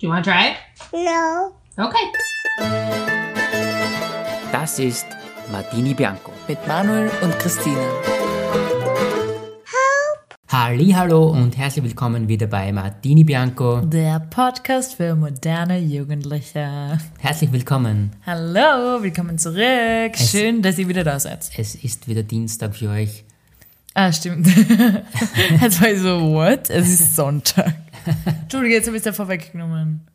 Do 0.00 0.06
you 0.06 0.14
want 0.14 0.24
to 0.24 0.30
try 0.30 0.52
it? 0.52 0.56
No. 0.94 1.52
Okay. 1.76 2.06
Das 4.50 4.78
ist 4.78 5.04
Martini 5.52 5.92
Bianco. 5.92 6.32
Mit 6.48 6.66
Manuel 6.66 7.10
und 7.20 7.38
Christina. 7.38 7.84
Hallo 10.48 11.26
und 11.26 11.58
herzlich 11.58 11.84
willkommen 11.84 12.28
wieder 12.28 12.46
bei 12.46 12.72
Martini 12.72 13.24
Bianco. 13.24 13.82
Der 13.82 14.20
Podcast 14.20 14.94
für 14.94 15.14
moderne 15.14 15.78
Jugendliche. 15.78 16.98
Herzlich 17.18 17.52
willkommen. 17.52 18.12
Hallo, 18.24 19.02
willkommen 19.02 19.36
zurück. 19.36 20.16
Schön, 20.16 20.62
dass 20.62 20.78
ihr 20.78 20.88
wieder 20.88 21.04
da 21.04 21.20
seid. 21.20 21.50
Es 21.58 21.74
ist 21.74 22.08
wieder 22.08 22.22
Dienstag 22.22 22.74
für 22.74 22.88
euch. 22.88 23.24
Ah, 23.92 24.10
stimmt. 24.10 24.46
Jetzt 25.60 25.82
war 25.82 25.90
ich 25.90 25.98
so, 25.98 26.22
what? 26.32 26.70
Es 26.70 26.88
ist 26.88 27.16
Sonntag. 27.16 27.74
Entschuldige, 28.42 28.74
jetzt 28.74 28.86
habe 28.86 28.96
ich 28.96 29.00
es 29.00 29.06
ja 29.06 29.12
vorweggenommen. 29.12 30.06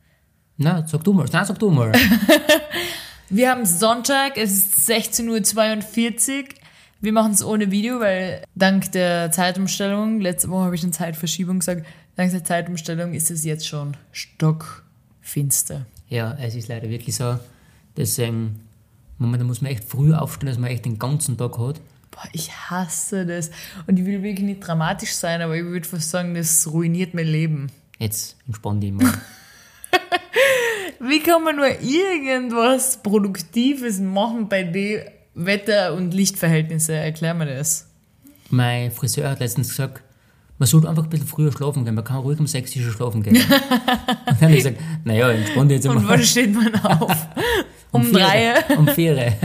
Na, 0.57 0.85
sag 0.87 1.03
du 1.03 1.13
mal. 1.13 1.25
Na, 1.31 1.43
sag 1.45 1.59
du 1.59 1.69
mal. 1.69 1.91
Wir 3.29 3.49
haben 3.49 3.65
Sonntag, 3.65 4.37
es 4.37 4.51
ist 4.51 4.89
16.42 4.89 6.39
Uhr. 6.39 6.43
Wir 7.01 7.11
machen 7.11 7.33
es 7.33 7.43
ohne 7.43 7.71
Video, 7.71 7.99
weil 7.99 8.43
dank 8.55 8.91
der 8.91 9.31
Zeitumstellung, 9.31 10.21
letzte 10.21 10.49
Woche 10.49 10.65
habe 10.65 10.75
ich 10.75 10.83
eine 10.83 10.91
Zeitverschiebung 10.91 11.59
gesagt, 11.59 11.85
dank 12.15 12.31
der 12.31 12.43
Zeitumstellung 12.43 13.13
ist 13.13 13.31
es 13.31 13.43
jetzt 13.43 13.67
schon 13.67 13.97
stockfinster. 14.11 15.85
ja, 16.09 16.35
es 16.39 16.55
ist 16.55 16.67
leider 16.67 16.89
wirklich 16.89 17.15
so. 17.15 17.37
Deswegen, 17.97 18.61
momentan 19.17 19.47
muss 19.47 19.61
man 19.61 19.71
echt 19.71 19.83
früh 19.83 20.13
aufstehen, 20.13 20.47
dass 20.47 20.57
man 20.57 20.69
echt 20.69 20.85
den 20.85 20.99
ganzen 20.99 21.37
Tag 21.37 21.57
hat. 21.57 21.81
Boah, 22.15 22.29
ich 22.31 22.49
hasse 22.51 23.25
das. 23.25 23.51
Und 23.87 23.99
ich 23.99 24.05
will 24.05 24.23
wirklich 24.23 24.45
nicht 24.45 24.61
dramatisch 24.65 25.13
sein, 25.13 25.41
aber 25.41 25.55
ich 25.57 25.65
würde 25.65 25.85
fast 25.87 26.09
sagen, 26.11 26.33
das 26.33 26.65
ruiniert 26.71 27.13
mein 27.13 27.27
Leben. 27.27 27.67
Jetzt 27.99 28.37
entspann 28.47 28.79
dich 28.79 28.91
mal. 28.93 29.11
Wie 30.99 31.19
kann 31.19 31.43
man 31.43 31.57
nur 31.57 31.67
irgendwas 31.81 33.01
Produktives 33.03 33.99
machen 33.99 34.47
bei 34.49 34.63
den 34.63 35.01
Wetter- 35.35 35.93
und 35.93 36.13
Lichtverhältnissen? 36.13 36.95
Erklär 36.95 37.33
mir 37.33 37.45
das. 37.45 37.87
mein 38.49 38.91
Friseur 38.91 39.29
hat 39.29 39.39
letztens 39.39 39.69
gesagt, 39.69 40.01
man 40.57 40.67
sollte 40.67 40.87
einfach 40.87 41.03
ein 41.03 41.09
bisschen 41.09 41.27
früher 41.27 41.51
schlafen 41.51 41.83
gehen. 41.83 41.95
Man 41.95 42.05
kann 42.05 42.17
ruhig 42.19 42.39
um 42.39 42.47
6 42.47 42.75
Uhr 42.77 42.91
schlafen 42.93 43.21
gehen. 43.23 43.35
und 43.41 43.51
dann 44.25 44.41
habe 44.41 44.51
ich 44.53 44.63
gesagt, 44.63 44.79
naja, 45.03 45.29
entspann 45.31 45.67
dich 45.67 45.75
jetzt 45.77 45.87
Und 45.87 45.97
einmal. 45.97 46.17
wann 46.17 46.23
steht 46.23 46.53
man 46.53 46.73
auf? 46.85 47.27
Um, 47.95 48.03
vier. 48.05 48.19
drei? 48.19 48.75
Um 48.77 48.87
vier. 48.87 49.33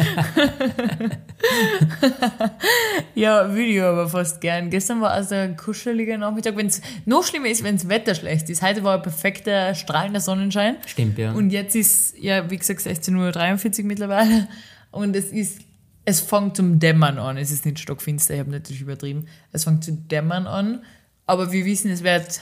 Ja, 3.14 3.54
Video 3.54 3.86
aber 3.86 4.08
fast 4.08 4.40
gern. 4.40 4.70
Gestern 4.70 5.00
war 5.00 5.10
also 5.10 5.34
ein 5.34 5.56
kuscheliger 5.56 6.16
Nachmittag. 6.16 6.56
Wenn's 6.56 6.80
noch 7.04 7.24
schlimmer 7.24 7.48
ist, 7.48 7.62
wenn 7.62 7.76
das 7.76 7.88
Wetter 7.88 8.14
schlecht 8.14 8.48
ist. 8.48 8.62
Heute 8.62 8.84
war 8.84 8.96
ein 8.96 9.02
perfekter, 9.02 9.74
strahlender 9.74 10.20
Sonnenschein. 10.20 10.76
Stimmt, 10.86 11.18
ja. 11.18 11.32
Und 11.32 11.50
jetzt 11.50 11.74
ist, 11.74 12.16
ja, 12.18 12.50
wie 12.50 12.56
gesagt, 12.56 12.80
16.43 12.80 13.80
Uhr 13.80 13.84
mittlerweile. 13.86 14.48
Und 14.90 15.14
es 15.16 15.26
ist, 15.26 15.60
es 16.04 16.20
fängt 16.20 16.56
zum 16.56 16.78
Dämmern 16.78 17.18
an. 17.18 17.36
Es 17.36 17.50
ist 17.50 17.66
nicht 17.66 17.78
stockfinster, 17.78 18.34
ich 18.34 18.40
habe 18.40 18.50
natürlich 18.50 18.80
übertrieben. 18.82 19.26
Es 19.52 19.64
fängt 19.64 19.84
zu 19.84 19.92
dämmern 19.92 20.46
an. 20.46 20.82
Aber 21.26 21.52
wir 21.52 21.64
wissen, 21.64 21.90
es 21.90 22.02
wird, 22.02 22.40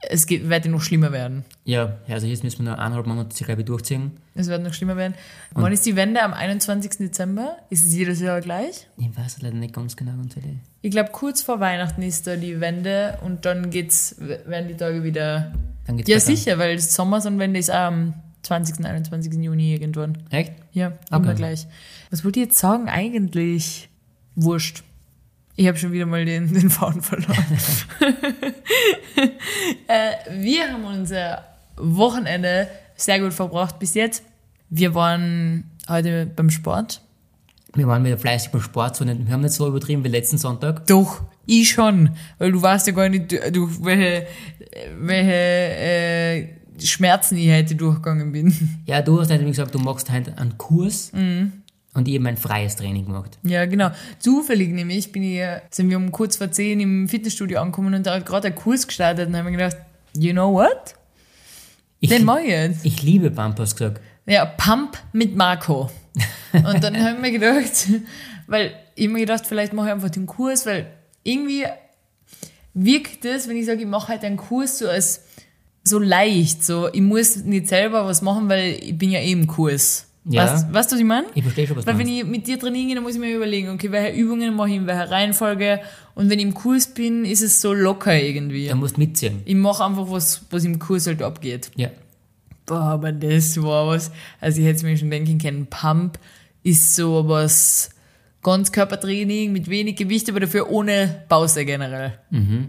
es 0.00 0.26
geht, 0.26 0.48
wird 0.48 0.66
noch 0.66 0.80
schlimmer 0.82 1.10
werden. 1.12 1.44
Ja, 1.64 1.96
also 2.08 2.26
jetzt 2.26 2.44
müssen 2.44 2.64
wir 2.64 2.70
noch 2.72 2.78
eineinhalb 2.78 3.06
Monate 3.06 3.36
die 3.36 3.44
Reibe 3.44 3.64
durchziehen. 3.64 4.12
Es 4.34 4.46
wird 4.46 4.62
noch 4.62 4.72
schlimmer 4.72 4.96
werden. 4.96 5.14
Wann 5.52 5.72
ist 5.72 5.84
die 5.86 5.96
Wende? 5.96 6.22
Am 6.22 6.32
21. 6.34 6.98
Dezember? 6.98 7.56
Ist 7.70 7.84
es 7.86 7.94
jedes 7.94 8.20
Jahr 8.20 8.40
gleich? 8.40 8.86
Ich 8.96 9.16
weiß 9.16 9.42
leider 9.42 9.56
nicht 9.56 9.74
ganz 9.74 9.96
genau. 9.96 10.12
ganz 10.12 10.36
ehrlich. 10.36 10.58
Ich 10.82 10.90
glaube, 10.92 11.10
kurz 11.10 11.42
vor 11.42 11.58
Weihnachten 11.58 12.02
ist 12.02 12.26
da 12.28 12.36
die 12.36 12.60
Wende 12.60 13.18
und 13.24 13.44
dann 13.44 13.70
geht's, 13.70 14.14
werden 14.18 14.68
die 14.68 14.76
Tage 14.76 15.02
wieder. 15.02 15.52
Dann 15.86 15.96
geht's 15.96 16.08
Ja, 16.08 16.16
weiter. 16.16 16.26
sicher, 16.26 16.58
weil 16.58 16.76
das 16.76 16.94
Sommersonnenwende 16.94 17.58
ist 17.58 17.70
auch 17.70 17.74
am 17.88 18.14
20. 18.42 18.84
21. 18.86 19.32
Juni 19.42 19.72
irgendwann. 19.72 20.16
Echt? 20.30 20.52
Ja, 20.72 20.92
immer 21.10 21.20
Okay. 21.30 21.34
gleich. 21.34 21.66
Was 22.10 22.24
wollte 22.24 22.38
ich 22.40 22.46
jetzt 22.46 22.58
sagen? 22.58 22.88
Eigentlich 22.88 23.88
wurscht. 24.36 24.84
Ich 25.58 25.66
habe 25.66 25.76
schon 25.76 25.90
wieder 25.90 26.06
mal 26.06 26.24
den, 26.24 26.46
den 26.54 26.70
Faden 26.70 27.02
verloren. 27.02 27.44
äh, 29.88 30.12
wir 30.40 30.72
haben 30.72 30.84
unser 30.84 31.44
Wochenende 31.76 32.68
sehr 32.94 33.18
gut 33.18 33.32
verbracht 33.32 33.80
bis 33.80 33.94
jetzt. 33.94 34.22
Wir 34.70 34.94
waren 34.94 35.64
heute 35.88 36.26
beim 36.26 36.48
Sport. 36.50 37.00
Wir 37.74 37.88
waren 37.88 38.04
wieder 38.04 38.18
fleißig 38.18 38.52
beim 38.52 38.60
Sport. 38.60 38.94
So 38.94 39.04
nicht, 39.04 39.26
wir 39.26 39.32
haben 39.32 39.40
nicht 39.40 39.52
so 39.52 39.66
übertrieben 39.66 40.04
wie 40.04 40.08
letzten 40.08 40.38
Sonntag. 40.38 40.86
Doch, 40.86 41.22
ich 41.44 41.70
schon. 41.70 42.10
Weil 42.38 42.52
du 42.52 42.62
weißt 42.62 42.86
ja 42.86 42.92
gar 42.92 43.08
nicht, 43.08 43.32
du- 43.32 43.50
durch 43.52 43.82
welche, 43.84 44.28
welche 45.00 45.32
äh, 45.32 46.48
Schmerzen 46.84 47.36
ich 47.36 47.50
heute 47.50 47.74
durchgegangen 47.74 48.30
bin. 48.30 48.54
Ja, 48.86 49.02
du 49.02 49.20
hast 49.20 49.30
halt 49.32 49.44
gesagt, 49.44 49.74
du 49.74 49.80
machst 49.80 50.08
heute 50.12 50.38
einen 50.38 50.56
Kurs. 50.56 51.12
Mhm. 51.12 51.52
Und 51.94 52.06
ich 52.06 52.14
habe 52.14 52.24
mein 52.24 52.36
freies 52.36 52.76
Training 52.76 53.06
gemacht. 53.06 53.38
Ja, 53.42 53.66
genau. 53.66 53.90
Zufällig 54.18 54.70
nämlich 54.70 55.10
bin 55.10 55.22
ich, 55.22 55.42
sind 55.70 55.90
wir 55.90 55.96
um 55.96 56.12
kurz 56.12 56.36
vor 56.36 56.50
zehn 56.50 56.80
im 56.80 57.08
Fitnessstudio 57.08 57.60
angekommen 57.60 57.94
und 57.94 58.06
da 58.06 58.14
hat 58.14 58.26
gerade 58.26 58.48
ein 58.48 58.54
Kurs 58.54 58.86
gestartet 58.86 59.28
und 59.28 59.36
haben 59.36 59.46
mir 59.46 59.52
gedacht, 59.52 59.76
you 60.14 60.32
know 60.32 60.52
what? 60.52 60.94
Ich, 62.00 62.10
Den 62.10 62.24
mach 62.24 62.38
ich 62.38 62.48
jetzt. 62.48 62.84
ich 62.84 63.02
liebe 63.02 63.30
Pump, 63.30 63.58
hast 63.58 63.72
du 63.72 63.84
gesagt. 63.84 64.00
Ja, 64.26 64.44
Pump 64.44 64.98
mit 65.12 65.34
Marco. 65.34 65.90
Und 66.52 66.84
dann 66.84 67.02
habe 67.02 67.14
ich 67.16 67.20
mir 67.20 67.32
gedacht, 67.32 67.88
weil 68.46 68.74
ich 68.94 69.08
mir 69.08 69.20
gedacht, 69.20 69.46
vielleicht 69.46 69.72
mache 69.72 69.88
ich 69.88 69.92
einfach 69.92 70.10
den 70.10 70.26
Kurs, 70.26 70.66
weil 70.66 70.86
irgendwie 71.22 71.64
wirkt 72.74 73.24
es, 73.24 73.48
wenn 73.48 73.56
ich 73.56 73.66
sage, 73.66 73.80
ich 73.80 73.86
mache 73.86 74.08
halt 74.08 74.24
einen 74.24 74.36
Kurs 74.36 74.78
so 74.78 74.88
als 74.88 75.22
so 75.82 75.98
leicht, 75.98 76.64
so 76.64 76.88
ich 76.92 77.00
muss 77.00 77.36
nicht 77.36 77.66
selber 77.68 78.04
was 78.04 78.22
machen, 78.22 78.48
weil 78.48 78.74
ich 78.80 78.96
bin 78.96 79.10
ja 79.10 79.20
eh 79.20 79.32
im 79.32 79.46
Kurs. 79.46 80.07
Ja. 80.30 80.44
Weißt, 80.44 80.72
weißt 80.72 80.90
du, 80.90 80.94
was 80.94 81.00
ich 81.00 81.06
meine? 81.06 81.26
Ich 81.34 81.42
verstehe 81.42 81.66
schon, 81.66 81.76
was 81.76 81.84
du 81.84 81.90
Weil 81.90 81.98
wenn 81.98 82.06
meinst. 82.06 82.22
ich 82.22 82.26
mit 82.28 82.46
dir 82.46 82.58
trainieren 82.58 82.86
gehe, 82.88 82.94
dann 82.96 83.04
muss 83.04 83.14
ich 83.14 83.20
mir 83.20 83.34
überlegen, 83.34 83.70
okay, 83.70 83.90
welche 83.90 84.16
Übungen 84.20 84.54
mache 84.54 84.68
ich 84.70 84.74
in 84.76 84.86
welcher 84.86 85.10
Reihenfolge 85.10 85.80
und 86.14 86.28
wenn 86.28 86.38
ich 86.38 86.44
im 86.44 86.54
Kurs 86.54 86.92
bin, 86.92 87.24
ist 87.24 87.42
es 87.42 87.60
so 87.60 87.72
locker 87.72 88.14
irgendwie. 88.20 88.68
Du 88.68 88.74
musst 88.76 88.98
mitziehen. 88.98 89.40
Ich 89.46 89.54
mache 89.54 89.84
einfach 89.84 90.10
was, 90.10 90.42
was 90.50 90.64
im 90.64 90.78
Kurs 90.78 91.06
halt 91.06 91.22
abgeht. 91.22 91.70
Ja. 91.76 91.88
Boah, 92.66 92.80
aber 92.82 93.12
das 93.12 93.56
war 93.62 93.86
was. 93.86 94.10
Also 94.40 94.60
ich 94.60 94.66
hätte 94.66 94.76
es 94.76 94.82
mir 94.82 94.96
schon 94.98 95.10
denken 95.10 95.38
können, 95.38 95.66
Pump 95.68 96.18
ist 96.62 96.94
so 96.94 97.26
was 97.26 97.90
Ganzkörpertraining 98.42 99.52
mit 99.52 99.68
wenig 99.70 99.96
Gewicht, 99.96 100.28
aber 100.28 100.40
dafür 100.40 100.70
ohne 100.70 101.22
Pause 101.28 101.64
generell. 101.64 102.18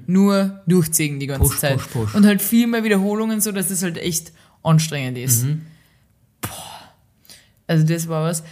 Nur 0.07 0.61
durchziehen 0.67 1.19
die 1.19 1.27
ganze 1.27 1.43
Mhm. 1.43 1.47
Push, 1.49 1.59
Zeit. 1.59 1.77
push, 1.77 1.87
push. 1.87 2.15
Und 2.15 2.25
halt 2.25 2.41
viel 2.41 2.67
mehr 2.67 2.83
Wiederholungen, 2.83 3.41
so 3.41 3.51
dass 3.51 3.69
es 3.71 3.83
halt 3.83 3.97
echt 3.97 4.31
anstrengend 4.63 5.17
ist. 5.17 5.43
Mhm. 5.45 5.61
Also 7.69 7.85
das 7.85 8.07
war 8.07 8.23
was. 8.23 8.43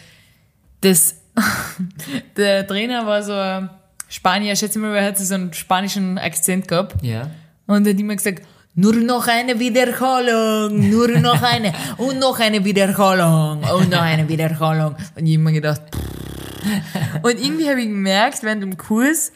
Das, 0.82 1.16
der 2.38 2.68
Trainer 2.68 3.06
war 3.06 3.24
so 3.24 3.34
ein 3.34 3.70
Spanier, 4.10 4.54
ich 4.54 4.60
schätze 4.60 4.80
mal, 4.80 4.96
er 4.96 5.06
hat 5.06 5.18
so 5.18 5.34
einen 5.34 5.54
spanischen 5.54 6.18
Akzent 6.18 6.68
gehabt. 6.68 7.04
Ja. 7.04 7.32
Und 7.66 7.86
er 7.88 7.94
hat 7.94 8.00
immer 8.00 8.16
gesagt, 8.16 8.44
nur 8.76 8.94
noch 8.94 9.28
eine 9.28 9.60
Wiederholung, 9.60 10.90
nur 10.90 11.08
noch 11.20 11.42
eine 11.42 11.74
und 11.98 12.20
noch 12.20 12.40
eine 12.40 12.64
Wiederholung 12.64 13.64
und 13.64 13.90
noch 13.90 14.02
eine 14.02 14.30
Wiederholung. 14.30 14.96
Und 15.16 15.26
ich 15.26 15.34
immer 15.34 15.52
gedacht, 15.52 15.82
pff. 15.92 17.24
und 17.24 17.44
irgendwie 17.44 17.68
habe 17.70 17.82
ich 17.82 17.88
gemerkt 17.88 18.44
während 18.44 18.62
dem 18.62 18.78
Kurs, 18.78 19.32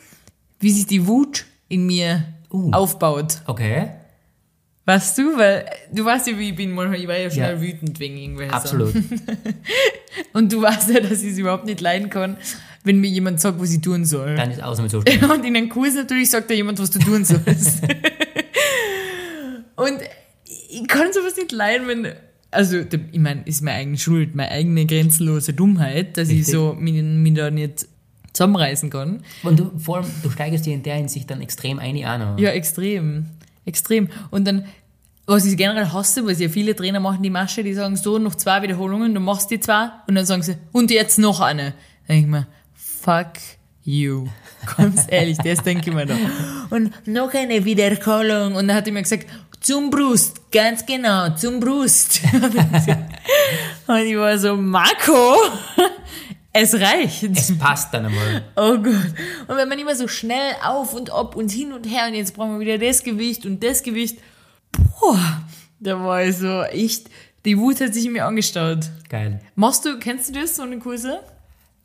wie 0.60 0.72
sich 0.72 0.86
die 0.86 1.08
Wut 1.08 1.46
in 1.68 1.88
mir 1.88 2.24
Uh. 2.54 2.72
aufbaut. 2.72 3.42
Okay. 3.48 3.90
Weißt 4.86 5.18
du, 5.18 5.38
weil 5.38 5.66
du 5.94 6.04
weißt 6.04 6.28
ja, 6.28 6.38
wie 6.40 6.50
ich 6.50 6.56
bin 6.56 6.72
manchmal, 6.72 7.00
ich 7.00 7.08
war 7.08 7.18
ja 7.18 7.30
schnell 7.30 7.56
Ja. 7.56 7.62
wütend 7.62 8.00
wegen 8.00 8.18
irgendwelcher 8.18 8.54
Absolut. 8.56 8.94
Und 10.34 10.52
du 10.52 10.62
weißt 10.62 10.90
ja, 10.90 11.00
dass 11.02 11.22
ich 11.22 11.34
es 11.34 11.38
überhaupt 11.38 11.66
nicht 11.66 11.82
leiden 11.82 12.10
kann, 12.10 12.38
wenn 12.84 13.00
mir 13.00 13.10
jemand 13.10 13.40
sagt, 13.40 13.60
was 13.62 13.72
ich 13.72 13.82
tun 13.82 14.06
soll. 14.06 14.36
Dann 14.36 14.50
ist 14.50 14.62
Ausnahme 14.62 14.90
Zustand. 14.92 15.22
Und 15.24 15.46
in 15.46 15.56
einem 15.56 15.70
Kurs 15.70 15.94
natürlich 15.94 16.32
sagt 16.32 16.50
dir 16.50 16.56
jemand, 16.56 16.80
was 16.80 16.90
du 16.90 16.98
tun 17.00 17.24
sollst. 17.24 17.84
und 19.76 20.00
ich 20.70 20.88
kann 20.88 21.14
sowas 21.14 21.36
nicht 21.38 21.52
leiden, 21.52 21.88
wenn. 21.88 22.14
Also, 22.54 22.80
ich 22.80 23.20
meine, 23.20 23.44
ist 23.46 23.62
meine 23.62 23.78
eigene 23.78 23.98
Schuld, 23.98 24.36
meine 24.36 24.52
eigene 24.52 24.86
grenzenlose 24.86 25.54
Dummheit, 25.54 26.18
dass 26.18 26.28
ich 26.30 26.40
Richtig. 26.40 26.54
so 26.54 26.74
mich, 26.78 27.02
mich 27.02 27.34
da 27.36 27.50
nicht 27.50 27.88
zusammenreißen 28.34 28.90
kann. 28.90 29.24
Und 29.44 29.60
du, 29.60 29.72
vor 29.78 29.98
allem, 29.98 30.08
du 30.22 30.30
steigerst 30.30 30.66
dir 30.66 30.74
in 30.74 30.84
der 30.84 30.96
Hinsicht 30.96 31.30
dann 31.30 31.40
extrem 31.42 31.80
ein, 31.80 31.96
noch. 31.96 32.38
Ja, 32.40 32.50
extrem. 32.50 33.28
Extrem. 33.66 34.10
Und 34.30 34.48
dann, 34.48 34.66
was 35.26 35.46
ich 35.46 35.56
generell 35.58 35.92
hasse, 35.92 36.26
was 36.26 36.40
ja 36.40 36.50
viele 36.50 36.76
Trainer 36.76 37.00
machen, 37.00 37.22
die 37.24 37.30
Masche, 37.30 37.64
die 37.64 37.74
sagen 37.74 37.96
so, 37.96 38.18
noch 38.18 38.36
zwei 38.36 38.62
Wiederholungen, 38.62 39.14
du 39.14 39.20
machst 39.20 39.52
die 39.52 39.60
zwei, 39.60 39.90
und 40.08 40.16
dann 40.16 40.26
sagen 40.26 40.42
sie, 40.42 40.58
und 40.72 40.92
jetzt 40.92 41.20
noch 41.20 41.40
eine. 41.40 41.74
Dann 42.08 42.16
denke 42.16 42.22
ich 42.22 42.32
mir, 42.32 42.48
fuck 42.74 43.34
you. 43.84 44.28
Ganz 44.78 45.06
ehrlich, 45.08 45.38
das 45.38 45.64
denke 45.64 45.90
ich 45.90 45.96
mir 45.96 46.06
da. 46.06 46.16
Und 46.70 47.08
noch 47.08 47.34
eine 47.34 47.64
Wiederholung. 47.66 48.56
Und 48.56 48.68
dann 48.68 48.76
hat 48.78 48.88
er 48.88 48.94
mir 48.94 49.02
gesagt, 49.02 49.28
zum 49.62 49.92
Brust, 49.92 50.52
ganz 50.52 50.84
genau, 50.86 51.30
zum 51.36 51.60
Brust. 51.60 52.20
und 53.88 53.98
ich 53.98 54.18
war 54.18 54.38
so, 54.38 54.56
Marco, 54.58 55.36
es 56.54 56.74
reicht. 56.74 57.24
Es 57.24 57.58
passt 57.58 57.94
dann 57.94 58.06
einmal. 58.06 58.44
Oh 58.56 58.78
Gott. 58.78 59.14
Und 59.48 59.58
wenn 59.58 59.70
man 59.70 59.80
immer 59.80 59.96
so 59.96 60.08
schnell 60.08 60.54
auf 60.64 60.94
und 60.94 61.10
ab 61.12 61.36
und 61.36 61.52
hin 61.52 61.72
und 61.72 61.86
her 61.86 62.08
und 62.08 62.16
jetzt 62.16 62.34
brauchen 62.34 62.54
wir 62.54 62.60
wieder 62.60 62.78
das 62.78 63.04
Gewicht 63.04 63.46
und 63.46 63.64
das 63.64 63.84
Gewicht. 63.84 64.20
Boah, 65.00 65.42
Da 65.80 66.00
war 66.00 66.24
ich 66.24 66.38
so 66.38 66.62
echt, 66.64 67.10
die 67.44 67.58
Wut 67.58 67.82
hat 67.82 67.94
sich 67.94 68.06
in 68.06 68.14
mir 68.14 68.26
angestaut. 68.26 68.90
Geil. 69.10 69.42
Machst 69.56 69.84
du, 69.86 69.98
kennst 69.98 70.30
du 70.30 70.40
das, 70.40 70.56
so 70.56 70.64
eine 70.64 70.78
Kurse? 70.78 71.20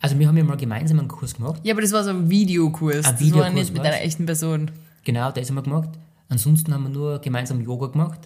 Also 0.00 0.18
wir 0.18 0.28
haben 0.28 0.36
ja 0.36 0.44
mal 0.44 0.56
gemeinsam 0.56 0.98
einen 0.98 1.08
Kurs 1.08 1.34
gemacht. 1.34 1.60
Ja, 1.64 1.72
aber 1.72 1.80
das 1.80 1.92
war 1.92 2.04
so 2.04 2.10
ein 2.10 2.28
Videokurs. 2.28 3.06
Ein 3.06 3.16
das 3.18 3.34
war 3.34 3.50
nicht 3.50 3.72
mit 3.72 3.82
einer 3.82 4.00
echten 4.02 4.26
Person. 4.26 4.70
Genau, 5.04 5.30
das 5.30 5.48
haben 5.48 5.54
wir 5.56 5.62
gemacht. 5.62 5.88
Ansonsten 6.28 6.74
haben 6.74 6.82
wir 6.82 6.90
nur 6.90 7.20
gemeinsam 7.20 7.62
Yoga 7.62 7.86
gemacht. 7.86 8.20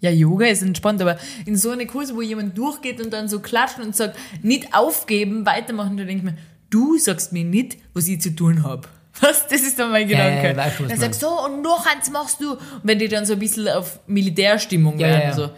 Ja, 0.00 0.10
Yoga 0.10 0.46
ist 0.46 0.62
entspannt, 0.62 1.02
aber 1.02 1.18
in 1.44 1.56
so 1.56 1.70
eine 1.70 1.86
Kurse, 1.86 2.14
wo 2.14 2.22
jemand 2.22 2.56
durchgeht 2.56 3.00
und 3.04 3.12
dann 3.12 3.28
so 3.28 3.40
klatscht 3.40 3.78
und 3.80 3.96
sagt, 3.96 4.16
nicht 4.42 4.72
aufgeben, 4.74 5.44
weitermachen, 5.44 5.96
da 5.96 6.04
denke 6.04 6.18
ich 6.18 6.32
mir, 6.32 6.38
du 6.70 6.96
sagst 6.98 7.32
mir 7.32 7.44
nicht, 7.44 7.78
was 7.94 8.06
ich 8.06 8.20
zu 8.20 8.30
tun 8.34 8.62
habe. 8.62 8.86
Was? 9.20 9.48
Das 9.48 9.62
ist 9.62 9.76
dann 9.80 9.90
mein 9.90 10.08
Ja, 10.08 10.18
ja, 10.28 10.42
Gedanke. 10.42 10.60
ja, 10.60 10.70
schon, 10.70 10.86
was 10.86 10.90
dann 10.92 10.98
du 11.00 11.04
sagst 11.06 11.22
du, 11.22 11.26
so, 11.26 11.44
und 11.46 11.62
noch 11.62 11.84
eins 11.92 12.08
machst 12.10 12.40
du. 12.40 12.52
Und 12.52 12.60
wenn 12.84 13.00
die 13.00 13.08
dann 13.08 13.26
so 13.26 13.32
ein 13.32 13.40
bisschen 13.40 13.66
auf 13.68 13.98
Militärstimmung 14.06 14.96
Ja, 15.00 15.08
werden, 15.08 15.20
ja, 15.22 15.28
ja. 15.30 15.34
so, 15.34 15.50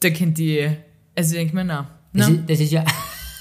da 0.00 0.10
kennt 0.10 0.36
die, 0.36 0.68
also 1.16 1.32
denke 1.32 1.46
ich 1.46 1.52
mir, 1.54 1.64
na, 1.64 1.88
Das, 2.12 2.28
na, 2.28 2.34
ist, 2.34 2.50
das 2.50 2.60
ist 2.60 2.72
ja. 2.72 2.84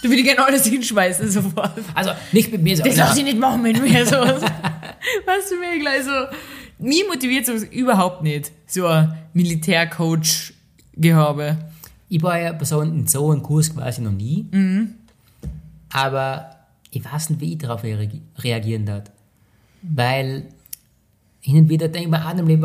da 0.02 0.08
würde 0.08 0.16
ich 0.22 0.24
gerne 0.24 0.46
alles 0.46 0.66
hinschmeißen 0.66 1.30
sofort. 1.32 1.74
Also 1.94 2.12
nicht 2.32 2.50
mit 2.54 2.62
mir 2.64 2.78
so. 2.78 2.84
Das 2.84 2.96
lass 2.96 3.18
ich 3.18 3.26
nicht 3.26 3.38
machen 3.38 3.62
mit 3.62 3.82
mir, 3.82 4.06
so. 4.06 4.16
weißt 4.16 5.52
du, 5.52 5.56
mir 5.60 5.78
gleich 5.78 6.04
so, 6.06 6.12
mich 6.80 7.04
motiviert 7.08 7.46
sowas 7.46 7.64
überhaupt 7.64 8.24
nicht, 8.24 8.52
so 8.68 8.88
ein 8.88 9.14
Militärcoach-Gehabe. 9.34 11.58
Ich 12.10 12.22
war 12.24 12.40
ja 12.40 12.52
bei 12.54 12.66
so 12.66 12.80
einem, 12.80 13.00
in 13.00 13.08
so 13.08 13.30
einem 13.32 13.42
Kurs 13.44 13.74
quasi 13.74 14.02
noch 14.02 14.12
nie. 14.12 14.46
Aber 15.92 16.50
ich 16.92 17.04
weiß 17.04 17.32
nicht, 17.32 17.42
wie 17.42 17.54
ich 17.54 17.58
darauf 17.60 17.84
reagi- 17.84 18.22
reagieren 18.40 18.86
darf. 18.86 19.04
Weil 19.82 20.46
hin 21.42 21.58
und 21.58 21.70
wieder 21.70 21.88
denke 21.88 22.08
ich 22.08 22.12
mir 22.12 22.26
auch 22.26 22.38
im 22.38 22.48
Leben, 22.48 22.62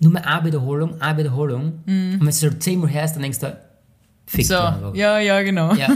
nur 0.00 0.12
mal 0.12 0.22
eine 0.22 0.44
Wiederholung, 0.46 1.00
eine 1.00 1.18
Wiederholung. 1.18 1.64
Und 1.86 2.20
wenn 2.20 2.26
du 2.26 2.32
so 2.32 2.50
zehnmal 2.50 2.90
hörst, 2.92 3.14
dann 3.16 3.22
denkst 3.22 3.38
du, 3.40 3.56
fick 4.26 4.46
So, 4.46 4.54
ja, 4.94 5.18
ja, 5.18 5.42
genau. 5.42 5.74
Ja. 5.74 5.88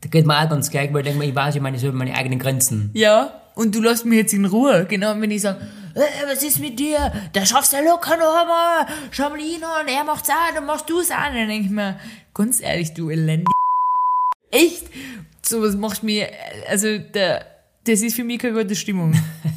da 0.00 0.08
geht 0.10 0.26
mir 0.26 0.38
auch 0.38 0.48
ganz 0.48 0.70
gleich, 0.70 0.92
weil 0.92 1.00
ich 1.00 1.04
denke 1.06 1.18
mir, 1.20 1.26
ich 1.30 1.34
weiß 1.34 1.54
ja 1.54 1.60
meine, 1.60 1.78
meine 1.92 2.14
eigenen 2.14 2.38
Grenzen. 2.38 2.90
Ja, 2.94 3.32
und 3.54 3.74
du 3.74 3.80
lässt 3.82 4.04
mich 4.06 4.18
jetzt 4.18 4.32
in 4.34 4.44
Ruhe. 4.46 4.86
Genau, 4.88 5.14
wenn 5.20 5.30
ich 5.30 5.42
sage, 5.42 5.58
äh, 5.94 6.26
was 6.26 6.42
ist 6.42 6.60
mit 6.60 6.78
dir? 6.78 7.12
Da 7.32 7.44
schaffst 7.44 7.72
du 7.72 7.76
locker 7.84 8.16
noch 8.16 8.40
einmal. 8.40 8.86
Schau 9.10 9.30
mal 9.30 9.38
hin 9.38 9.62
und 9.62 9.88
er 9.88 10.04
macht's 10.04 10.28
auch, 10.30 10.54
dann 10.54 10.66
machst 10.66 10.88
du's 10.88 11.10
auch. 11.10 11.32
Dann 11.32 11.48
denk 11.48 11.66
ich 11.66 11.70
mir, 11.70 11.98
ganz 12.34 12.60
ehrlich, 12.60 12.94
du 12.94 13.10
elendig. 13.10 13.48
Echt? 14.50 14.84
Sowas 15.44 15.74
macht 15.76 16.02
mir, 16.02 16.28
also, 16.68 16.98
der, 16.98 17.46
das 17.84 18.00
ist 18.00 18.14
für 18.14 18.24
mich 18.24 18.38
keine 18.38 18.62
gute 18.62 18.76
Stimmung. 18.76 19.14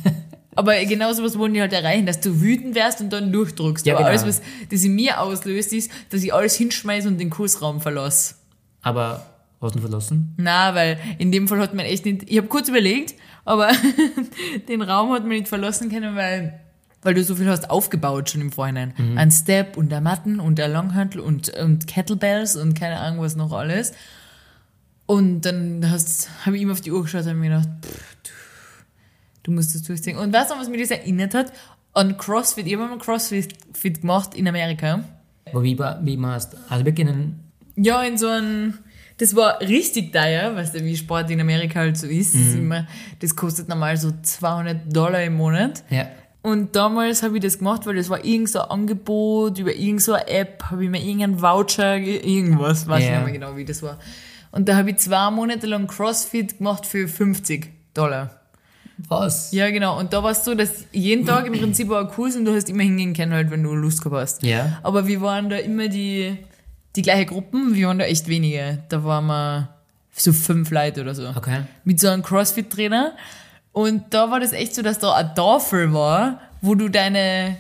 Aber 0.56 0.74
genau 0.86 1.12
sowas 1.12 1.38
wollen 1.38 1.54
die 1.54 1.62
halt 1.62 1.74
erreichen, 1.74 2.06
dass 2.06 2.22
du 2.22 2.40
wütend 2.42 2.76
wärst 2.76 3.02
und 3.02 3.12
dann 3.12 3.32
durchdrückst. 3.32 3.86
Ja, 3.86 3.94
Aber 3.96 4.04
genau. 4.06 4.10
alles, 4.12 4.26
was 4.26 4.42
das 4.72 4.84
in 4.84 4.96
mir 4.96 5.20
auslöst, 5.20 5.74
ist, 5.74 5.92
dass 6.10 6.24
ich 6.24 6.34
alles 6.34 6.56
hinschmeiße 6.56 7.08
und 7.08 7.18
den 7.18 7.30
Kursraum 7.30 7.82
verlasse. 7.82 8.36
Aber 8.82 9.26
hast 9.62 9.76
du 9.76 9.80
ihn 9.80 9.82
verlassen? 9.82 10.34
Na, 10.38 10.74
weil 10.74 10.98
in 11.18 11.32
dem 11.34 11.50
Fall 11.50 11.60
hat 11.60 11.74
man 11.74 11.86
echt 11.86 12.06
nicht. 12.06 12.30
Ich 12.30 12.38
habe 12.38 12.48
kurz 12.48 12.70
überlegt, 12.70 13.16
aber 13.46 13.72
den 14.68 14.82
Raum 14.82 15.12
hat 15.14 15.22
man 15.22 15.30
nicht 15.30 15.48
verlassen 15.48 15.90
können, 15.90 16.16
weil, 16.16 16.60
weil 17.04 17.14
du 17.14 17.24
so 17.24 17.36
viel 17.36 17.48
hast 17.48 17.70
aufgebaut 17.70 18.32
schon 18.32 18.42
im 18.42 18.52
Vorhinein. 18.52 18.94
Ein 19.16 19.32
Step 19.32 19.78
und 19.78 19.90
der 19.92 20.02
Matten 20.02 20.40
und 20.40 20.58
der 20.58 20.68
Langhantel 20.68 21.22
und, 21.22 21.50
und 21.50 21.88
Kettlebells 21.88 22.56
und 22.56 22.74
keine 22.74 23.00
Ahnung 23.00 23.22
was 23.22 23.36
noch 23.36 23.54
alles. 23.54 23.94
Und 25.06 25.42
dann 25.42 25.86
habe 26.46 26.56
ich 26.56 26.62
ihm 26.64 26.72
auf 26.72 26.82
die 26.82 26.92
Uhr 26.92 27.04
geschaut 27.04 27.28
und 27.28 27.40
mir 27.40 27.50
gedacht, 27.50 27.70
pff, 27.84 28.16
du, 28.24 28.32
du 29.44 29.52
musst 29.52 29.76
das 29.76 29.84
durchziehen. 29.84 30.18
Und 30.18 30.34
weißt 30.34 30.52
du, 30.52 30.56
was 30.56 30.68
mir 30.68 30.80
das 30.80 30.90
erinnert 30.90 31.36
hat? 31.36 31.54
An 31.94 32.18
CrossFit. 32.18 32.66
Ich 32.66 32.74
habe 32.74 32.88
mal 32.88 32.98
CrossFit 32.98 33.54
Fit 33.74 34.02
gemacht 34.02 34.34
in 34.34 34.48
Amerika. 34.48 35.04
Aber 35.46 35.64
wie, 35.64 35.78
wie 35.78 36.18
machst 36.18 36.58
Also 36.70 36.84
wir 36.84 36.94
können. 36.94 37.52
Ja, 37.76 38.02
in 38.02 38.18
so 38.18 38.28
einem, 38.28 38.80
das 39.18 39.36
war 39.36 39.60
richtig 39.62 40.12
teuer, 40.12 40.56
weißt 40.56 40.76
du, 40.76 40.84
wie 40.84 40.96
Sport 40.98 41.30
in 41.32 41.40
Amerika 41.42 41.80
halt 41.80 41.98
so 41.98 42.08
ist. 42.08 42.34
Das, 42.36 42.42
ist 42.42 42.56
immer, 42.56 42.86
das 43.20 43.36
kostet 43.36 43.70
normal 43.70 43.96
so 43.98 44.12
200 44.22 44.94
Dollar 44.96 45.24
im 45.24 45.36
Monat. 45.36 45.84
Ja. 45.90 46.08
Und 46.42 46.76
damals 46.76 47.24
habe 47.24 47.38
ich 47.38 47.44
das 47.44 47.58
gemacht, 47.58 47.86
weil 47.88 47.96
das 47.96 48.10
war 48.10 48.24
irgend 48.24 48.50
so 48.50 48.60
ein 48.62 48.70
Angebot 48.70 49.58
über 49.58 49.74
irgend 49.74 50.02
so 50.04 50.14
eine 50.14 50.28
App, 50.28 50.64
habe 50.70 50.84
ich 50.84 50.90
mir 50.90 51.00
irgendeinen 51.02 51.42
Voucher, 51.42 52.00
ge- 52.00 52.18
irgendwas, 52.18 52.88
weiß 52.88 53.00
ich 53.04 53.10
Ja. 53.10 53.16
nicht 53.16 53.24
mehr 53.26 53.34
genau, 53.34 53.56
wie 53.58 53.66
das 53.66 53.82
war. 53.82 53.98
Und 54.52 54.70
da 54.70 54.76
habe 54.78 54.92
ich 54.92 54.98
zwei 54.98 55.32
Monate 55.32 55.66
lang 55.66 55.88
CrossFit 55.88 56.60
gemacht 56.60 56.86
für 56.86 57.08
50 57.08 57.72
Dollar. 57.94 58.42
Was? 59.10 59.52
Ja, 59.52 59.70
genau. 59.72 60.00
Und 60.00 60.14
da 60.14 60.24
war 60.24 60.32
es 60.32 60.46
so, 60.46 60.56
dass 60.56 60.86
jeden 60.94 61.26
Tag 61.26 61.46
im 61.48 61.54
Prinzip 61.54 61.90
war 61.90 62.02
ein 62.02 62.08
Kurs 62.08 62.36
und 62.38 62.46
du 62.46 62.56
hast 62.56 62.70
immer 62.70 62.84
hingehen 62.84 63.14
können, 63.14 63.34
halt, 63.34 63.52
wenn 63.52 63.62
du 63.64 63.74
Lust 63.74 64.02
gehabt 64.02 64.16
hast. 64.22 64.44
Ja. 64.44 64.80
Aber 64.84 65.06
wir 65.08 65.20
waren 65.22 65.50
da 65.50 65.58
immer 65.58 65.90
die, 65.90 66.38
die 66.96 67.02
gleiche 67.02 67.26
Gruppen, 67.26 67.76
wir 67.76 67.88
waren 67.88 68.00
da 68.00 68.06
echt 68.06 68.28
wenige. 68.28 68.80
Da 68.90 69.04
waren 69.04 69.26
wir 69.28 69.70
so 70.16 70.32
fünf 70.34 70.72
Leute 70.72 71.02
oder 71.02 71.14
so. 71.16 71.28
Okay. 71.36 71.62
Mit 71.84 72.00
so 72.00 72.08
einem 72.08 72.24
Crossfit-Trainer. 72.24 73.14
Und 73.72 74.14
da 74.14 74.32
war 74.32 74.40
das 74.40 74.54
echt 74.54 74.74
so, 74.74 74.82
dass 74.82 75.00
da 75.00 75.14
ein 75.16 75.36
Tafel 75.36 75.94
war, 75.94 76.40
wo 76.62 76.76
du 76.76 76.88
deine 76.90 77.58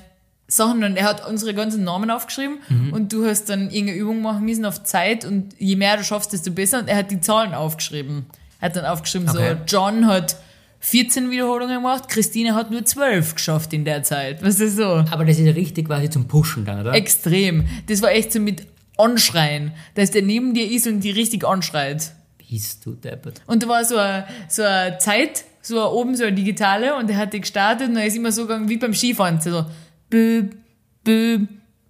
Sachen, 0.48 0.84
und 0.84 0.96
er 0.96 1.06
hat 1.06 1.28
unsere 1.28 1.54
ganzen 1.54 1.84
Namen 1.84 2.10
aufgeschrieben 2.12 2.60
und 2.92 3.12
du 3.12 3.26
hast 3.26 3.50
dann 3.50 3.72
irgendeine 3.72 3.98
Übung 3.98 4.22
machen 4.22 4.46
müssen 4.46 4.64
auf 4.66 4.84
Zeit 4.84 5.26
und 5.26 5.54
je 5.58 5.76
mehr 5.76 5.98
du 5.98 6.04
schaffst, 6.04 6.31
desto 6.34 6.52
besser. 6.52 6.80
Und 6.80 6.88
er 6.88 6.98
hat 6.98 7.10
die 7.12 7.20
Zahlen 7.20 7.54
aufgeschrieben. 7.56 8.28
Er 8.62 8.68
hat 8.70 8.76
dann 8.76 8.86
aufgeschrieben, 8.86 9.28
Okay. 9.28 9.58
so, 9.68 9.76
John 9.78 10.06
hat 10.08 10.38
14 10.81 11.31
Wiederholungen 11.31 11.78
gemacht, 11.78 12.08
Christine 12.10 12.54
hat 12.54 12.70
nur 12.70 12.86
12 12.86 13.36
geschafft 13.36 13.74
in 13.74 13.86
der 13.86 14.04
Zeit. 14.04 14.44
Was 14.44 14.60
ist 14.60 14.78
so? 14.78 15.04
Aber 15.10 15.26
das 15.26 15.40
ist 15.40 15.46
ja 15.48 15.52
richtig 15.52 15.88
quasi 15.88 16.10
zum 16.12 16.28
Pushen 16.28 16.64
dann, 16.64 16.80
oder? 16.81 16.94
Extrem. 16.94 17.66
Das 17.88 18.04
war 18.04 18.12
echt 18.12 18.31
so 18.31 18.40
mit 18.40 18.68
Anschreien, 18.97 19.71
dass 19.95 20.12
der 20.12 20.21
neben 20.21 20.53
dir 20.53 20.69
ist 20.69 20.88
und 20.88 21.01
die 21.01 21.12
richtig 21.12 21.45
anschreit. 21.45 22.12
Bist 22.50 22.86
du 22.86 22.92
deppert. 22.94 23.42
Und 23.47 23.63
da 23.63 23.68
war 23.68 23.83
so 23.83 23.97
eine, 23.97 24.25
so 24.47 24.63
eine 24.63 24.97
Zeit, 25.00 25.45
so 25.62 25.80
eine, 25.80 25.89
oben 25.89 26.15
so 26.15 26.24
eine 26.24 26.33
digitale 26.33 26.95
und 26.95 27.07
der 27.09 27.18
hat 27.18 27.33
die 27.33 27.42
gestartet 27.42 27.89
und 27.89 27.97
er 27.97 28.06
ist 28.06 28.15
immer 28.15 28.31
so 28.31 28.44
gegangen 28.44 28.69
wie 28.69 28.77
beim 28.77 28.94
Skifahren. 28.94 29.42
So, 29.42 29.65
büb, 30.09 30.56
büb, 31.03 31.47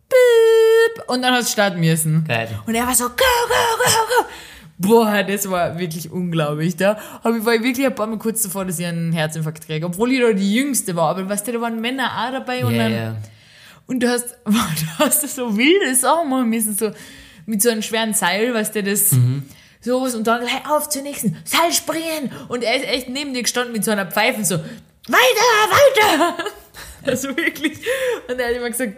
büb. 0.10 1.04
Und 1.08 1.22
dann 1.22 1.34
hat 1.34 1.42
es 1.42 1.52
starten 1.52 1.80
müssen. 1.80 2.24
Geil. 2.28 2.48
Und 2.66 2.74
er 2.74 2.88
war 2.88 2.96
so, 2.96 3.06
go, 3.06 3.12
go, 3.16 3.84
go, 3.84 3.92
go. 4.24 4.30
Boah, 4.78 5.24
das 5.24 5.50
war 5.50 5.78
wirklich 5.80 6.12
unglaublich. 6.12 6.76
Da 6.76 6.98
hab 7.24 7.34
ich, 7.34 7.46
war 7.46 7.56
ich 7.56 7.64
wirklich 7.64 7.86
ein 7.86 7.96
paar 7.96 8.08
Mal 8.08 8.18
kurz 8.18 8.42
davor, 8.42 8.66
dass 8.66 8.78
ich 8.80 8.86
einen 8.86 9.14
Herzinfarkt 9.14 9.66
kriege. 9.66 9.86
Obwohl 9.86 10.12
ich 10.12 10.20
da 10.20 10.34
die 10.34 10.54
Jüngste 10.54 10.96
war. 10.96 11.12
Aber 11.12 11.30
weißt 11.30 11.48
du, 11.48 11.54
da 11.54 11.62
waren 11.62 11.80
Männer 11.80 12.06
auch 12.06 12.32
dabei. 12.32 12.66
Und, 12.66 12.76
Ja, 12.76 12.84
dann, 12.84 12.92
ja. 12.94 13.16
Und 13.88 14.02
du 14.02 14.10
hast, 14.10 14.36
du 14.46 14.54
hast 15.00 15.36
so 15.36 15.58
wilde 15.58 15.96
Sachen 15.96 16.30
machen 16.30 16.50
müssen. 16.50 16.76
So, 16.76 16.92
mit 17.46 17.62
so 17.62 17.70
einem 17.70 17.82
schweren 17.82 18.14
Seil, 18.14 18.54
weißt 18.54 18.76
du, 18.76 18.84
das... 18.84 19.16
Sowas 19.82 20.16
und 20.16 20.26
dann 20.26 20.42
gleich 20.42 20.68
auf 20.68 20.90
zur 20.90 21.04
nächsten, 21.04 21.38
Seil 21.46 21.72
springen. 21.72 22.32
Und 22.48 22.64
er 22.64 22.76
ist 22.78 22.88
echt 22.88 23.08
neben 23.08 23.36
dir 23.36 23.44
gestanden 23.44 23.72
mit 23.72 23.84
so 23.86 23.92
einer 23.92 24.08
Pfeife 24.08 24.44
so, 24.44 24.56
weiter, 24.58 24.68
weiter. 25.70 26.38
Also 27.06 27.28
wirklich. 27.38 27.78
Und 28.28 28.40
er 28.40 28.48
hat 28.48 28.56
immer 28.56 28.72
gesagt, 28.72 28.98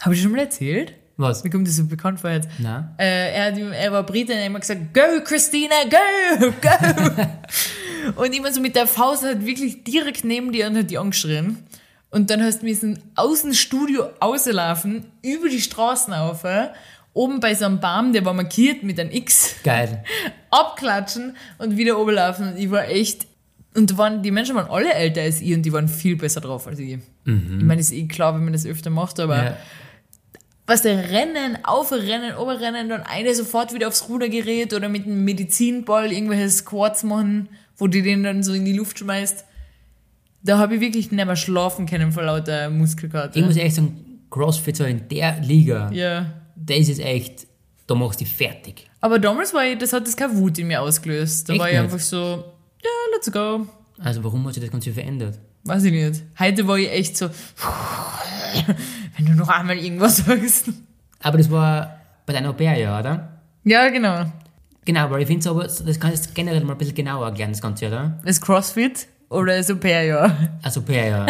habe 0.00 0.12
ich 0.12 0.20
schon 0.20 0.32
mal 0.32 0.40
erzählt? 0.40 0.94
Was? 1.16 1.44
Mir 1.44 1.50
kommt 1.50 1.68
das 1.68 1.76
so 1.76 1.84
bekannt 1.84 2.18
vor 2.18 2.30
jetzt. 2.30 2.48
Na? 2.58 2.96
Äh, 2.98 3.32
er, 3.32 3.44
hat, 3.44 3.56
ihm- 3.56 3.70
er 3.70 3.92
war 3.92 4.02
Brite 4.02 4.32
und 4.32 4.38
er 4.38 4.42
hat 4.42 4.50
immer 4.50 4.58
gesagt, 4.58 4.92
go 4.92 5.22
Christina, 5.22 5.76
go, 5.88 6.50
go. 6.60 7.22
und 8.24 8.34
immer 8.34 8.52
so 8.52 8.60
mit 8.60 8.74
der 8.74 8.88
Faust 8.88 9.22
hat 9.24 9.46
wirklich 9.46 9.84
direkt 9.84 10.24
neben 10.24 10.50
dir 10.50 10.66
und 10.66 10.76
hat 10.76 10.90
die 10.90 10.98
angeschrien. 10.98 11.58
Und 12.12 12.28
dann 12.30 12.42
hast 12.42 12.60
du 12.62 12.66
müssen 12.66 13.02
aus 13.16 13.40
dem 13.42 13.54
Studio 13.54 14.04
auslaufen, 14.20 15.06
über 15.22 15.48
die 15.48 15.60
Straßen 15.62 16.12
auf, 16.12 16.44
oben 17.14 17.40
bei 17.40 17.54
so 17.54 17.64
einem 17.64 17.80
Baum, 17.80 18.12
der 18.12 18.24
war 18.24 18.34
markiert 18.34 18.82
mit 18.82 19.00
einem 19.00 19.10
X, 19.10 19.56
Geil. 19.64 20.04
abklatschen 20.50 21.36
und 21.58 21.76
wieder 21.78 21.98
oben 21.98 22.14
laufen. 22.14 22.48
Und 22.52 22.58
ich 22.58 22.70
war 22.70 22.86
echt, 22.86 23.26
und 23.74 23.96
waren, 23.96 24.22
die 24.22 24.30
Menschen 24.30 24.54
waren 24.56 24.70
alle 24.70 24.92
älter 24.92 25.22
als 25.22 25.40
ich 25.40 25.54
und 25.54 25.62
die 25.62 25.72
waren 25.72 25.88
viel 25.88 26.16
besser 26.16 26.42
drauf 26.42 26.66
als 26.66 26.78
ich. 26.78 26.92
Ich 26.92 27.00
meine, 27.24 27.76
das 27.76 27.86
ist 27.86 27.92
eh 27.92 28.06
klar, 28.06 28.34
wenn 28.34 28.44
man 28.44 28.52
das 28.52 28.66
öfter 28.66 28.90
macht, 28.90 29.18
aber 29.18 29.36
Ja. 29.44 29.56
was 30.66 30.82
der 30.82 31.10
Rennen, 31.10 31.58
Aufrennen, 31.64 32.36
Oberrennen, 32.36 32.88
dann 32.90 33.02
eine 33.02 33.34
sofort 33.34 33.72
wieder 33.72 33.88
aufs 33.88 34.08
Ruder 34.10 34.28
gerät 34.28 34.74
oder 34.74 34.88
mit 34.90 35.06
einem 35.06 35.24
Medizinball 35.24 36.12
irgendwelche 36.12 36.50
Squats 36.50 37.04
machen, 37.04 37.48
wo 37.78 37.86
die 37.86 38.02
den 38.02 38.22
dann 38.22 38.42
so 38.42 38.52
in 38.52 38.64
die 38.66 38.74
Luft 38.76 38.98
schmeißt. 38.98 39.44
Da 40.42 40.58
habe 40.58 40.74
ich 40.74 40.80
wirklich 40.80 41.10
nicht 41.12 41.24
mehr 41.24 41.36
schlafen 41.36 41.86
können 41.86 42.12
vor 42.12 42.24
lauter 42.24 42.68
Muskelkater. 42.68 43.36
Ich 43.36 43.44
muss 43.44 43.56
echt 43.56 43.76
sagen, 43.76 44.20
CrossFit 44.30 44.76
so 44.76 44.84
in 44.84 45.08
der 45.08 45.40
Liga, 45.40 45.90
ja. 45.92 46.26
das 46.56 46.88
ist 46.88 47.00
echt, 47.00 47.46
da 47.86 47.94
machst 47.94 48.20
du 48.20 48.24
dich 48.24 48.34
fertig. 48.34 48.88
Aber 49.00 49.18
damals 49.18 49.52
war 49.54 49.64
ich, 49.64 49.78
das 49.78 49.92
hat 49.92 50.06
das 50.06 50.16
keine 50.16 50.36
Wut 50.36 50.58
in 50.58 50.68
mir 50.68 50.80
ausgelöst. 50.80 51.48
Da 51.48 51.52
Echt 51.52 51.60
war 51.60 51.68
ich 51.68 51.74
nicht? 51.74 51.84
einfach 51.84 51.98
so, 51.98 52.44
ja, 52.82 52.90
let's 53.12 53.30
go. 53.30 53.66
Also 53.98 54.24
warum 54.24 54.46
hat 54.46 54.54
sich 54.54 54.62
das 54.62 54.72
Ganze 54.72 54.92
verändert? 54.92 55.38
Weiß 55.64 55.84
ich 55.84 55.92
nicht. 55.92 56.22
Heute 56.38 56.66
war 56.66 56.78
ich 56.78 56.90
echt 56.90 57.16
so, 57.16 57.28
wenn 59.16 59.26
du 59.26 59.32
noch 59.32 59.48
einmal 59.48 59.76
irgendwas 59.76 60.16
sagst. 60.18 60.70
Aber 61.20 61.38
das 61.38 61.50
war 61.50 62.00
bei 62.26 62.32
deiner 62.32 62.50
Au-pair, 62.50 62.76
ja, 62.76 62.98
oder? 62.98 63.40
Ja, 63.64 63.88
genau. 63.90 64.24
Genau, 64.84 65.00
aber 65.00 65.20
ich 65.20 65.28
finde 65.28 65.48
aber, 65.48 65.64
das 65.64 66.00
kannst 66.00 66.30
du 66.30 66.34
generell 66.34 66.64
mal 66.64 66.72
ein 66.72 66.78
bisschen 66.78 66.96
genauer 66.96 67.26
erklären, 67.26 67.52
das 67.52 67.60
Ganze, 67.60 67.86
oder? 67.86 68.18
Das 68.24 68.40
Crossfit 68.40 69.06
oder 69.32 69.56
das 69.56 69.70
Au-pair, 69.70 70.04
ja. 70.04 70.36
Also 70.62 70.80
Au-pair, 70.80 71.06
ja. 71.08 71.26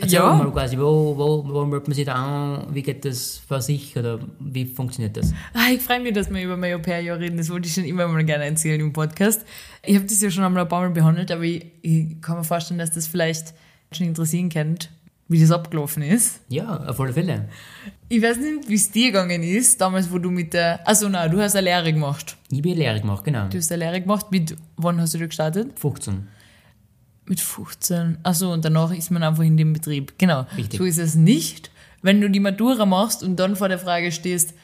Erzähl 0.00 0.18
Ja. 0.20 0.32
mal 0.32 0.50
quasi, 0.52 0.78
wo, 0.78 1.16
wo, 1.16 1.44
wo 1.52 1.64
meldet 1.64 1.88
man 1.88 1.94
sich 1.94 2.04
da 2.04 2.14
an? 2.14 2.66
Wie 2.72 2.82
geht 2.82 3.04
das 3.04 3.40
für 3.48 3.60
sich 3.60 3.96
oder 3.96 4.20
wie 4.38 4.64
funktioniert 4.64 5.16
das? 5.16 5.32
Ah, 5.54 5.70
ich 5.74 5.80
freue 5.80 5.98
mich, 6.00 6.12
dass 6.12 6.30
wir 6.32 6.40
über 6.40 6.56
mein 6.56 6.74
Au-pair-Jahr 6.74 7.18
reden. 7.18 7.36
Das 7.36 7.50
wollte 7.50 7.66
ich 7.66 7.74
schon 7.74 7.84
immer 7.84 8.06
mal 8.06 8.24
gerne 8.24 8.44
erzählen 8.44 8.80
im 8.80 8.92
Podcast. 8.92 9.44
Ich 9.84 9.96
habe 9.96 10.06
das 10.06 10.20
ja 10.22 10.30
schon 10.30 10.44
einmal 10.44 10.62
ein 10.62 10.68
paar 10.68 10.82
Mal 10.82 10.90
behandelt, 10.90 11.32
aber 11.32 11.42
ich, 11.42 11.66
ich 11.82 12.20
kann 12.22 12.36
mir 12.38 12.44
vorstellen, 12.44 12.78
dass 12.78 12.92
das 12.92 13.08
vielleicht 13.08 13.54
schon 13.90 14.06
interessieren 14.06 14.50
könnte, 14.50 14.88
wie 15.28 15.40
das 15.40 15.50
abgelaufen 15.50 16.02
ist. 16.02 16.40
Ja, 16.48 16.84
auf 16.84 16.98
alle 17.00 17.12
Fälle. 17.12 17.48
Ich 18.08 18.22
weiß 18.22 18.38
nicht, 18.38 18.68
wie 18.68 18.74
es 18.74 18.90
dir 18.90 19.08
gegangen 19.08 19.42
ist, 19.42 19.80
damals, 19.80 20.10
wo 20.10 20.18
du 20.18 20.30
mit 20.30 20.54
der... 20.54 20.86
Also 20.88 21.08
nein, 21.08 21.30
du 21.30 21.40
hast 21.40 21.54
eine 21.54 21.66
Lehre 21.66 21.92
gemacht. 21.92 22.36
Ich 22.50 22.62
bin 22.62 22.76
Lehre 22.76 23.00
gemacht, 23.00 23.24
genau. 23.24 23.48
Du 23.48 23.58
hast 23.58 23.70
eine 23.70 23.84
Lehre 23.84 24.00
gemacht. 24.00 24.30
Mit, 24.30 24.56
wann 24.76 25.00
hast 25.00 25.14
du 25.14 25.18
da 25.18 25.26
gestartet? 25.26 25.78
15. 25.78 26.26
Mit 27.26 27.40
15. 27.40 28.18
Achso, 28.22 28.52
und 28.52 28.64
danach 28.64 28.90
ist 28.90 29.10
man 29.10 29.22
einfach 29.22 29.44
in 29.44 29.58
dem 29.58 29.74
Betrieb. 29.74 30.14
Genau. 30.16 30.46
Richtig. 30.56 30.78
So 30.78 30.84
ist 30.84 30.98
es 30.98 31.14
nicht, 31.14 31.70
wenn 32.00 32.22
du 32.22 32.30
die 32.30 32.40
Matura 32.40 32.86
machst 32.86 33.22
und 33.22 33.36
dann 33.36 33.54
vor 33.54 33.68
der 33.68 33.78
Frage 33.78 34.12
stehst, 34.12 34.54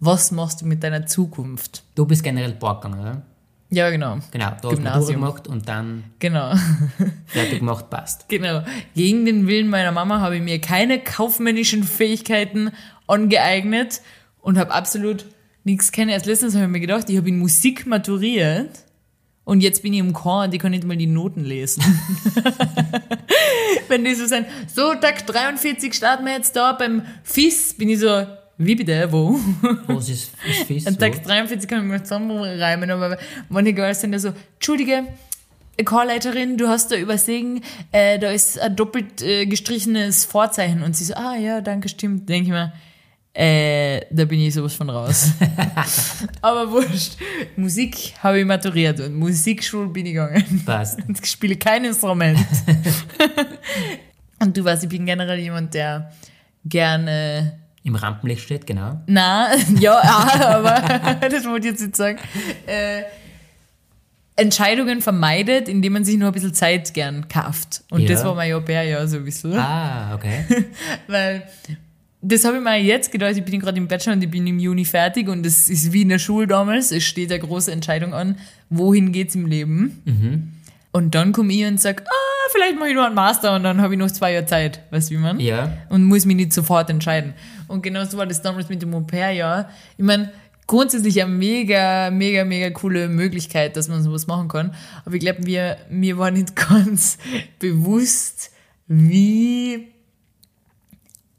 was 0.00 0.32
machst 0.32 0.62
du 0.62 0.66
mit 0.66 0.82
deiner 0.82 1.04
Zukunft? 1.06 1.84
Du 1.94 2.06
bist 2.06 2.22
generell 2.22 2.54
Park 2.54 2.82
gegangen, 2.82 3.00
oder? 3.00 3.22
Ja, 3.70 3.90
genau. 3.90 4.18
Genau, 4.30 4.52
da 4.62 4.68
Gymnasium. 4.68 5.20
gemacht 5.20 5.48
und 5.48 5.68
dann 5.68 6.04
Genau. 6.20 6.54
fertig 7.26 7.58
gemacht, 7.58 7.90
passt. 7.90 8.28
Genau. 8.28 8.62
Gegen 8.94 9.24
den 9.24 9.46
Willen 9.48 9.68
meiner 9.68 9.90
Mama 9.92 10.20
habe 10.20 10.36
ich 10.36 10.42
mir 10.42 10.60
keine 10.60 11.00
kaufmännischen 11.00 11.82
Fähigkeiten 11.82 12.70
angeeignet 13.06 14.00
und 14.40 14.58
habe 14.58 14.72
absolut 14.72 15.24
nichts 15.64 15.92
kennen. 15.92 16.10
Erst 16.10 16.26
letztens 16.26 16.54
habe 16.54 16.64
ich 16.66 16.70
mir 16.70 16.80
gedacht, 16.80 17.08
ich 17.10 17.16
habe 17.16 17.28
in 17.28 17.38
Musik 17.38 17.86
maturiert 17.86 18.70
und 19.44 19.60
jetzt 19.60 19.82
bin 19.82 19.92
ich 19.92 20.00
im 20.00 20.12
Chor 20.12 20.44
und 20.44 20.54
ich 20.54 20.60
kann 20.60 20.70
nicht 20.70 20.84
mal 20.84 20.96
die 20.96 21.06
Noten 21.06 21.44
lesen. 21.44 21.82
Wenn 23.88 24.04
die 24.04 24.14
so 24.14 24.26
sind, 24.26 24.46
so 24.72 24.94
Tag 24.94 25.26
43 25.26 25.92
starten 25.92 26.24
wir 26.24 26.32
jetzt 26.32 26.56
da 26.56 26.72
beim 26.72 27.02
FIS, 27.22 27.74
bin 27.74 27.88
ich 27.88 28.00
so, 28.00 28.26
wie 28.58 28.74
bitte, 28.74 29.08
wo? 29.10 29.38
Was 29.86 30.08
ist, 30.08 30.32
ist 30.48 30.66
fies? 30.66 30.86
An? 30.86 30.98
Tag 30.98 31.22
43 31.24 31.68
kann 31.68 31.80
ich 31.80 31.84
mir 31.84 32.02
zusammenreimen, 32.02 32.90
aber 32.90 33.18
manche 33.48 33.72
Girls 33.72 34.00
sind 34.00 34.12
ja 34.12 34.18
so, 34.18 34.32
Entschuldige, 34.54 35.04
Chorleiterin, 35.82 36.56
du 36.56 36.68
hast 36.68 36.92
da 36.92 36.96
übersehen, 36.96 37.62
äh, 37.90 38.18
da 38.18 38.30
ist 38.30 38.58
ein 38.60 38.76
doppelt 38.76 39.22
äh, 39.22 39.46
gestrichenes 39.46 40.24
Vorzeichen. 40.24 40.82
Und 40.82 40.94
sie 40.94 41.04
so, 41.04 41.14
ah 41.14 41.36
ja, 41.36 41.60
danke, 41.60 41.88
stimmt. 41.88 42.28
Denke 42.28 42.44
ich 42.44 42.52
mir, 42.52 42.72
äh, 43.32 44.02
da 44.10 44.24
bin 44.24 44.38
ich 44.38 44.54
sowas 44.54 44.74
von 44.74 44.88
raus. 44.88 45.32
aber 46.40 46.70
wurscht. 46.70 47.16
Musik 47.56 48.14
habe 48.22 48.38
ich 48.38 48.46
maturiert 48.46 49.00
und 49.00 49.16
Musikschule 49.16 49.88
bin 49.88 50.06
ich 50.06 50.12
gegangen. 50.12 50.62
Passt. 50.64 51.00
Und 51.08 51.18
ich 51.22 51.28
spiele 51.28 51.56
kein 51.56 51.84
Instrument. 51.84 52.38
und 54.38 54.56
du 54.56 54.64
weißt, 54.64 54.84
ich 54.84 54.88
bin 54.88 55.04
generell 55.04 55.40
jemand, 55.40 55.74
der 55.74 56.12
gerne 56.64 57.63
Im 57.84 57.94
Rampenlicht 57.96 58.42
steht, 58.42 58.66
genau. 58.66 59.00
na, 59.06 59.48
ja, 59.78 59.98
ah, 60.02 60.56
aber 60.56 60.80
das 61.28 61.44
wollte 61.44 61.66
ich 61.68 61.72
jetzt 61.74 61.82
nicht 61.82 61.96
sagen. 61.96 62.18
Äh, 62.66 63.02
Entscheidungen 64.36 65.00
vermeidet, 65.00 65.68
indem 65.68 65.92
man 65.92 66.04
sich 66.04 66.16
nur 66.16 66.28
ein 66.28 66.32
bisschen 66.34 66.54
Zeit 66.54 66.92
gern 66.92 67.28
kauft. 67.28 67.84
Und 67.90 68.00
Ja. 68.00 68.08
das 68.08 68.24
war 68.24 68.34
mein 68.34 68.52
Au-pair 68.54 68.82
ja 68.82 69.06
sowieso. 69.06 69.52
Ah, 69.54 70.12
okay. 70.14 70.44
Weil 71.06 71.44
das 72.20 72.44
habe 72.44 72.56
ich 72.56 72.62
mir 72.62 72.76
jetzt 72.80 73.12
gedacht, 73.12 73.36
ich 73.36 73.44
bin 73.44 73.60
gerade 73.60 73.76
im 73.76 73.86
Bachelor 73.86 74.14
und 74.14 74.24
ich 74.24 74.30
bin 74.30 74.44
im 74.46 74.58
Juni 74.58 74.84
fertig 74.86 75.28
und 75.28 75.44
es 75.46 75.68
ist 75.68 75.92
wie 75.92 76.02
in 76.02 76.08
der 76.08 76.18
Schule 76.18 76.46
damals, 76.48 76.90
es 76.90 77.04
steht 77.04 77.30
eine 77.30 77.38
große 77.40 77.70
Entscheidung 77.70 78.12
an, 78.14 78.38
wohin 78.70 79.12
geht's 79.12 79.34
im 79.36 79.46
Leben. 79.46 80.60
Und 80.90 81.14
dann 81.14 81.32
komme 81.32 81.52
ich 81.52 81.64
und 81.66 81.78
sag, 81.80 82.00
ah, 82.02 82.50
vielleicht 82.50 82.76
mache 82.78 82.88
ich 82.88 82.94
nur 82.94 83.04
einen 83.06 83.14
Master 83.14 83.54
und 83.54 83.62
dann 83.62 83.80
habe 83.82 83.94
ich 83.94 83.98
noch 84.00 84.10
zwei 84.10 84.32
Jahre 84.32 84.46
Zeit, 84.46 84.80
weißt 84.90 85.10
du 85.10 85.14
wie 85.14 85.18
man? 85.18 85.38
Ja. 85.38 85.70
und 85.90 86.02
muss 86.04 86.24
mich 86.24 86.36
nicht 86.36 86.52
sofort 86.54 86.88
entscheiden. 86.90 87.34
Und 87.68 87.82
genau 87.82 88.04
so 88.04 88.18
war 88.18 88.26
das 88.26 88.42
damals 88.42 88.68
mit 88.68 88.82
dem 88.82 88.94
Au-pair-Jahr. 88.94 89.68
Ich 89.96 90.04
meine, 90.04 90.32
grundsätzlich 90.66 91.22
eine 91.22 91.32
mega, 91.32 92.10
mega, 92.10 92.44
mega 92.44 92.70
coole 92.70 93.08
Möglichkeit, 93.08 93.76
dass 93.76 93.88
man 93.88 94.02
sowas 94.02 94.26
machen 94.26 94.48
kann. 94.48 94.74
Aber 95.04 95.14
ich 95.14 95.20
glaube, 95.20 95.42
mir, 95.42 95.76
mir 95.90 96.18
war 96.18 96.30
nicht 96.30 96.56
ganz 96.68 97.18
bewusst, 97.58 98.50
wie, 98.86 99.88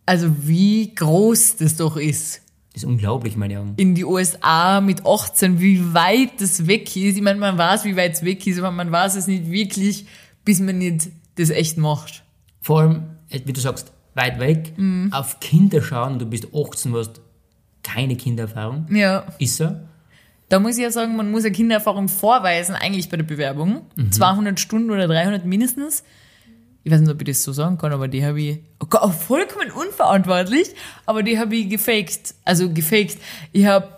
also 0.06 0.28
wie 0.48 0.94
groß 0.94 1.58
das 1.58 1.76
doch 1.76 1.98
ist. 1.98 2.42
Das 2.74 2.84
ist 2.84 2.90
unglaublich, 2.90 3.38
meine 3.38 3.60
Augen. 3.60 3.74
In 3.78 3.96
die 3.96 4.04
USA 4.04 4.82
mit 4.82 5.06
18, 5.06 5.62
wie 5.62 5.94
weit 5.94 6.42
das 6.42 6.68
weg 6.68 6.94
ist. 6.98 7.16
Ich 7.16 7.22
meine, 7.22 7.40
man 7.40 7.58
weiß, 7.58 7.86
wie 7.86 7.96
weit 7.96 8.16
es 8.16 8.24
weg 8.24 8.46
ist, 8.46 8.60
aber 8.60 8.72
man 8.72 8.92
weiß 8.92 9.16
es 9.16 9.28
nicht 9.28 9.50
wirklich, 9.50 10.08
bis 10.44 10.60
man 10.60 10.80
nicht 10.80 11.08
das 11.36 11.52
echt 11.52 11.78
macht. 11.78 12.24
Vor 12.60 12.82
allem, 12.82 13.04
äh, 13.30 13.40
wie 13.46 13.54
du 13.54 13.62
sagst, 13.62 13.94
weit 14.16 14.40
weg, 14.40 14.74
Mhm. 14.78 15.12
auf 15.14 15.40
Kinder 15.40 15.82
schauen, 15.82 16.18
du 16.20 16.26
bist 16.26 16.48
18, 16.54 16.92
du 16.94 17.00
hast 17.00 17.22
keine 17.84 18.16
Kindererfahrung. 18.16 18.88
Ja. 18.90 19.26
Ist 19.38 19.58
so? 19.58 19.76
Da 20.50 20.60
muss 20.60 20.78
ich 20.78 20.84
ja 20.84 20.92
sagen, 20.92 21.16
man 21.16 21.32
muss 21.32 21.44
ja 21.44 21.50
Kindererfahrung 21.50 22.08
vorweisen, 22.08 22.76
eigentlich 22.76 23.10
bei 23.10 23.18
der 23.18 23.24
Bewerbung. 23.26 23.82
200 24.12 24.60
Stunden 24.60 24.90
oder 24.92 25.08
300 25.08 25.46
mindestens. 25.46 26.04
Ich 26.84 26.92
weiß 26.92 27.02
nicht, 27.02 27.10
ob 27.12 27.20
ich 27.22 27.28
das 27.28 27.42
so 27.44 27.52
sagen 27.52 27.78
kann, 27.80 27.92
aber 27.92 28.08
die 28.08 28.24
habe 28.24 28.40
ich, 28.42 28.60
oh 28.80 28.86
Gott, 28.88 29.14
vollkommen 29.28 29.72
unverantwortlich, 29.72 30.68
aber 31.08 31.24
die 31.24 31.40
habe 31.40 31.56
ich 31.56 31.68
gefaked. 31.70 32.36
Also 32.46 32.72
gefaked. 32.72 33.18
Ich 33.54 33.66
habe 33.66 33.90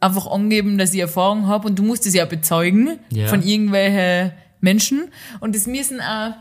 einfach 0.00 0.26
angegeben, 0.30 0.78
dass 0.78 0.94
ich 0.94 1.00
Erfahrung 1.00 1.46
habe 1.46 1.68
und 1.68 1.78
du 1.78 1.82
musst 1.82 2.06
es 2.06 2.14
ja 2.14 2.24
bezeugen 2.24 2.98
Ja. 3.12 3.28
von 3.28 3.42
irgendwelchen 3.42 4.32
Menschen. 4.60 5.10
Und 5.40 5.54
das 5.54 5.66
müssen 5.66 6.00
auch, 6.00 6.32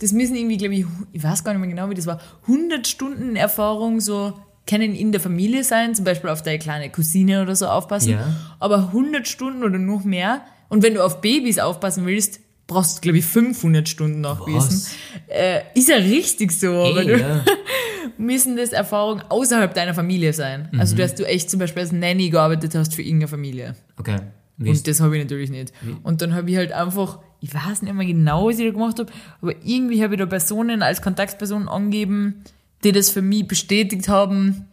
das 0.00 0.12
müssen 0.12 0.36
irgendwie, 0.36 0.56
glaube 0.56 0.74
ich, 0.74 0.86
ich 1.12 1.22
weiß 1.22 1.44
gar 1.44 1.52
nicht 1.52 1.60
mehr 1.60 1.70
genau, 1.70 1.90
wie 1.90 1.94
das 1.94 2.06
war, 2.06 2.20
100 2.42 2.86
Stunden 2.86 3.36
Erfahrung 3.36 4.00
so 4.00 4.34
können 4.66 4.94
in 4.94 5.12
der 5.12 5.20
Familie 5.20 5.62
sein, 5.62 5.94
zum 5.94 6.04
Beispiel 6.04 6.30
auf 6.30 6.42
deine 6.42 6.58
kleine 6.58 6.90
Cousine 6.90 7.42
oder 7.42 7.54
so 7.54 7.66
aufpassen. 7.66 8.12
Ja. 8.12 8.34
Aber 8.58 8.78
100 8.78 9.28
Stunden 9.28 9.62
oder 9.62 9.78
noch 9.78 10.04
mehr. 10.04 10.42
Und 10.68 10.82
wenn 10.82 10.94
du 10.94 11.04
auf 11.04 11.20
Babys 11.20 11.58
aufpassen 11.58 12.06
willst, 12.06 12.40
brauchst 12.66 12.98
du, 12.98 13.00
glaube 13.02 13.18
ich, 13.18 13.24
500 13.26 13.88
Stunden 13.88 14.20
nachwiesen. 14.22 14.86
Äh, 15.28 15.60
ist 15.74 15.88
ja 15.88 15.96
richtig 15.96 16.52
so, 16.52 16.68
aber 16.68 17.00
Ey, 17.00 17.06
du, 17.06 17.20
ja. 17.20 17.44
müssen 18.18 18.56
das 18.56 18.70
Erfahrungen 18.70 19.22
außerhalb 19.28 19.74
deiner 19.74 19.94
Familie 19.94 20.32
sein. 20.32 20.68
Mhm. 20.72 20.80
Also, 20.80 20.96
dass 20.96 21.14
du 21.14 21.26
echt 21.26 21.50
zum 21.50 21.60
Beispiel 21.60 21.82
als 21.82 21.92
Nanny 21.92 22.30
gearbeitet 22.30 22.74
hast 22.74 22.94
für 22.94 23.02
irgendeine 23.02 23.28
Familie. 23.28 23.74
Okay. 23.98 24.16
Wie 24.56 24.70
Und 24.70 24.86
das 24.86 25.00
habe 25.00 25.16
ich 25.16 25.22
natürlich 25.22 25.50
nicht. 25.50 25.72
Und 26.04 26.22
dann 26.22 26.34
habe 26.34 26.48
ich 26.50 26.56
halt 26.56 26.72
einfach, 26.72 27.18
ich 27.44 27.54
weiß 27.54 27.82
nicht 27.82 27.92
mehr 27.92 28.06
genau, 28.06 28.48
was 28.48 28.58
ich 28.58 28.64
da 28.64 28.72
gemacht 28.72 28.98
habe, 28.98 29.12
aber 29.42 29.52
irgendwie 29.62 30.02
habe 30.02 30.14
ich 30.14 30.18
da 30.18 30.24
Personen 30.24 30.82
als 30.82 31.02
Kontaktpersonen 31.02 31.68
angegeben, 31.68 32.42
die 32.82 32.92
das 32.92 33.10
für 33.10 33.20
mich 33.20 33.46
bestätigt 33.46 34.08
haben, 34.08 34.66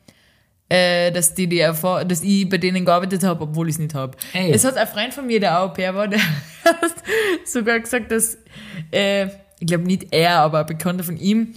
äh, 0.69 1.11
dass, 1.11 1.33
die 1.33 1.47
die 1.47 1.59
Erfahr 1.59 2.05
dass 2.05 2.23
ich 2.23 2.47
bei 2.47 2.57
denen 2.57 2.85
gearbeitet 2.85 3.25
habe, 3.25 3.43
obwohl 3.43 3.67
ich 3.67 3.75
es 3.75 3.79
nicht 3.79 3.93
habe. 3.93 4.17
Es 4.33 4.63
hat 4.63 4.77
ein 4.77 4.87
Freund 4.87 5.13
von 5.13 5.27
mir, 5.27 5.41
der 5.41 5.59
Au 5.61 5.67
pair 5.67 5.95
war, 5.95 6.07
der 6.07 6.21
hat 6.63 6.93
sogar 7.45 7.77
gesagt, 7.81 8.09
dass, 8.09 8.37
äh, 8.91 9.25
ich 9.59 9.67
glaube 9.67 9.83
nicht 9.83 10.07
er, 10.11 10.37
aber 10.37 10.59
ein 10.59 10.65
Bekannter 10.65 11.03
von 11.03 11.17
ihm, 11.17 11.53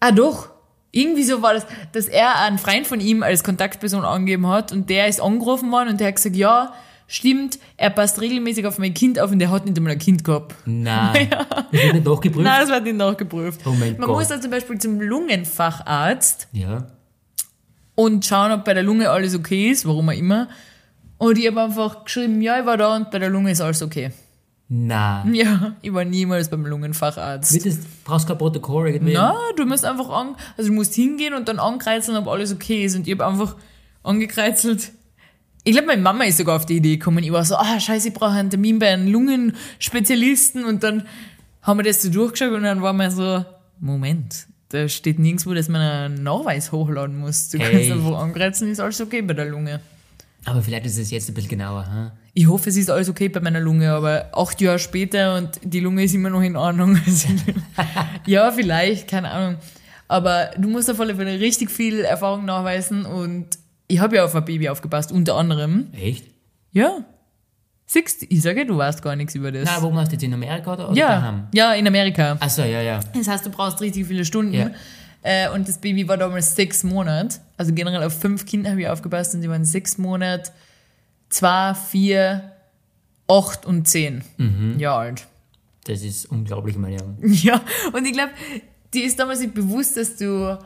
ah 0.00 0.10
doch, 0.10 0.50
irgendwie 0.90 1.22
so 1.22 1.42
war 1.42 1.54
das, 1.54 1.64
dass 1.92 2.06
er 2.06 2.40
einen 2.40 2.58
Freund 2.58 2.88
von 2.88 2.98
ihm 2.98 3.22
als 3.22 3.44
Kontaktperson 3.44 4.04
angegeben 4.04 4.48
hat 4.48 4.72
und 4.72 4.90
der 4.90 5.06
ist 5.06 5.20
angerufen 5.20 5.70
worden 5.70 5.90
und 5.90 6.00
der 6.00 6.08
hat 6.08 6.16
gesagt, 6.16 6.34
ja, 6.34 6.74
stimmt, 7.14 7.58
er 7.76 7.90
passt 7.90 8.20
regelmäßig 8.20 8.66
auf 8.66 8.78
mein 8.78 8.94
Kind 8.94 9.18
auf 9.20 9.30
und 9.30 9.38
der 9.38 9.50
hat 9.50 9.64
nicht 9.66 9.76
einmal 9.76 9.92
ein 9.92 9.98
Kind 9.98 10.24
gehabt. 10.24 10.54
nein. 10.66 11.28
Das 11.30 11.72
wird 11.82 11.94
nicht 11.94 12.04
nachgeprüft? 12.06 12.44
Nein, 12.44 12.60
das 12.60 12.70
wird 12.70 12.84
nicht 12.84 12.96
nachgeprüft. 12.96 13.60
Oh 13.66 13.70
mein 13.70 13.92
Man 13.98 14.08
Gott. 14.08 14.18
muss 14.18 14.28
dann 14.28 14.42
zum 14.42 14.50
Beispiel 14.50 14.78
zum 14.78 15.00
Lungenfacharzt 15.00 16.48
Ja. 16.52 16.86
und 17.94 18.24
schauen, 18.24 18.52
ob 18.52 18.64
bei 18.64 18.74
der 18.74 18.82
Lunge 18.82 19.10
alles 19.10 19.34
okay 19.34 19.70
ist, 19.70 19.86
warum 19.86 20.08
auch 20.08 20.12
immer. 20.14 20.48
Und 21.18 21.38
ich 21.38 21.46
habe 21.46 21.62
einfach 21.62 22.04
geschrieben, 22.04 22.40
ja, 22.42 22.58
ich 22.60 22.66
war 22.66 22.76
da 22.76 22.96
und 22.96 23.10
bei 23.10 23.18
der 23.18 23.30
Lunge 23.30 23.50
ist 23.52 23.60
alles 23.60 23.82
okay. 23.82 24.10
Nein. 24.68 25.34
Ja, 25.34 25.76
ich 25.82 25.92
war 25.92 26.04
niemals 26.04 26.48
beim 26.48 26.64
Lungenfacharzt. 26.66 27.52
Wird 27.52 27.66
das, 27.66 27.78
brauchst 28.02 28.26
kein 28.26 28.38
Protokoll 28.38 28.88
irgendwie? 28.88 29.12
Na, 29.12 29.34
du 29.56 29.66
musst 29.66 29.84
einfach 29.84 30.08
an, 30.08 30.36
also 30.56 30.70
du 30.70 30.74
musst 30.74 30.94
hingehen 30.94 31.34
und 31.34 31.48
dann 31.48 31.58
ankreuzeln, 31.58 32.16
ob 32.16 32.26
alles 32.28 32.52
okay 32.52 32.84
ist. 32.84 32.96
Und 32.96 33.06
ich 33.06 33.12
habe 33.14 33.26
einfach 33.26 33.56
angekreuzelt. 34.02 34.90
Ich 35.64 35.72
glaube, 35.72 35.86
meine 35.88 36.02
Mama 36.02 36.24
ist 36.24 36.36
sogar 36.38 36.56
auf 36.56 36.66
die 36.66 36.76
Idee 36.76 36.96
gekommen. 36.98 37.24
Ich 37.24 37.32
war 37.32 37.44
so, 37.44 37.56
ah, 37.56 37.80
scheiße, 37.80 38.08
ich 38.08 38.14
brauche 38.14 38.32
einen 38.32 38.50
Termin 38.50 38.78
bei 38.78 38.92
einem 38.92 39.08
Lungenspezialisten. 39.10 40.64
Und 40.64 40.82
dann 40.82 41.04
haben 41.62 41.78
wir 41.78 41.84
das 41.84 42.02
so 42.02 42.10
durchgeschaut 42.10 42.52
und 42.52 42.62
dann 42.64 42.82
war 42.82 42.92
mir 42.92 43.10
so, 43.10 43.44
Moment, 43.80 44.46
da 44.68 44.88
steht 44.88 45.18
nirgendwo, 45.18 45.54
dass 45.54 45.68
man 45.68 45.80
einen 45.80 46.22
Nachweis 46.22 46.70
hochladen 46.72 47.18
muss. 47.18 47.48
Du 47.48 47.58
Hey. 47.58 47.72
kannst 47.88 47.90
einfach 47.92 48.20
ankreuzeln, 48.20 48.70
ist 48.70 48.80
alles 48.80 49.00
okay 49.00 49.22
bei 49.22 49.34
der 49.34 49.46
Lunge. 49.46 49.80
Aber 50.44 50.60
vielleicht 50.60 50.84
ist 50.84 50.98
es 50.98 51.10
jetzt 51.10 51.28
ein 51.30 51.34
bisschen 51.34 51.50
genauer. 51.50 51.86
Hm? 51.86 52.10
Ich 52.34 52.46
hoffe, 52.46 52.68
es 52.68 52.76
ist 52.76 52.90
alles 52.90 53.08
okay 53.08 53.28
bei 53.30 53.40
meiner 53.40 53.60
Lunge, 53.60 53.90
aber 53.92 54.28
acht 54.34 54.60
Jahre 54.60 54.78
später 54.78 55.36
und 55.38 55.58
die 55.62 55.80
Lunge 55.80 56.04
ist 56.04 56.14
immer 56.14 56.28
noch 56.28 56.42
in 56.42 56.56
Ordnung. 56.56 56.98
Also, 57.06 57.28
ja, 58.26 58.52
vielleicht, 58.52 59.08
keine 59.08 59.30
Ahnung. 59.30 59.56
Aber 60.08 60.50
du 60.58 60.68
musst 60.68 60.90
auf 60.90 61.00
alle 61.00 61.14
Fälle 61.14 61.40
richtig 61.40 61.70
viel 61.70 62.00
Erfahrung 62.00 62.44
nachweisen 62.44 63.06
und 63.06 63.46
ich 63.94 64.00
habe 64.00 64.16
ja 64.16 64.24
auf 64.24 64.34
ein 64.34 64.44
Baby 64.44 64.68
aufgepasst, 64.68 65.12
unter 65.12 65.36
anderem. 65.36 65.86
Echt? 65.92 66.24
Ja. 66.72 67.04
Siehst 67.86 68.24
ich 68.28 68.42
sage, 68.42 68.66
du 68.66 68.76
weißt 68.76 69.02
gar 69.02 69.14
nichts 69.14 69.34
über 69.36 69.52
das. 69.52 69.64
Na, 69.66 69.80
wo 69.82 69.90
machst 69.90 70.10
du 70.10 70.16
jetzt 70.16 70.24
in 70.24 70.34
Amerika 70.34 70.72
oder, 70.72 70.88
oder 70.88 70.98
ja, 70.98 71.08
daheim? 71.08 71.46
ja, 71.54 71.74
in 71.74 71.86
Amerika. 71.86 72.36
Achso, 72.40 72.62
ja, 72.62 72.80
ja. 72.80 73.00
Das 73.14 73.28
heißt, 73.28 73.46
du 73.46 73.50
brauchst 73.50 73.80
richtig 73.80 74.06
viele 74.06 74.24
Stunden. 74.24 74.52
Ja. 74.54 74.70
Äh, 75.22 75.48
und 75.50 75.68
das 75.68 75.78
Baby 75.78 76.08
war 76.08 76.16
damals 76.16 76.56
sechs 76.56 76.82
Monate. 76.82 77.38
Also 77.56 77.72
generell 77.72 78.02
auf 78.02 78.18
fünf 78.18 78.46
Kinder 78.46 78.70
habe 78.70 78.80
ich 78.80 78.88
aufgepasst 78.88 79.34
und 79.34 79.42
die 79.42 79.48
waren 79.48 79.64
sechs 79.64 79.96
Monate, 79.96 80.50
zwei, 81.28 81.74
vier, 81.74 82.52
acht 83.28 83.64
und 83.64 83.86
zehn 83.86 84.24
Jahre 84.78 84.98
alt. 84.98 85.26
Das 85.84 86.02
ist 86.02 86.26
unglaublich, 86.26 86.76
meine 86.76 86.96
Herren. 86.96 87.16
Ja, 87.22 87.60
und 87.92 88.04
ich 88.06 88.12
glaube, 88.12 88.32
die 88.92 89.02
ist 89.02 89.18
damals 89.18 89.40
nicht 89.40 89.54
bewusst, 89.54 89.96
dass 89.96 90.16
du, 90.16 90.58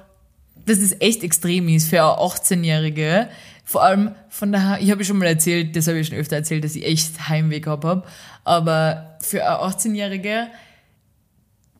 dass 0.68 0.78
es 0.78 1.00
echt 1.00 1.22
extrem 1.24 1.68
ist 1.68 1.88
für 1.88 2.02
eine 2.02 2.18
18-Jährige. 2.18 3.28
Vor 3.64 3.82
allem 3.82 4.12
von 4.28 4.52
der, 4.52 4.78
ich 4.80 4.90
habe 4.90 5.04
schon 5.04 5.18
mal 5.18 5.26
erzählt, 5.26 5.76
das 5.76 5.86
habe 5.88 5.98
ich 5.98 6.08
schon 6.08 6.16
öfter 6.18 6.36
erzählt, 6.36 6.64
dass 6.64 6.74
ich 6.74 6.84
echt 6.86 7.28
Heimweh 7.28 7.60
gehabt 7.60 7.84
habe. 7.84 8.04
Aber 8.44 9.16
für 9.20 9.44
eine 9.46 9.60
18-Jährige, 9.62 10.46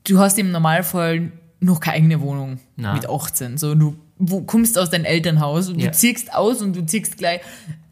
du 0.04 0.18
hast 0.18 0.38
im 0.38 0.50
Normalfall 0.50 1.32
noch 1.60 1.80
keine 1.80 1.96
eigene 1.96 2.20
Wohnung 2.20 2.60
Na. 2.76 2.94
mit 2.94 3.08
18. 3.08 3.58
So, 3.58 3.74
du 3.74 3.96
kommst 4.46 4.78
aus 4.78 4.90
deinem 4.90 5.04
Elternhaus 5.04 5.68
und 5.68 5.78
Ja. 5.78 5.90
du 5.90 5.96
ziehst 5.96 6.34
aus 6.34 6.62
und 6.62 6.76
du 6.76 6.84
ziehst 6.84 7.16
gleich 7.18 7.40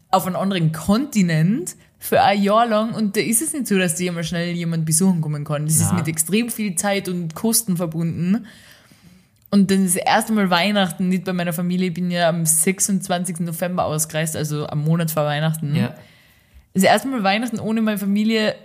auf 0.09 0.25
einen 0.25 0.35
anderen 0.35 0.71
Kontinent 0.71 1.75
für 1.99 2.21
ein 2.21 2.41
Jahr 2.41 2.67
lang 2.67 2.93
und 2.93 3.17
da 3.17 3.21
ist 3.21 3.41
es 3.41 3.53
nicht 3.53 3.67
so, 3.67 3.77
dass 3.77 3.95
dir 3.95 4.09
immer 4.11 4.23
schnell 4.23 4.51
jemand 4.55 4.85
besuchen 4.85 5.19
kommen 5.21 5.43
kann. 5.43 5.65
Das 5.65 5.75
ist 5.77 5.87
Na. 5.89 5.97
mit 5.97 6.07
extrem 6.07 6.49
viel 6.49 6.75
Zeit 6.75 7.09
und 7.09 7.33
Kosten 7.33 7.75
verbunden. 7.77 8.45
Und 9.49 9.71
dann 9.71 9.85
das 9.85 9.95
erste 9.95 10.33
Mal 10.33 10.49
Weihnachten 10.49 11.07
nicht 11.07 11.23
bei 11.23 11.33
meiner 11.33 11.53
Familie. 11.53 11.87
Ich 11.87 11.93
bin 11.93 12.11
ja 12.11 12.27
am 12.29 12.45
26. 12.45 13.39
November 13.39 13.85
ausgereist, 13.85 14.35
also 14.35 14.67
am 14.67 14.83
Monat 14.83 15.09
vor 15.11 15.23
Weihnachten. 15.25 15.73
Ja. 15.75 15.95
Das 16.73 16.83
erste 16.83 17.07
Mal 17.07 17.23
Weihnachten 17.23 17.59
ohne 17.59 17.81
meine 17.81 17.97
Familie 17.97 18.55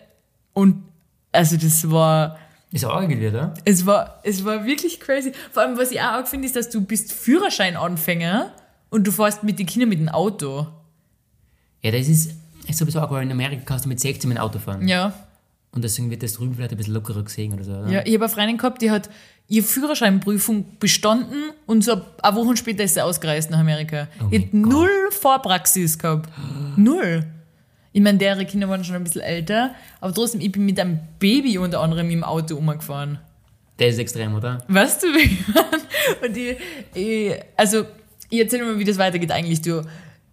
und 0.53 0.83
also 1.31 1.57
das 1.57 1.91
war, 1.91 2.39
Ist 2.73 2.85
auch 2.85 3.01
irgendwie, 3.01 3.27
oder? 3.29 3.55
es 3.65 3.87
war, 3.87 4.21
es 4.25 4.45
war 4.45 4.67
wirklich 4.67 5.01
crazy. 5.01 5.33
Vor 5.53 5.63
allem, 5.63 5.79
was 5.79 5.93
ich 5.93 6.01
auch 6.01 6.05
arg 6.05 6.29
finde, 6.29 6.47
ist, 6.47 6.57
dass 6.57 6.69
du 6.69 6.83
bist 6.83 7.13
Führerscheinanfänger 7.13 8.53
und 8.91 9.07
du 9.07 9.13
fährst 9.13 9.45
mit 9.45 9.59
den 9.59 9.67
Kindern 9.67 9.89
mit 9.89 9.99
dem 10.01 10.09
Auto. 10.09 10.67
Ja, 11.81 11.91
das 11.91 12.09
ist, 12.09 12.33
ist 12.69 12.79
sowieso 12.79 13.01
auch, 13.01 13.11
weil 13.11 13.23
in 13.23 13.31
Amerika 13.33 13.63
kannst 13.65 13.85
du 13.85 13.89
mit 13.89 14.01
16 14.01 14.29
mit 14.29 14.37
dem 14.37 14.43
Auto 14.43 14.59
fahren. 14.59 14.87
Ja. 14.87 15.15
Und 15.75 15.83
deswegen 15.83 16.11
wird 16.11 16.23
das 16.23 16.35
drüben 16.35 16.55
vielleicht 16.55 16.73
ein 16.73 16.77
bisschen 16.77 16.95
lockerer 16.95 17.23
gesehen 17.23 17.55
oder 17.55 17.65
so, 17.65 17.73
oder? 17.73 17.91
Ja, 17.91 18.03
ich 18.05 18.15
habe 18.15 18.25
eine 18.25 18.33
Freundin 18.33 18.59
gehabt, 18.59 18.83
die 18.83 18.91
hat 18.91 19.09
ihre 19.49 19.65
Führerscheinprüfung 19.65 20.79
bestanden 20.79 21.51
und 21.67 21.83
so 21.83 22.01
ein 22.23 22.35
Wochen 22.35 22.57
später 22.57 22.85
ist 22.85 22.95
sie 22.95 23.03
ausgereist 23.03 23.51
nach 23.51 23.59
Amerika. 23.59 24.09
Oh 24.21 24.29
die 24.31 24.41
hat 24.41 24.55
null 24.55 24.91
Vorpraxis 25.11 25.99
gehabt. 25.99 26.31
Null. 26.77 27.25
Ich 27.93 28.03
meine, 28.03 28.19
deren 28.19 28.47
Kinder 28.47 28.69
waren 28.69 28.85
schon 28.85 28.97
ein 28.97 29.05
bisschen 29.05 29.23
älter, 29.23 29.75
aber 30.01 30.13
trotzdem, 30.15 30.41
ich 30.41 30.53
bin 30.53 30.65
mit 30.65 30.79
einem 30.79 31.01
Baby 31.19 31.59
unter 31.59 31.81
anderem 31.81 32.11
im 32.11 32.25
Auto 32.25 32.57
umgefahren. 32.57 33.19
Das 33.77 33.89
ist 33.89 33.99
extrem, 33.99 34.35
oder? 34.35 34.65
Weißt 34.69 35.03
du, 35.03 35.07
wie? 35.09 35.39
Und 36.27 36.37
ich, 36.37 36.57
ich, 36.95 37.35
also, 37.57 37.85
ich 38.31 38.41
erzähle 38.41 38.65
mal, 38.65 38.79
wie 38.79 38.85
das 38.85 38.99
weitergeht 38.99 39.31
eigentlich. 39.31 39.61
Du 39.61 39.83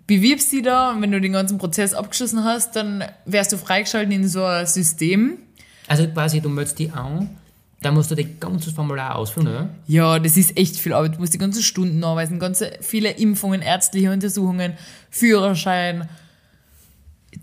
bewirbst 0.10 0.51
die 0.51 0.63
da 0.63 0.92
und 0.92 1.04
wenn 1.04 1.12
du 1.12 1.22
den 1.22 1.34
ganzen 1.34 1.60
Prozess 1.60 1.94
abgeschlossen 1.94 2.44
hast, 2.44 2.75
dann 2.75 3.04
wärst 3.25 3.51
du 3.51 3.58
freigeschaltet 3.58 4.12
in 4.12 4.28
so 4.28 4.44
ein 4.44 4.66
System. 4.66 5.38
Also 5.88 6.08
quasi, 6.08 6.42
du 6.42 6.50
meldest 6.50 6.80
die 6.80 6.89
an, 6.89 7.30
dann 7.82 7.94
musst 7.94 8.10
du 8.10 8.16
das 8.16 8.25
ganze 8.39 8.72
Formular 8.72 9.16
ausfüllen, 9.16 9.48
oder? 9.48 9.70
Ja, 9.86 10.18
das 10.18 10.36
ist 10.36 10.58
echt 10.58 10.78
viel 10.78 10.94
Arbeit. 10.94 11.16
Du 11.16 11.20
musst 11.20 11.36
die 11.36 11.38
ganzen 11.38 11.62
Stunden 11.62 12.00
nachweisen, 12.00 12.39
ganze 12.39 12.72
viele 12.82 13.12
Impfungen, 13.12 13.62
ärztliche 13.62 14.12
Untersuchungen, 14.12 14.74
Führerschein, 15.12 16.10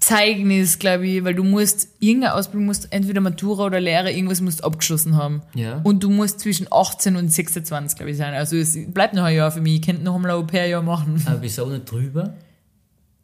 Zeugnis, 0.01 0.81
glaube 0.81 1.07
ich, 1.07 1.23
weil 1.23 1.37
du 1.37 1.45
musst, 1.45 1.89
irgendeine 2.01 2.35
Ausbildung 2.35 2.67
musst, 2.67 2.93
entweder 2.93 3.21
Matura 3.21 3.67
oder 3.67 3.79
Lehre, 3.79 4.11
irgendwas 4.11 4.41
musst 4.41 4.61
du 4.61 4.65
abgeschlossen 4.65 5.17
haben. 5.17 5.43
Ja. 5.55 5.81
Und 5.85 6.03
du 6.03 6.11
musst 6.11 6.41
zwischen 6.41 6.67
18 6.69 7.15
und 7.15 7.33
26, 7.33 7.97
glaube 7.97 8.11
ich, 8.11 8.17
sein. 8.17 8.35
Also 8.35 8.57
es 8.57 8.77
bleibt 8.89 9.15
noch 9.15 9.23
ein 9.23 9.37
Jahr 9.37 9.53
für 9.53 9.61
mich. 9.61 9.77
Ich 9.77 9.83
könnte 9.83 10.03
noch 10.03 10.17
einmal 10.17 10.33
ein 10.33 10.39
Au-pair-Jahr 10.39 10.83
machen. 10.83 11.23
Aber 11.27 11.41
wieso 11.41 11.67
nicht 11.67 11.89
drüber? 11.89 12.35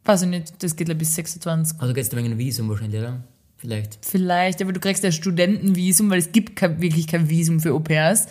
Weiß 0.04 0.23
ich 0.23 0.28
nicht, 0.28 0.62
das 0.62 0.75
geht 0.75 0.87
glaub 0.87 0.97
ich, 0.97 1.06
bis 1.06 1.14
26. 1.14 1.80
Also 1.80 1.94
geht 1.94 2.03
es 2.03 2.11
da 2.11 2.16
wegen 2.16 2.26
einem 2.26 2.38
Visum 2.38 2.68
wahrscheinlich, 2.68 3.00
oder? 3.00 3.22
Vielleicht. 3.57 3.98
Vielleicht, 4.03 4.61
aber 4.61 4.72
du 4.72 4.81
kriegst 4.81 5.05
ein 5.05 5.12
Studentenvisum, 5.12 6.11
weil 6.11 6.18
es 6.18 6.33
gibt 6.33 6.57
kein, 6.57 6.81
wirklich 6.81 7.07
kein 7.07 7.31
Visum 7.31 7.61
für 7.61 7.72
Au-pairs. 7.72 8.26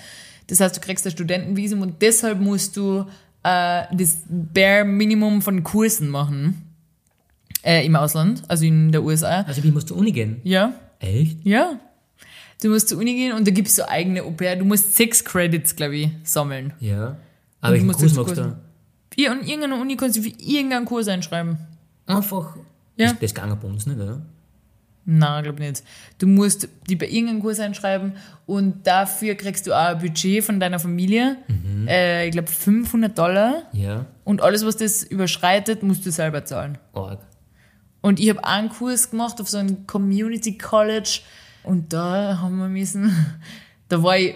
Das 0.47 0.59
heißt, 0.59 0.75
du 0.75 0.81
kriegst 0.81 1.05
ein 1.05 1.11
Studentenvisum 1.13 1.81
und 1.81 2.01
deshalb 2.01 2.41
musst 2.41 2.75
du 2.75 3.05
äh, 3.43 3.83
das 3.93 4.17
Bare 4.27 4.83
Minimum 4.83 5.41
von 5.41 5.63
Kursen 5.63 6.09
machen. 6.09 6.63
Äh, 7.63 7.85
Im 7.85 7.95
Ausland, 7.95 8.43
also 8.47 8.65
in 8.65 8.91
der 8.91 9.03
USA. 9.03 9.41
Also 9.43 9.63
wie 9.63 9.71
musst 9.71 9.89
du 9.89 9.95
Uni 9.95 10.11
gehen? 10.11 10.41
Ja, 10.43 10.73
Echt? 10.99 11.37
ja. 11.45 11.79
Du 12.61 12.69
musst 12.69 12.89
zur 12.89 12.97
Uni 12.97 13.13
gehen 13.13 13.33
und 13.33 13.47
da 13.47 13.51
gibt's 13.51 13.75
so 13.75 13.83
eigene 13.87 14.23
Au-pair. 14.23 14.55
Du 14.55 14.65
musst 14.65 14.95
sechs 14.95 15.23
Credits, 15.23 15.75
glaube 15.75 15.95
ich, 15.95 16.09
sammeln. 16.23 16.73
Ja. 16.79 17.17
Aber 17.61 17.77
du 17.77 17.85
Kurs 17.87 18.01
jetzt 18.01 18.15
machst 18.15 18.37
du? 18.37 18.55
Kurse- 19.15 19.21
Ja, 19.21 19.31
und 19.31 19.43
irgendeine 19.47 19.75
Uni 19.75 19.95
kannst 19.97 20.17
du 20.17 20.21
für 20.23 20.29
irgendeinen 20.39 20.85
Kurs 20.85 21.07
einschreiben. 21.07 21.57
Einfach. 22.05 22.55
Ja. 22.97 23.13
Das, 23.13 23.19
das 23.19 23.33
ging 23.33 23.57
bei 23.61 23.67
uns 23.67 23.85
nicht, 23.85 23.99
oder? 23.99 24.21
Nein, 25.03 25.43
glaube 25.43 25.59
nicht. 25.59 25.83
Du 26.19 26.27
musst 26.27 26.67
die 26.87 26.95
bei 26.95 27.07
irgendeinem 27.07 27.41
Kurs 27.41 27.59
einschreiben 27.59 28.13
und 28.45 28.85
dafür 28.85 29.33
kriegst 29.33 29.65
du 29.65 29.73
auch 29.73 29.87
ein 29.95 29.97
Budget 29.99 30.43
von 30.43 30.59
deiner 30.59 30.77
Familie. 30.79 31.37
Äh, 31.87 32.27
ich 32.27 32.31
glaube 32.33 32.49
500 32.51 33.17
Dollar. 33.17 33.63
Ja. 33.73 34.05
Und 34.23 34.41
alles, 34.43 34.63
was 34.63 34.77
das 34.77 35.01
überschreitet, 35.03 35.81
musst 35.81 36.05
du 36.05 36.11
selber 36.11 36.45
zahlen. 36.45 36.77
Arg. 36.93 37.19
Und 38.01 38.19
ich 38.19 38.29
habe 38.29 38.43
einen 38.45 38.69
Kurs 38.69 39.09
gemacht 39.09 39.41
auf 39.41 39.49
so 39.49 39.57
einem 39.57 39.87
Community 39.87 40.57
College 40.57 41.21
und 41.63 41.93
da 41.93 42.37
haben 42.39 42.57
wir 42.59 42.67
müssen, 42.69 43.11
da 43.89 44.03
war 44.03 44.17
ich, 44.17 44.35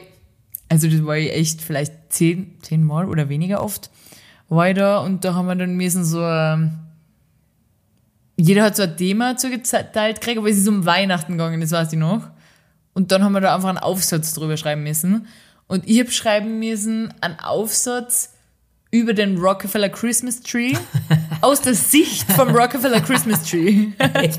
also 0.70 0.88
das 0.88 1.06
war 1.06 1.18
ich 1.18 1.32
echt 1.32 1.62
vielleicht 1.62 1.94
zehn, 2.12 2.56
zehn 2.64 2.84
Mal 2.84 3.08
oder 3.08 3.30
weniger 3.30 3.64
oft, 3.64 3.90
da 4.50 5.00
und 5.00 5.26
da 5.26 5.34
haben 5.34 5.48
wir 5.48 5.56
dann 5.56 5.76
müssen 5.76 6.04
so, 6.04 6.22
ähm, 6.22 6.72
jeder 8.38 8.64
hat 8.64 8.76
so 8.76 8.84
ein 8.84 8.98
Thema 8.98 9.38
zugeteilt 9.38 10.22
gekriegt, 10.22 10.38
aber 10.38 10.50
es 10.50 10.58
ist 10.58 10.68
um 10.68 10.86
Weihnachten 10.86 11.34
gegangen, 11.34 11.62
das 11.62 11.72
weiß 11.72 11.94
ich 11.94 12.00
noch. 12.00 12.30
Und 12.94 13.12
dann 13.12 13.24
haben 13.24 13.34
wir 13.34 13.42
da 13.42 13.54
einfach 13.56 13.70
einen 13.70 13.78
Aufsatz 13.78 14.34
drüber 14.34 14.56
schreiben 14.58 14.84
müssen. 14.84 15.28
Und 15.68 15.88
ich 15.88 16.00
habe 16.00 16.12
schreiben 16.12 16.60
müssen 16.60 17.14
einen 17.22 17.40
Aufsatz 17.40 18.36
über 18.92 19.14
den 19.14 19.38
Rockefeller 19.38 19.90
Christmas 19.90 20.42
Tree 20.42 20.74
aus 21.42 21.62
der 21.62 21.74
Sicht 21.74 22.32
vom 22.32 22.56
Rockefeller 22.56 23.02
Christmas 23.02 23.44
Tree. 23.50 23.88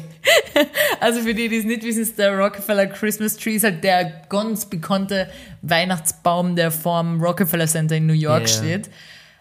Also 0.99 1.21
für 1.21 1.35
die, 1.35 1.49
die 1.49 1.59
es 1.59 1.65
nicht 1.65 1.85
wissen, 1.85 2.17
der 2.17 2.37
Rockefeller 2.37 2.87
Christmas 2.87 3.37
Tree 3.37 3.55
ist 3.57 3.65
halt 3.65 3.85
der 3.85 4.23
ganz 4.29 4.67
bekannte 4.67 5.29
Weihnachtsbaum, 5.63 6.57
der 6.57 6.73
vorm 6.73 7.21
Rockefeller 7.21 7.69
Center 7.69 7.95
in 7.95 8.07
New 8.07 8.13
York 8.13 8.43
ja. 8.43 8.49
steht. 8.49 8.91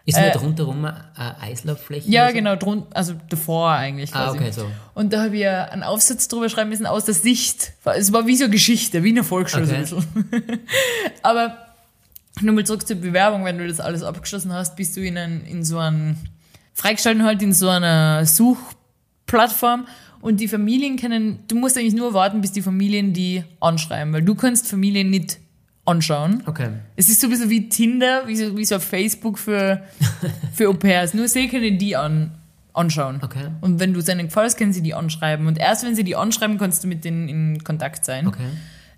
Ist 0.07 0.19
nicht 0.19 0.39
rundherum 0.39 0.85
eine 0.85 1.39
Eislauffläche? 1.41 2.09
Ja, 2.09 2.27
so? 2.27 2.33
genau, 2.35 2.55
drun 2.55 2.85
also 2.93 3.15
davor 3.27 3.71
eigentlich. 3.71 4.13
Ah, 4.13 4.25
Quasi. 4.25 4.37
okay, 4.37 4.51
so. 4.51 4.67
Und 4.93 5.11
da 5.11 5.23
habe 5.23 5.35
ich 5.35 5.41
ja 5.41 5.65
einen 5.65 5.81
Aufsatz 5.81 6.27
drüber 6.27 6.47
schreiben 6.47 6.69
müssen 6.69 6.85
aus 6.85 7.05
der 7.05 7.15
Sicht. 7.15 7.73
Es 7.83 8.13
war 8.13 8.27
wie 8.27 8.35
so 8.35 8.43
eine 8.43 8.53
Geschichte, 8.53 9.03
wie 9.03 9.09
eine 9.09 9.23
Volksschule. 9.23 9.65
Okay. 9.65 9.85
So 9.85 9.97
ein 9.97 10.29
bisschen. 10.29 10.59
Aber 11.23 11.57
nochmal 12.41 12.65
zurück 12.65 12.87
zur 12.87 12.97
Bewerbung, 12.97 13.45
wenn 13.45 13.57
du 13.57 13.67
das 13.67 13.79
alles 13.79 14.03
abgeschlossen 14.03 14.53
hast, 14.53 14.75
bist 14.75 14.95
du 14.95 15.01
in, 15.01 15.17
ein, 15.17 15.43
in 15.45 15.63
so 15.63 15.79
einem, 15.79 16.17
freigeschalten 16.73 17.23
halt 17.23 17.41
in 17.41 17.53
so 17.53 17.69
einer 17.69 18.27
Suchplattform 18.27 19.87
und 20.21 20.39
die 20.39 20.47
Familien 20.47 20.97
können, 20.97 21.39
du 21.47 21.55
musst 21.55 21.77
eigentlich 21.77 21.95
nur 21.95 22.13
warten, 22.13 22.41
bis 22.41 22.51
die 22.51 22.61
Familien 22.61 23.13
die 23.13 23.43
anschreiben, 23.59 24.13
weil 24.13 24.21
du 24.21 24.35
kannst 24.35 24.67
Familien 24.67 25.09
nicht 25.09 25.39
anschauen. 25.85 26.43
Okay. 26.45 26.69
Es 26.95 27.09
ist 27.09 27.21
so 27.21 27.27
ein 27.27 27.29
bisschen 27.29 27.49
wie 27.49 27.69
Tinder, 27.69 28.27
wie 28.27 28.35
so, 28.35 28.57
wie 28.57 28.65
so 28.65 28.79
Facebook 28.79 29.37
für, 29.37 29.83
für 30.53 30.69
Au-pairs. 30.69 31.13
Nur 31.13 31.27
sie 31.27 31.47
können 31.47 31.77
die 31.77 31.95
an, 31.95 32.31
anschauen. 32.73 33.19
Okay. 33.23 33.47
Und 33.61 33.79
wenn 33.79 33.93
du 33.93 34.01
seinen 34.01 34.27
gefällst, 34.27 34.57
können 34.57 34.73
sie 34.73 34.81
die 34.81 34.93
anschreiben. 34.93 35.47
Und 35.47 35.57
erst 35.59 35.85
wenn 35.85 35.95
sie 35.95 36.03
die 36.03 36.15
anschreiben, 36.15 36.57
kannst 36.57 36.83
du 36.83 36.87
mit 36.87 37.05
denen 37.05 37.29
in 37.29 37.63
Kontakt 37.63 38.03
sein. 38.05 38.27
Okay. 38.27 38.47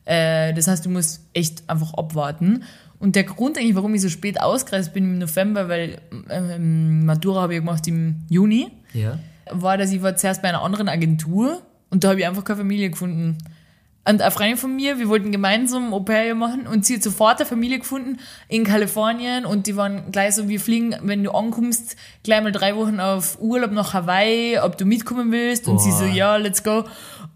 Äh, 0.05 0.53
das 0.53 0.67
heißt, 0.67 0.85
du 0.85 0.89
musst 0.89 1.21
echt 1.33 1.69
einfach 1.69 1.93
abwarten. 1.95 2.63
Und 2.99 3.15
der 3.15 3.25
Grund 3.25 3.57
eigentlich, 3.57 3.75
warum 3.75 3.93
ich 3.93 4.01
so 4.01 4.09
spät 4.09 4.41
ausgereist 4.41 4.93
bin 4.93 5.03
im 5.03 5.17
November, 5.19 5.69
weil 5.69 5.99
ähm, 6.29 7.05
Matura 7.05 7.41
habe 7.41 7.53
ich 7.53 7.59
gemacht 7.59 7.87
im 7.87 8.21
Juni, 8.29 8.71
Ja. 8.93 9.19
war, 9.51 9.77
dass 9.77 9.91
ich 9.91 10.01
war 10.01 10.15
zuerst 10.15 10.41
bei 10.41 10.49
einer 10.49 10.63
anderen 10.63 10.89
Agentur 10.89 11.61
und 11.91 12.03
da 12.03 12.09
habe 12.09 12.21
ich 12.21 12.25
einfach 12.25 12.43
keine 12.43 12.57
Familie 12.57 12.89
gefunden. 12.89 13.37
Und 14.07 14.21
eine 14.21 14.31
Freundin 14.31 14.55
von 14.57 14.73
mir, 14.73 14.99
wir 14.99 15.09
wollten 15.09 15.33
gemeinsam 15.33 15.93
Au 15.93 15.99
pair 15.99 16.33
machen 16.33 16.65
und 16.65 16.85
sie 16.85 16.95
hat 16.95 17.03
sofort 17.03 17.39
eine 17.39 17.45
Familie 17.45 17.79
gefunden 17.79 18.19
in 18.47 18.63
Kalifornien 18.63 19.45
und 19.45 19.67
die 19.67 19.75
waren 19.75 20.11
gleich 20.13 20.35
so, 20.35 20.47
wir 20.47 20.61
fliegen, 20.61 20.95
wenn 21.01 21.25
du 21.25 21.31
ankommst, 21.31 21.97
gleich 22.23 22.41
mal 22.41 22.53
drei 22.53 22.77
Wochen 22.77 23.01
auf 23.01 23.37
Urlaub 23.41 23.71
nach 23.71 23.93
Hawaii, 23.93 24.59
ob 24.59 24.77
du 24.77 24.85
mitkommen 24.85 25.31
willst 25.31 25.67
und 25.67 25.81
sie 25.81 25.91
so, 25.91 26.05
Boah. 26.05 26.13
ja, 26.13 26.35
let's 26.37 26.63
go. 26.63 26.85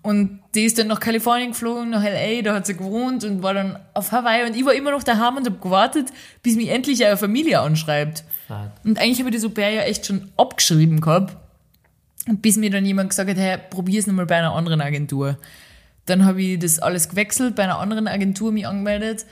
Und 0.01 0.39
die 0.55 0.63
ist 0.63 0.79
dann 0.79 0.87
nach 0.87 1.01
Kalifornien 1.01 1.51
geflogen, 1.51 1.89
nach 1.89 2.03
L.A., 2.05 2.41
da 2.41 2.55
hat 2.55 2.65
sie 2.65 2.77
gewohnt 2.77 3.25
und 3.25 3.43
war 3.43 3.53
dann 3.53 3.77
auf 3.93 4.13
Hawaii 4.13 4.47
und 4.47 4.55
ich 4.55 4.65
war 4.65 4.73
immer 4.73 4.91
noch 4.91 5.03
daheim 5.03 5.35
und 5.35 5.45
habe 5.45 5.57
gewartet, 5.57 6.07
bis 6.41 6.55
mich 6.55 6.69
endlich 6.69 7.05
eine 7.05 7.17
Familie 7.17 7.59
anschreibt. 7.59 8.23
Fuck. 8.47 8.57
Und 8.85 8.97
eigentlich 8.97 9.19
habe 9.19 9.29
ich 9.29 9.35
das 9.35 9.43
Au 9.43 9.49
pair 9.49 9.71
ja 9.71 9.81
echt 9.81 10.05
schon 10.05 10.29
abgeschrieben 10.37 11.01
gehabt. 11.01 11.35
Und 12.29 12.41
bis 12.41 12.55
mir 12.55 12.69
dann 12.69 12.85
jemand 12.85 13.09
gesagt 13.09 13.29
hat, 13.29 13.37
hey, 13.37 13.57
probier's 13.69 14.07
nochmal 14.07 14.25
bei 14.25 14.37
einer 14.37 14.55
anderen 14.55 14.79
Agentur. 14.79 15.37
Dann 16.05 16.25
habe 16.25 16.41
ich 16.41 16.59
das 16.59 16.79
alles 16.79 17.09
gewechselt, 17.09 17.55
bei 17.55 17.63
einer 17.63 17.79
anderen 17.79 18.07
Agentur 18.07 18.51
mich 18.51 18.67
angemeldet 18.67 19.25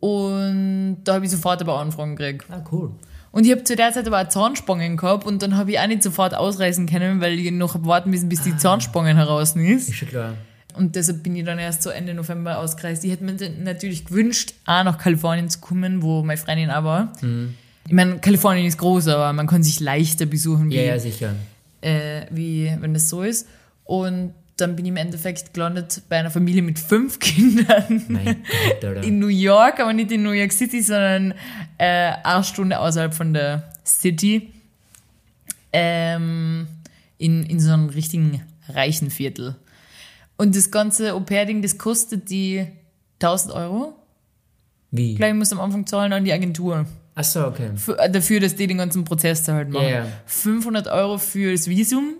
Und 0.00 0.98
da 1.04 1.14
habe 1.14 1.24
ich 1.26 1.30
sofort 1.30 1.60
aber 1.60 1.78
Anfragen 1.78 2.16
gekriegt. 2.16 2.46
Ah, 2.50 2.64
cool. 2.72 2.90
Und 3.32 3.44
ich 3.44 3.52
habe 3.52 3.62
zu 3.64 3.76
der 3.76 3.92
Zeit 3.92 4.06
aber 4.06 4.22
auch 4.22 4.28
Zahnspangen 4.28 4.96
gehabt 4.96 5.24
und 5.24 5.40
dann 5.42 5.56
habe 5.56 5.70
ich 5.72 5.78
auch 5.78 5.86
nicht 5.86 6.02
sofort 6.02 6.34
ausreißen 6.34 6.86
können, 6.86 7.20
weil 7.20 7.38
ich 7.38 7.50
noch 7.52 7.84
warten 7.86 8.10
müssen, 8.10 8.28
bis 8.28 8.42
die 8.42 8.56
Zahnspangen 8.56 9.16
heraus 9.16 9.54
ist. 9.54 9.88
Ist 9.88 9.94
schon 9.96 10.08
klar. 10.08 10.34
Und 10.74 10.96
deshalb 10.96 11.22
bin 11.22 11.36
ich 11.36 11.44
dann 11.44 11.58
erst 11.58 11.82
so 11.82 11.90
Ende 11.90 12.14
November 12.14 12.58
ausgereist. 12.58 13.04
Ich 13.04 13.10
hätte 13.12 13.24
mir 13.24 13.34
natürlich 13.62 14.04
gewünscht, 14.06 14.54
auch 14.66 14.84
nach 14.84 14.98
Kalifornien 14.98 15.48
zu 15.48 15.60
kommen, 15.60 16.02
wo 16.02 16.22
meine 16.22 16.38
Freundin 16.38 16.70
auch 16.70 16.84
war. 16.84 17.12
Ich 17.86 17.92
meine, 17.92 18.18
Kalifornien 18.18 18.66
ist 18.66 18.78
groß, 18.78 19.08
aber 19.08 19.32
man 19.32 19.46
kann 19.46 19.62
sich 19.62 19.80
leichter 19.80 20.26
besuchen, 20.26 20.70
wie, 20.70 20.76
Ja, 20.76 20.82
ja, 20.82 20.98
sicher. 20.98 21.34
äh, 21.82 22.22
wie 22.30 22.72
wenn 22.80 22.94
das 22.94 23.08
so 23.08 23.22
ist. 23.22 23.46
Und 23.84 24.32
dann 24.60 24.76
bin 24.76 24.84
ich 24.84 24.90
im 24.90 24.96
Endeffekt 24.96 25.54
gelandet 25.54 26.02
bei 26.08 26.18
einer 26.18 26.30
Familie 26.30 26.62
mit 26.62 26.78
fünf 26.78 27.18
Kindern 27.20 28.20
Gott, 28.80 29.04
in 29.04 29.18
New 29.18 29.28
York, 29.28 29.80
aber 29.80 29.92
nicht 29.92 30.12
in 30.12 30.22
New 30.22 30.32
York 30.32 30.52
City, 30.52 30.82
sondern 30.82 31.34
äh, 31.78 32.12
eine 32.22 32.44
Stunde 32.44 32.78
außerhalb 32.78 33.14
von 33.14 33.32
der 33.32 33.70
City. 33.84 34.52
Ähm, 35.72 36.66
in, 37.18 37.44
in 37.44 37.60
so 37.60 37.72
einem 37.72 37.90
richtigen 37.90 38.42
reichen 38.68 39.10
Viertel. 39.10 39.54
Und 40.36 40.56
das 40.56 40.70
ganze 40.70 41.12
Au-pair-Ding, 41.12 41.60
das 41.62 41.76
kostet 41.76 42.30
die 42.30 42.66
1000 43.20 43.54
Euro. 43.54 43.94
Wie? 44.90 45.14
Gleich 45.14 45.34
muss 45.34 45.52
am 45.52 45.60
Anfang 45.60 45.86
zahlen 45.86 46.12
an 46.12 46.24
die 46.24 46.32
Agentur. 46.32 46.86
Achso, 47.14 47.46
okay. 47.46 47.70
Für, 47.76 47.98
äh, 47.98 48.10
dafür, 48.10 48.40
dass 48.40 48.56
die 48.56 48.66
den 48.66 48.78
ganzen 48.78 49.04
Prozess 49.04 49.42
da 49.42 49.54
halt 49.54 49.68
machen. 49.68 49.88
Ja. 49.88 50.06
500 50.26 50.88
Euro 50.88 51.18
für 51.18 51.52
das 51.52 51.68
Visum, 51.68 52.14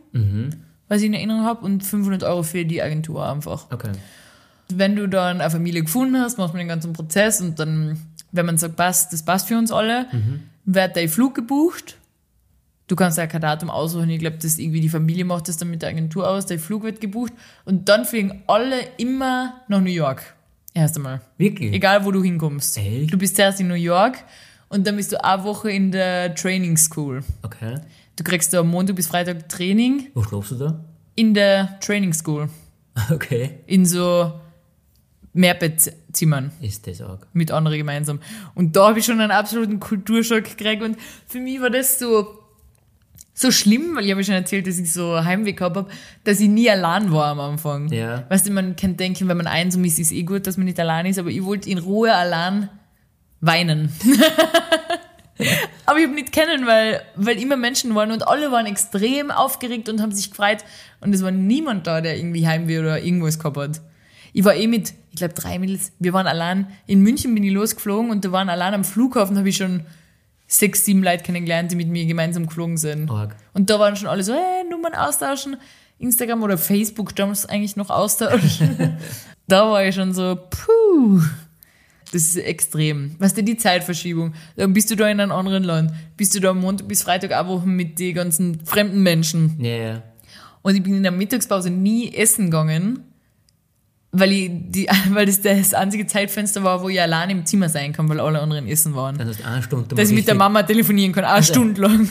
was 0.91 1.01
ich 1.01 1.07
in 1.07 1.15
Erinnerung 1.15 1.45
habe, 1.45 1.65
und 1.65 1.85
500 1.85 2.25
Euro 2.25 2.43
für 2.43 2.65
die 2.65 2.83
Agentur 2.83 3.27
einfach. 3.27 3.67
Okay. 3.71 3.93
Wenn 4.69 4.97
du 4.97 5.09
dann 5.09 5.41
eine 5.41 5.51
Familie 5.51 5.83
gefunden 5.83 6.19
hast, 6.19 6.37
machst 6.37 6.53
man 6.53 6.59
den 6.59 6.69
ganzen 6.69 6.93
Prozess 6.93 7.41
und 7.41 7.61
dann, 7.61 7.99
wenn 8.33 8.45
man 8.45 8.59
sagt, 8.59 8.75
passt, 8.75 9.13
das 9.13 9.25
passt 9.25 9.47
für 9.47 9.57
uns 9.57 9.71
alle, 9.71 10.07
wird 10.65 10.97
dein 10.97 11.09
Flug 11.09 11.37
gebucht. 11.37 11.97
Du 12.89 12.97
kannst 12.97 13.19
ja 13.19 13.29
kein 13.29 13.41
Datum 13.41 13.71
aussuchen. 13.71 14.11
Ich 14.11 14.19
glaube, 14.19 14.39
dass 14.39 14.59
irgendwie 14.59 14.81
die 14.81 14.89
Familie 14.89 15.25
macht 15.25 15.49
das 15.49 15.57
dann 15.57 15.71
mit 15.71 15.83
der 15.83 15.91
Agentur 15.91 16.29
aus. 16.29 16.47
Dein 16.47 16.59
Flug 16.59 16.83
wird 16.83 17.01
gebucht 17.01 17.33
und 17.65 17.89
dann 17.89 18.05
fliegen 18.05 18.43
alle 18.49 18.81
immer 18.97 19.61
nach 19.69 19.81
New 19.81 19.91
York. 19.91 20.35
Erst 20.75 20.97
einmal. 20.97 21.21
Wirklich? 21.39 21.73
Egal, 21.73 22.05
wo 22.05 22.11
du 22.11 22.21
hinkommst. 22.21 22.79
Echt? 22.79 23.13
Du 23.13 23.17
bist 23.17 23.37
zuerst 23.37 23.61
in 23.61 23.69
New 23.69 23.75
York 23.75 24.19
und 24.69 24.89
dann 24.89 24.97
bist 24.97 25.13
du 25.13 25.23
eine 25.23 25.45
Woche 25.45 25.71
in 25.71 25.93
der 25.93 26.35
Training 26.35 26.77
School. 26.77 27.23
Okay. 27.43 27.77
Du 28.21 28.25
kriegst 28.25 28.53
da 28.53 28.61
am 28.61 28.69
Montag 28.69 28.97
bis 28.97 29.07
Freitag 29.07 29.49
Training 29.49 30.09
Wo 30.13 30.23
schlafst 30.23 30.51
du 30.51 30.57
da? 30.57 30.85
in 31.17 31.33
der 31.33 31.81
Training 31.81 32.13
School. 32.13 32.51
Okay. 33.11 33.61
In 33.67 33.87
so 33.87 34.31
Mehrbettzimmern 35.33 36.51
Ist 36.61 36.87
das 36.87 37.01
arg. 37.01 37.27
mit 37.33 37.51
anderen 37.51 37.79
gemeinsam. 37.79 38.21
Und 38.55 38.77
da 38.77 38.89
habe 38.89 38.99
ich 38.99 39.07
schon 39.07 39.21
einen 39.23 39.31
absoluten 39.31 39.81
Kulturschock 39.81 40.45
gekriegt 40.45 40.83
und 40.83 40.99
für 41.27 41.41
mich 41.41 41.63
war 41.63 41.71
das 41.71 41.99
so, 41.99 42.27
so 43.33 43.51
schlimm, 43.51 43.97
weil 43.97 44.05
ich 44.05 44.11
habe 44.11 44.21
ja 44.21 44.25
schon 44.27 44.35
erzählt, 44.35 44.67
dass 44.67 44.79
ich 44.79 44.93
so 44.93 45.25
Heimweh 45.25 45.53
gehabt 45.55 45.77
habe, 45.77 45.91
dass 46.25 46.41
ich 46.41 46.49
nie 46.51 46.69
allein 46.69 47.11
war 47.13 47.29
am 47.29 47.41
Anfang. 47.41 47.89
Ja. 47.91 48.25
Weißt 48.29 48.47
du, 48.47 48.51
man 48.53 48.77
kann 48.77 48.99
denken, 48.99 49.29
wenn 49.29 49.37
man 49.39 49.47
einsam 49.47 49.83
ist, 49.85 49.99
ist 49.99 50.13
eh 50.13 50.25
gut, 50.25 50.47
dass 50.47 50.59
man 50.59 50.67
nicht 50.67 50.79
allein 50.79 51.07
ist, 51.07 51.19
aber 51.19 51.31
ich 51.31 51.43
wollte 51.43 51.71
in 51.71 51.79
Ruhe 51.79 52.15
allein 52.15 52.69
weinen. 53.41 53.91
aber 55.91 55.99
ich 55.99 56.05
habe 56.07 56.15
nicht 56.15 56.31
kennen, 56.31 56.69
weil, 56.69 57.03
weil 57.17 57.37
immer 57.43 57.57
Menschen 57.57 57.97
waren 57.97 58.13
und 58.13 58.29
alle 58.29 58.53
waren 58.53 58.67
extrem 58.67 59.33
aufgeregt 59.33 59.89
und 59.89 60.01
haben 60.01 60.13
sich 60.13 60.31
gefreut 60.31 60.59
und 61.01 61.13
es 61.13 61.25
war 61.25 61.33
niemand 61.33 61.89
da, 61.89 62.01
der 62.01 62.17
irgendwie 62.17 62.47
Heimweh 62.47 62.79
oder 62.79 63.03
irgendwas 63.03 63.41
gehabt 63.41 63.57
hat. 63.57 63.81
Ich 64.33 64.45
war 64.45 64.55
eh 64.55 64.69
mit, 64.69 64.95
ich 65.11 65.17
glaube, 65.17 65.35
drei 65.35 65.59
Mädels. 65.59 65.91
Wir 65.99 66.13
waren 66.13 66.29
allein, 66.29 66.69
in 66.87 67.03
München 67.03 67.35
bin 67.35 67.43
ich 67.43 67.53
losgeflogen 67.53 68.13
und 68.13 68.25
da 68.25 68.31
waren 68.31 68.49
allein 68.49 68.73
am 68.73 68.85
Flughafen, 68.85 69.37
habe 69.37 69.49
ich 69.49 69.57
schon 69.57 69.85
sechs, 70.47 70.85
sieben 70.85 71.03
Leute 71.03 71.25
kennengelernt, 71.25 71.73
die 71.73 71.77
mit 71.77 71.89
mir 71.89 72.07
gemeinsam 72.07 72.47
geflogen 72.47 72.77
sind. 72.77 73.11
Arg. 73.11 73.35
Und 73.53 73.69
da 73.69 73.81
waren 73.81 73.97
schon 73.97 74.07
alle 74.07 74.23
so, 74.23 74.33
hey, 74.33 74.63
Nummern 74.71 74.95
austauschen. 74.95 75.57
Instagram 75.99 76.45
oder 76.45 76.57
Facebook 76.57 77.17
damals 77.17 77.47
eigentlich 77.47 77.75
noch 77.75 77.91
austauschen. 77.91 78.97
da 79.49 79.69
war 79.69 79.85
ich 79.85 79.97
schon 79.97 80.15
so, 80.15 80.39
puh. 80.51 81.21
Das 82.13 82.23
ist 82.23 82.37
extrem. 82.37 83.15
Weißt 83.19 83.37
du, 83.37 83.43
die 83.43 83.57
Zeitverschiebung. 83.57 84.35
Dann 84.57 84.73
bist 84.73 84.91
du 84.91 84.97
da 84.97 85.09
in 85.09 85.21
einem 85.21 85.33
anderen 85.33 85.63
Land. 85.63 85.93
Bist 86.17 86.35
du 86.35 86.41
da 86.41 86.53
Montag 86.53 86.89
bis 86.89 87.03
Freitag 87.03 87.33
auch 87.33 87.47
Wochen 87.47 87.71
mit 87.71 87.99
den 87.99 88.15
ganzen 88.15 88.65
fremden 88.67 89.03
Menschen. 89.03 89.57
Ja, 89.61 89.77
ja. 89.77 90.03
Und 90.63 90.75
ich 90.75 90.83
bin 90.83 90.95
in 90.95 91.03
der 91.03 91.13
Mittagspause 91.13 91.71
nie 91.71 92.13
essen 92.13 92.47
gegangen, 92.47 93.05
weil, 94.13 94.33
ich 94.33 94.51
die, 94.53 94.89
weil 95.11 95.27
das 95.27 95.41
das 95.41 95.73
einzige 95.73 96.07
Zeitfenster 96.07 96.65
war, 96.65 96.83
wo 96.83 96.89
ich 96.89 97.01
allein 97.01 97.31
im 97.31 97.47
Zimmer 97.47 97.69
sein 97.69 97.93
kann, 97.93 98.09
weil 98.09 98.19
alle 98.19 98.41
anderen 98.41 98.67
essen 98.67 98.95
waren. 98.95 99.17
Dann 99.17 99.29
hast 99.29 99.41
du 99.41 99.45
eine 99.47 99.63
Stunde 99.63 99.95
Dass 99.95 100.11
ich 100.11 100.15
mit 100.17 100.27
der 100.27 100.35
Mama 100.35 100.65
telefonieren 100.65 101.13
kann, 101.13 101.25
eine 101.25 101.45
Stunde 101.45 101.81
lang. 101.81 102.09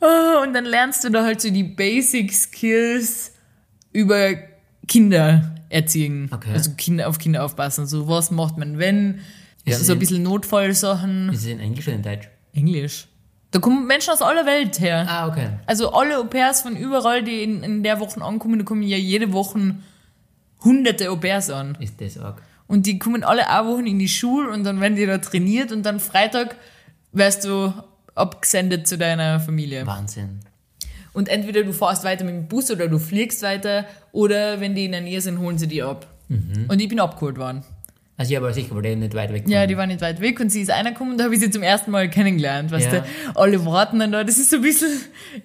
Oh, 0.00 0.42
und 0.46 0.54
dann 0.54 0.64
lernst 0.64 1.02
du 1.02 1.10
da 1.10 1.24
halt 1.24 1.40
so 1.40 1.50
die 1.50 1.64
Basic 1.64 2.32
Skills 2.32 3.32
über 3.92 4.34
Kinder 4.86 5.55
erziehen. 5.68 6.30
Okay. 6.32 6.52
Also 6.52 6.72
Kinder 6.76 7.08
auf 7.08 7.18
Kinder 7.18 7.44
aufpassen. 7.44 7.86
So, 7.86 8.08
was 8.08 8.30
macht 8.30 8.58
man, 8.58 8.78
wenn? 8.78 9.20
Ja, 9.64 9.76
so 9.76 9.92
ein 9.92 9.98
bisschen 9.98 10.22
Notfallsachen. 10.22 11.30
Ist 11.30 11.40
es 11.40 11.46
in 11.46 11.60
Englisch 11.60 11.88
oder 11.88 11.96
in 11.96 12.02
Deutsch? 12.02 12.28
Englisch. 12.52 13.08
Da 13.50 13.58
kommen 13.58 13.86
Menschen 13.86 14.10
aus 14.12 14.22
aller 14.22 14.46
Welt 14.46 14.80
her. 14.80 15.06
Ah, 15.08 15.28
okay. 15.28 15.48
Also 15.66 15.92
alle 15.92 16.18
Au-pairs 16.18 16.62
von 16.62 16.76
überall, 16.76 17.22
die 17.22 17.42
in, 17.42 17.62
in 17.62 17.82
der 17.82 18.00
Woche 18.00 18.20
ankommen, 18.22 18.58
da 18.58 18.64
kommen 18.64 18.82
ja 18.82 18.96
jede 18.96 19.32
Woche 19.32 19.76
hunderte 20.62 21.10
Au-pairs 21.10 21.50
an. 21.50 21.76
Ist 21.80 22.00
das 22.00 22.18
arg. 22.18 22.42
Und 22.66 22.86
die 22.86 22.98
kommen 22.98 23.24
alle 23.24 23.48
eine 23.48 23.68
Wochen 23.68 23.86
in 23.86 23.98
die 23.98 24.08
Schule 24.08 24.50
und 24.50 24.64
dann 24.64 24.80
werden 24.80 24.96
die 24.96 25.06
da 25.06 25.18
trainiert 25.18 25.72
und 25.72 25.84
dann 25.84 26.00
Freitag 26.00 26.56
wirst 27.12 27.44
du 27.44 27.72
abgesendet 28.14 28.86
zu 28.86 28.98
deiner 28.98 29.40
Familie. 29.40 29.86
Wahnsinn. 29.86 30.40
Und 31.16 31.28
entweder 31.30 31.62
du 31.64 31.72
fährst 31.72 32.04
weiter 32.04 32.24
mit 32.24 32.34
dem 32.34 32.46
Bus 32.46 32.70
oder 32.70 32.88
du 32.88 32.98
fliegst 32.98 33.42
weiter 33.42 33.86
oder 34.12 34.60
wenn 34.60 34.74
die 34.74 34.84
in 34.84 34.92
der 34.92 35.00
Nähe 35.00 35.20
sind, 35.20 35.38
holen 35.38 35.56
sie 35.56 35.66
die 35.66 35.82
ab. 35.82 36.06
Und 36.68 36.78
ich 36.80 36.88
bin 36.88 37.00
abgeholt 37.00 37.38
worden. 37.38 37.62
Also 38.18 38.32
ja, 38.32 38.38
aber 38.40 38.52
sicher, 38.52 38.74
weil 38.74 38.82
der 38.82 38.96
nicht 38.96 39.14
weit 39.14 39.32
weg 39.32 39.44
Ja, 39.46 39.60
von- 39.60 39.68
die 39.68 39.76
war 39.76 39.86
nicht 39.86 40.00
weit 40.00 40.20
weg 40.20 40.40
und 40.40 40.50
sie 40.50 40.60
ist 40.62 40.70
einer 40.70 40.92
gekommen 40.92 41.12
und 41.12 41.18
da 41.18 41.24
habe 41.24 41.34
ich 41.34 41.40
sie 41.40 41.50
zum 41.50 41.62
ersten 41.62 41.90
Mal 41.90 42.08
kennengelernt. 42.10 42.70
Weißt 42.70 42.92
Ja. 42.92 43.00
du, 43.00 43.06
alle 43.40 43.64
warten 43.64 43.98
dann 43.98 44.12
da. 44.12 44.24
Das 44.24 44.38
ist 44.38 44.50
so 44.50 44.56
ein 44.56 44.62
bisschen 44.62 44.90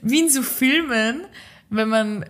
wie 0.04 0.20
in 0.22 0.30
so 0.30 0.42
Filmen, 0.42 1.22
wenn 1.70 1.88
man, 1.90 2.26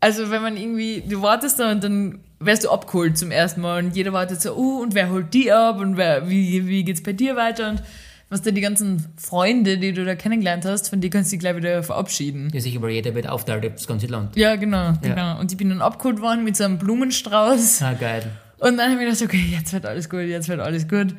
also 0.00 0.30
wenn 0.30 0.42
man 0.42 0.56
irgendwie, 0.56 1.02
du 1.08 1.20
wartest 1.22 1.58
da 1.60 1.70
und 1.72 1.82
dann 1.82 2.20
wirst 2.40 2.64
du 2.64 2.70
abgeholt 2.70 3.18
zum 3.18 3.30
ersten 3.32 3.60
Mal 3.60 3.84
und 3.84 3.96
jeder 3.96 4.12
wartet 4.12 4.40
so, 4.40 4.54
oh, 4.54 4.80
und 4.82 4.94
wer 4.94 5.10
holt 5.10 5.34
die 5.34 5.50
ab 5.50 5.80
und 5.80 5.96
wer, 5.96 6.28
wie, 6.30 6.66
wie 6.68 6.84
geht's 6.84 7.02
bei 7.02 7.12
dir 7.12 7.34
weiter 7.34 7.70
und 7.70 7.82
was 8.30 8.42
da 8.42 8.50
die 8.50 8.60
ganzen 8.60 9.04
Freunde, 9.16 9.78
die 9.78 9.92
du 9.92 10.04
da 10.04 10.14
kennengelernt 10.14 10.64
hast, 10.64 10.90
von 10.90 11.00
denen 11.00 11.10
kannst 11.10 11.30
du 11.32 11.36
dich 11.36 11.40
gleich 11.40 11.56
wieder 11.56 11.82
verabschieden. 11.82 12.50
Ja, 12.52 12.60
sicher, 12.60 12.82
weil 12.82 12.90
jeder 12.90 13.14
wird 13.14 13.26
aufteilt, 13.28 13.64
das 13.64 13.86
ganze 13.86 14.06
Land. 14.06 14.36
Ja, 14.36 14.56
genau, 14.56 14.92
genau. 15.00 15.38
Und 15.40 15.50
ich 15.50 15.56
bin 15.58 15.70
dann 15.70 15.80
abgeholt 15.80 16.20
worden 16.20 16.44
mit 16.44 16.56
so 16.56 16.64
einem 16.64 16.78
Blumenstrauß. 16.78 17.82
Ah, 17.82 17.94
geil. 17.94 18.30
Und 18.58 18.76
dann 18.76 18.92
habe 18.92 19.02
ich 19.02 19.08
gedacht, 19.08 19.22
okay, 19.22 19.44
jetzt 19.50 19.72
wird 19.72 19.86
alles 19.86 20.10
gut, 20.10 20.22
jetzt 20.22 20.48
wird 20.48 20.60
alles 20.60 20.88
gut. 20.88 21.14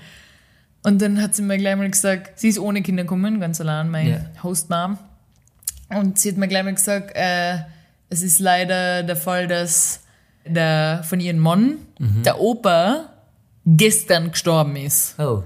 Und 0.84 1.02
dann 1.02 1.22
hat 1.22 1.36
sie 1.36 1.42
mir 1.42 1.58
gleich 1.58 1.76
mal 1.76 1.90
gesagt, 1.90 2.40
sie 2.40 2.50
ist 2.50 2.60
ohne 2.60 2.82
Kinder 2.82 3.04
gekommen, 3.04 3.40
ganz 3.40 3.60
allein, 3.60 3.90
meine 3.90 4.10
Ja. 4.10 4.44
Hostmom. 4.44 4.98
Und 5.90 6.20
sie 6.20 6.30
hat 6.30 6.38
mir 6.38 6.48
gleich 6.48 6.64
mal 6.64 6.76
gesagt, 6.76 7.12
äh, 7.16 7.56
es 8.10 8.22
ist 8.22 8.40
leider 8.40 9.04
der 9.04 9.16
Fall, 9.16 9.48
dass 9.48 10.02
der 10.46 11.02
von 11.08 11.20
ihrem 11.20 11.40
Mann, 11.40 11.78
der 12.00 12.40
Opa, 12.40 13.10
gestern 13.66 14.32
gestorben 14.32 14.76
ist. 14.76 15.20
Oh. 15.20 15.44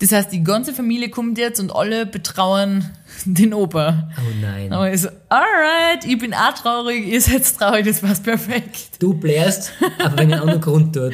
Das 0.00 0.12
heißt, 0.12 0.32
die 0.32 0.42
ganze 0.42 0.72
Familie 0.72 1.10
kommt 1.10 1.36
jetzt 1.36 1.60
und 1.60 1.74
alle 1.76 2.06
betrauern 2.06 2.90
den 3.26 3.52
Opa. 3.52 4.08
Oh 4.16 4.34
nein. 4.40 4.72
Aber 4.72 4.92
ich 4.92 5.02
so, 5.02 5.08
alright, 5.28 6.04
ich 6.06 6.18
bin 6.18 6.32
auch 6.32 6.54
traurig, 6.54 7.06
ihr 7.06 7.20
seid 7.20 7.44
traurig, 7.56 7.86
das 7.86 8.00
passt 8.00 8.24
perfekt. 8.24 8.90
Du 8.98 9.12
blärst, 9.12 9.72
aber 9.98 10.16
wenn 10.18 10.32
ein 10.32 10.40
anderer 10.40 10.58
Grund 10.58 10.94
tut. 10.94 11.12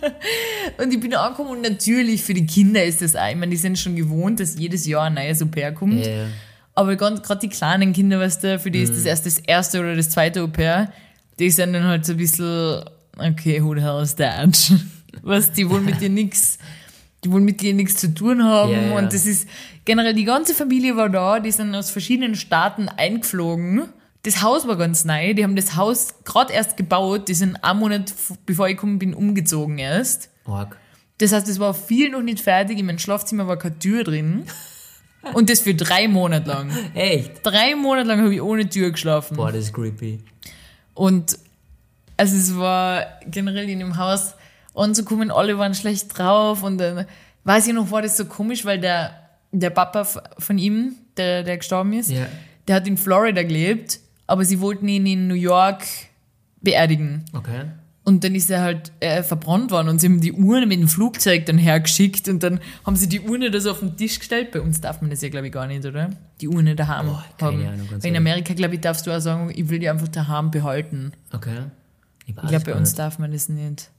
Und 0.78 0.92
ich 0.92 1.00
bin 1.00 1.14
angekommen 1.14 1.50
und 1.50 1.62
natürlich 1.62 2.22
für 2.22 2.34
die 2.34 2.46
Kinder 2.46 2.84
ist 2.84 3.02
das 3.02 3.16
auch, 3.16 3.28
ich 3.28 3.36
meine, 3.36 3.50
die 3.50 3.56
sind 3.56 3.78
schon 3.78 3.96
gewohnt, 3.96 4.38
dass 4.38 4.56
jedes 4.58 4.86
Jahr 4.86 5.04
ein 5.04 5.14
neues 5.14 5.42
Au-pair 5.42 5.72
kommt. 5.72 6.06
Ja. 6.06 6.26
Aber 6.74 6.94
gerade 6.94 7.20
die 7.42 7.48
kleinen 7.48 7.92
Kinder, 7.92 8.20
weißt 8.20 8.44
du, 8.44 8.58
für 8.60 8.70
die 8.70 8.80
ist 8.80 8.94
das 8.94 9.04
erst 9.04 9.26
das 9.26 9.38
erste 9.40 9.80
oder 9.80 9.96
das 9.96 10.10
zweite 10.10 10.42
Au-pair, 10.42 10.92
die 11.38 11.50
sind 11.50 11.72
dann 11.72 11.84
halt 11.84 12.06
so 12.06 12.12
ein 12.12 12.18
bisschen, 12.18 12.84
okay, 13.18 13.62
who 13.62 13.74
the 13.74 13.80
hell 13.80 14.00
is 14.00 14.14
that? 14.14 14.72
Was, 15.22 15.50
die 15.50 15.68
wollen 15.68 15.84
mit 15.84 16.00
dir 16.00 16.08
nix, 16.08 16.58
die 17.24 17.32
wollen 17.32 17.44
mit 17.44 17.60
dir 17.60 17.74
nichts 17.74 17.96
zu 17.96 18.14
tun 18.14 18.44
haben. 18.44 18.72
Ja, 18.72 18.82
ja. 18.82 18.98
Und 18.98 19.12
das 19.12 19.26
ist, 19.26 19.48
generell 19.84 20.14
die 20.14 20.24
ganze 20.24 20.54
Familie 20.54 20.96
war 20.96 21.08
da, 21.08 21.40
die 21.40 21.50
sind 21.50 21.74
aus 21.74 21.90
verschiedenen 21.90 22.34
Staaten 22.34 22.88
eingeflogen. 22.88 23.88
Das 24.22 24.42
Haus 24.42 24.66
war 24.68 24.76
ganz 24.76 25.04
neu, 25.04 25.34
die 25.34 25.44
haben 25.44 25.56
das 25.56 25.76
Haus 25.76 26.14
gerade 26.24 26.52
erst 26.52 26.76
gebaut, 26.76 27.28
die 27.28 27.34
sind 27.34 27.56
einen 27.64 27.78
Monat, 27.78 28.12
bevor 28.46 28.68
ich 28.68 28.76
gekommen 28.76 28.98
bin, 28.98 29.14
umgezogen 29.14 29.78
erst. 29.78 30.30
Arg. 30.44 30.76
Das 31.18 31.32
heißt, 31.32 31.48
es 31.48 31.58
war 31.58 31.74
viel 31.74 32.10
noch 32.10 32.22
nicht 32.22 32.40
fertig. 32.40 32.78
In 32.78 32.86
meinem 32.86 32.98
Schlafzimmer 32.98 33.46
war 33.48 33.58
keine 33.58 33.78
Tür 33.78 34.04
drin. 34.04 34.44
Und 35.32 35.50
das 35.50 35.60
für 35.60 35.74
drei 35.74 36.06
Monate 36.06 36.48
lang. 36.48 36.70
Echt? 36.94 37.44
Drei 37.44 37.74
Monate 37.74 38.06
lang 38.06 38.20
habe 38.20 38.34
ich 38.34 38.40
ohne 38.40 38.68
Tür 38.68 38.92
geschlafen. 38.92 39.36
Boah, 39.36 39.50
das 39.50 39.64
ist 39.64 39.72
creepy. 39.72 40.20
Und 40.94 41.38
also 42.16 42.36
es 42.36 42.56
war 42.56 43.04
generell 43.26 43.68
in 43.68 43.80
dem 43.80 43.96
Haus 43.96 44.34
anzukommen, 44.78 45.30
alle 45.30 45.58
waren 45.58 45.74
schlecht 45.74 46.16
drauf 46.16 46.62
und 46.62 46.78
dann, 46.78 47.06
weiß 47.44 47.66
ich 47.66 47.74
noch, 47.74 47.90
war 47.90 48.02
das 48.02 48.16
so 48.16 48.24
komisch, 48.24 48.64
weil 48.64 48.80
der, 48.80 49.12
der 49.52 49.70
Papa 49.70 50.04
von 50.38 50.58
ihm, 50.58 50.94
der, 51.16 51.42
der 51.42 51.58
gestorben 51.58 51.92
ist, 51.92 52.10
Ja. 52.10 52.26
der 52.66 52.76
hat 52.76 52.86
in 52.86 52.96
Florida 52.96 53.42
gelebt, 53.42 53.98
aber 54.26 54.44
sie 54.44 54.60
wollten 54.60 54.88
ihn 54.88 55.06
in 55.06 55.26
New 55.28 55.34
York 55.34 55.82
beerdigen. 56.60 57.24
Okay. 57.32 57.64
Und 58.04 58.24
dann 58.24 58.34
ist 58.34 58.50
er 58.50 58.62
halt 58.62 58.90
äh, 59.00 59.22
verbrannt 59.22 59.70
worden 59.70 59.90
und 59.90 59.98
sie 60.00 60.06
haben 60.06 60.22
die 60.22 60.32
Urne 60.32 60.64
mit 60.66 60.80
dem 60.80 60.88
Flugzeug 60.88 61.44
dann 61.44 61.58
hergeschickt 61.58 62.26
und 62.30 62.42
dann 62.42 62.58
haben 62.86 62.96
sie 62.96 63.06
die 63.06 63.20
Urne 63.20 63.50
da 63.50 63.60
so 63.60 63.70
auf 63.72 63.80
den 63.80 63.98
Tisch 63.98 64.18
gestellt. 64.18 64.50
Bei 64.52 64.62
uns 64.62 64.80
darf 64.80 65.02
man 65.02 65.10
das 65.10 65.20
ja, 65.20 65.28
glaube 65.28 65.48
ich, 65.48 65.52
gar 65.52 65.66
nicht, 65.66 65.84
oder? 65.84 66.10
Die 66.40 66.48
Urne 66.48 66.74
daheim 66.74 67.06
Boah, 67.06 67.22
keine 67.36 67.64
haben. 67.64 67.74
Ahnung, 67.74 67.88
ganz 67.90 68.04
in. 68.04 68.16
Amerika, 68.16 68.54
glaube 68.54 68.76
ich, 68.76 68.80
darfst 68.80 69.06
du 69.06 69.10
auch 69.14 69.20
sagen, 69.20 69.52
ich 69.54 69.68
will 69.68 69.78
die 69.78 69.90
einfach 69.90 70.08
daheim 70.08 70.50
behalten. 70.50 71.12
Okay. 71.34 71.64
Ich, 72.24 72.34
Ich 72.34 72.48
glaube, 72.48 72.64
bei 72.64 72.74
uns 72.74 72.94
darf 72.94 73.18
man 73.18 73.30
das 73.30 73.50
nicht. 73.50 73.90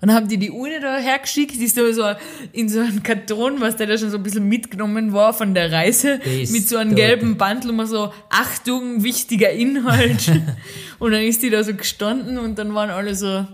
Und 0.00 0.08
dann 0.08 0.16
haben 0.16 0.28
die 0.28 0.36
die 0.36 0.50
Urne 0.50 0.78
da 0.80 0.98
hergeschickt, 0.98 1.54
die 1.54 1.64
ist 1.64 1.76
da 1.78 1.90
so 1.92 2.04
in 2.52 2.68
so 2.68 2.80
einen 2.80 3.02
Karton, 3.02 3.60
was 3.60 3.76
der 3.76 3.86
da 3.86 3.96
schon 3.96 4.10
so 4.10 4.18
ein 4.18 4.22
bisschen 4.22 4.46
mitgenommen 4.46 5.12
war 5.14 5.32
von 5.32 5.54
der 5.54 5.72
Reise, 5.72 6.18
Das 6.18 6.50
mit 6.50 6.68
so 6.68 6.76
einem 6.76 6.90
tut- 6.90 6.96
gelben 6.98 7.36
Bandel 7.38 7.70
und 7.70 7.76
man 7.76 7.86
so, 7.86 8.12
Achtung, 8.28 9.02
wichtiger 9.02 9.50
Inhalt. 9.50 10.30
und 10.98 11.12
dann 11.12 11.22
ist 11.22 11.42
die 11.42 11.48
da 11.50 11.64
so 11.64 11.74
gestanden 11.74 12.36
und 12.38 12.58
dann 12.58 12.74
waren 12.74 12.90
alle 12.90 13.14
so, 13.14 13.46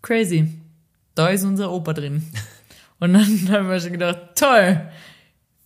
crazy, 0.00 0.48
da 1.14 1.28
ist 1.28 1.44
unser 1.44 1.70
Opa 1.70 1.92
drin. 1.92 2.22
Und 2.98 3.12
dann 3.12 3.48
haben 3.50 3.68
wir 3.68 3.78
schon 3.80 3.92
gedacht, 3.92 4.18
toll. 4.34 4.80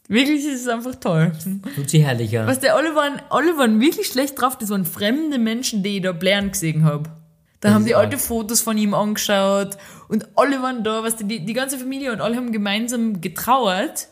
Wirklich 0.09 0.45
ist 0.45 0.61
es 0.63 0.69
einfach 0.69 0.95
toll. 0.97 1.33
Tut 1.75 1.91
sich 1.91 2.03
herrlich 2.03 2.39
an. 2.39 2.47
Was 2.47 2.61
der, 2.61 2.77
alle 2.77 2.95
waren, 2.95 3.21
alle 3.29 3.57
waren 3.59 3.81
wirklich 3.81 4.07
schlecht 4.07 4.41
drauf. 4.41 4.57
Das 4.59 4.71
waren 4.71 4.85
fremde 4.85 5.39
Menschen, 5.39 5.83
die 5.83 5.97
ich 5.97 6.03
da 6.03 6.13
blären 6.13 6.53
gesehen 6.53 6.85
habe. 6.85 7.11
Da 7.61 7.69
Das 7.69 7.75
haben 7.75 7.87
die 7.87 7.95
alte 7.97 8.17
Fotos 8.19 8.61
von 8.61 8.79
ihm 8.79 8.95
angeschaut 8.95 9.77
und 10.09 10.27
alle 10.37 10.63
waren 10.63 10.85
da, 10.85 11.03
was 11.03 11.17
die, 11.17 11.45
die 11.45 11.53
ganze 11.53 11.79
Familie 11.79 12.13
und 12.13 12.21
alle 12.21 12.37
haben 12.37 12.53
gemeinsam 12.53 13.21
getrauert 13.21 14.09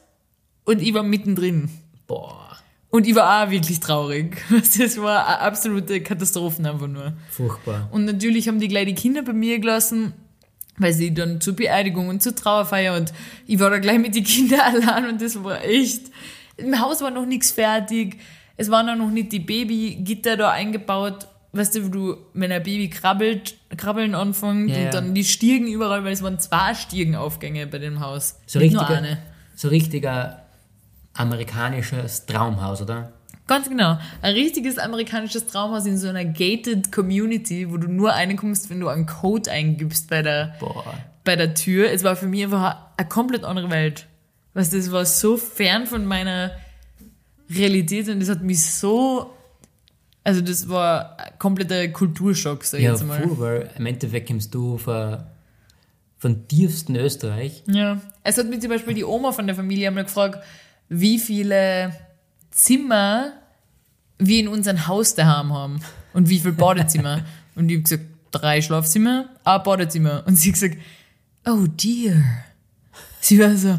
und 0.65 0.83
ich 0.83 0.95
war 0.95 1.03
mittendrin. 1.03 1.71
Boah. 2.07 2.45
Und 2.91 3.09
ich 3.09 3.15
war 3.17 3.45
auch 3.45 3.51
wirklich 3.51 3.81
traurig. 3.81 4.37
Das 4.79 4.99
war 4.99 5.27
eine 5.27 5.41
absolute 5.41 6.01
Katastrophe 6.01 6.69
einfach 6.69 6.87
nur. 6.87 7.13
Furchtbar. 7.31 7.89
Und 7.91 8.05
natürlich 8.05 8.47
haben 8.47 8.61
die 8.61 8.69
gleich 8.69 8.87
die 8.87 8.95
Kinder 8.95 9.23
bei 9.23 9.33
mir 9.33 9.59
gelassen, 9.59 10.13
weil 10.79 10.93
sie 10.93 11.13
dann 11.13 11.41
zur 11.41 11.57
Beerdigung 11.57 12.09
und 12.09 12.23
zur 12.23 12.37
Trauerfeier 12.37 12.97
und 12.97 13.13
ich 13.47 13.59
war 13.59 13.71
da 13.71 13.79
gleich 13.79 13.99
mit 13.99 14.15
den 14.15 14.25
Kindern 14.25 14.61
allein 14.87 15.09
und 15.09 15.21
das 15.21 15.43
war 15.43 15.65
echt. 15.65 16.03
Im 16.57 16.79
Haus 16.81 17.01
war 17.01 17.11
noch 17.11 17.27
nichts 17.27 17.51
fertig. 17.51 18.19
Es 18.57 18.71
waren 18.71 18.89
auch 18.89 18.97
noch 18.97 19.11
nicht 19.11 19.33
die 19.33 19.41
Babygitter 19.41 20.37
da 20.37 20.51
eingebaut. 20.53 21.27
Weißt 21.57 21.75
du, 21.77 21.85
wo 21.85 21.89
du, 21.89 22.17
wenn 22.35 22.51
ein 22.51 22.63
Baby 22.63 22.91
krabbelt, 22.91 23.55
krabbeln 23.77 24.15
anfängt 24.15 24.71
Ja, 24.71 24.77
ja. 24.79 24.85
und 24.87 24.95
dann 24.95 25.15
die 25.15 25.25
Stiegen 25.25 25.69
überall, 25.69 26.05
weil 26.05 26.13
es 26.13 26.23
waren 26.23 26.39
zwei 26.41 26.75
Stiegenaufgänge 26.75 27.67
bei 27.69 27.79
dem 27.79 28.01
Haus. 28.01 28.41
So 28.47 28.59
Nicht 28.59 28.73
nur 28.73 28.83
richtiger, 28.83 28.99
eine. 28.99 29.19
so 29.55 29.69
richtiger 29.69 30.43
amerikanisches 31.15 32.27
Traumhaus, 32.27 32.83
oder? 32.83 33.13
Ganz 33.47 33.69
genau. 33.69 33.99
Ein 34.23 34.35
richtiges 34.35 34.79
amerikanisches 34.79 35.47
Traumhaus 35.47 35.87
in 35.87 35.99
so 35.99 36.09
einer 36.09 36.25
gated 36.25 36.91
Community, 36.91 37.71
wo 37.71 37.77
du 37.77 37.89
nur 37.89 38.11
reinkommst, 38.11 38.71
wenn 38.71 38.81
du 38.81 38.89
einen 38.89 39.07
Code 39.07 39.51
eingibst 39.51 40.09
bei 40.11 40.23
der, 40.23 40.55
Boah. 40.61 40.95
bei 41.25 41.37
der 41.37 41.55
Tür. 41.55 41.91
Es 41.93 42.03
war 42.05 42.17
für 42.17 42.27
mich 42.27 42.43
einfach 42.43 42.77
eine 42.97 43.09
komplett 43.09 43.45
andere 43.45 43.71
Welt. 43.71 44.07
Weißt 44.55 44.73
du, 44.73 44.79
es 44.79 44.91
war 44.91 45.05
so 45.05 45.37
fern 45.37 45.87
von 45.87 46.07
meiner 46.07 46.53
Realität 47.51 48.09
und 48.09 48.21
das 48.21 48.29
hat 48.31 48.43
mich 48.43 48.63
so, 48.63 49.34
also 50.25 50.41
das 50.41 50.69
war 50.69 51.19
ein 51.19 51.39
kompletter 51.39 51.87
Kulturschock, 51.89 52.65
sag 52.65 52.79
ich 52.79 52.85
Ja, 52.85 52.93
jetzt 52.93 53.05
mal. 53.07 53.23
voll, 53.23 53.39
weil 53.39 53.71
im 53.79 53.87
Endeffekt 53.87 54.29
kommst 54.29 54.55
du 54.55 54.79
von, 54.79 55.19
von 56.19 56.49
tiefsten 56.49 56.97
Österreich. 56.97 57.63
Ja. 57.67 58.01
Es 58.23 58.39
hat 58.39 58.49
mich 58.49 58.61
zum 58.61 58.71
Beispiel 58.71 58.95
die 58.95 59.05
Oma 59.05 59.33
von 59.33 59.47
der 59.47 59.55
Familie 59.55 59.89
einmal 59.89 60.05
gefragt, 60.05 60.43
wie 60.89 61.19
viele 61.19 61.95
Zimmer 62.51 63.33
wir 64.19 64.41
in 64.41 64.49
unserem 64.49 64.87
Haus 64.87 65.15
daheim 65.15 65.53
haben 65.53 65.81
und 66.15 66.29
wie 66.31 66.39
viele 66.41 66.55
Badezimmer. 66.55 67.23
und 67.55 67.69
ich 67.69 67.77
habe 67.77 67.83
gesagt, 67.83 68.05
drei 68.31 68.63
Schlafzimmer, 68.63 69.29
ein 69.45 69.63
Badezimmer. 69.63 70.25
Und 70.27 70.37
sie 70.37 70.49
hat 70.51 70.55
gesagt, 70.55 70.79
oh 71.47 71.67
dear. 71.69 72.17
Sie 73.21 73.39
war 73.39 73.55
so, 73.57 73.79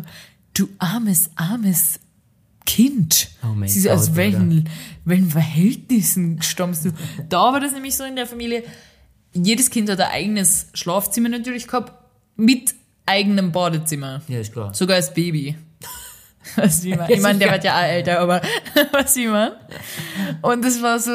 du 0.54 0.70
armes, 0.78 1.30
armes 1.36 2.00
Kind. 2.66 3.30
Oh 3.44 3.54
mein 3.56 3.70
sie 3.70 3.82
so, 3.82 3.90
aus 3.92 4.08
Gott, 4.08 4.16
welchen, 4.16 4.70
welchen 5.06 5.30
Verhältnissen 5.30 6.42
stammst 6.42 6.86
du? 6.86 6.92
Da 7.30 7.54
war 7.54 7.60
das 7.60 7.74
nämlich 7.74 7.96
so 7.96 8.04
in 8.04 8.16
der 8.16 8.26
Familie. 8.28 8.64
Jedes 9.34 9.70
Kind 9.70 9.90
hat 9.90 10.00
ein 10.00 10.12
eigenes 10.12 10.68
Schlafzimmer 10.74 11.30
natürlich 11.30 11.68
gehabt, 11.68 11.94
mit 12.36 12.74
eigenem 13.06 13.52
Badezimmer. 13.52 14.22
Ja, 14.28 14.40
ist 14.40 14.54
klar. 14.54 14.74
Sogar 14.74 14.96
als 14.96 15.14
Baby. 15.14 15.56
Was 16.56 16.84
wie 16.84 16.96
man, 16.96 17.10
ich 17.10 17.22
meine, 17.22 17.40
der 17.40 17.52
wird 17.52 17.64
ja 17.64 17.78
auch 17.78 17.84
älter, 17.84 18.20
aber 18.20 18.42
was 18.92 19.16
wie 19.16 19.28
man. 19.28 19.54
Und 20.44 20.64
es 20.64 20.82
war 20.82 21.00
so, 21.00 21.12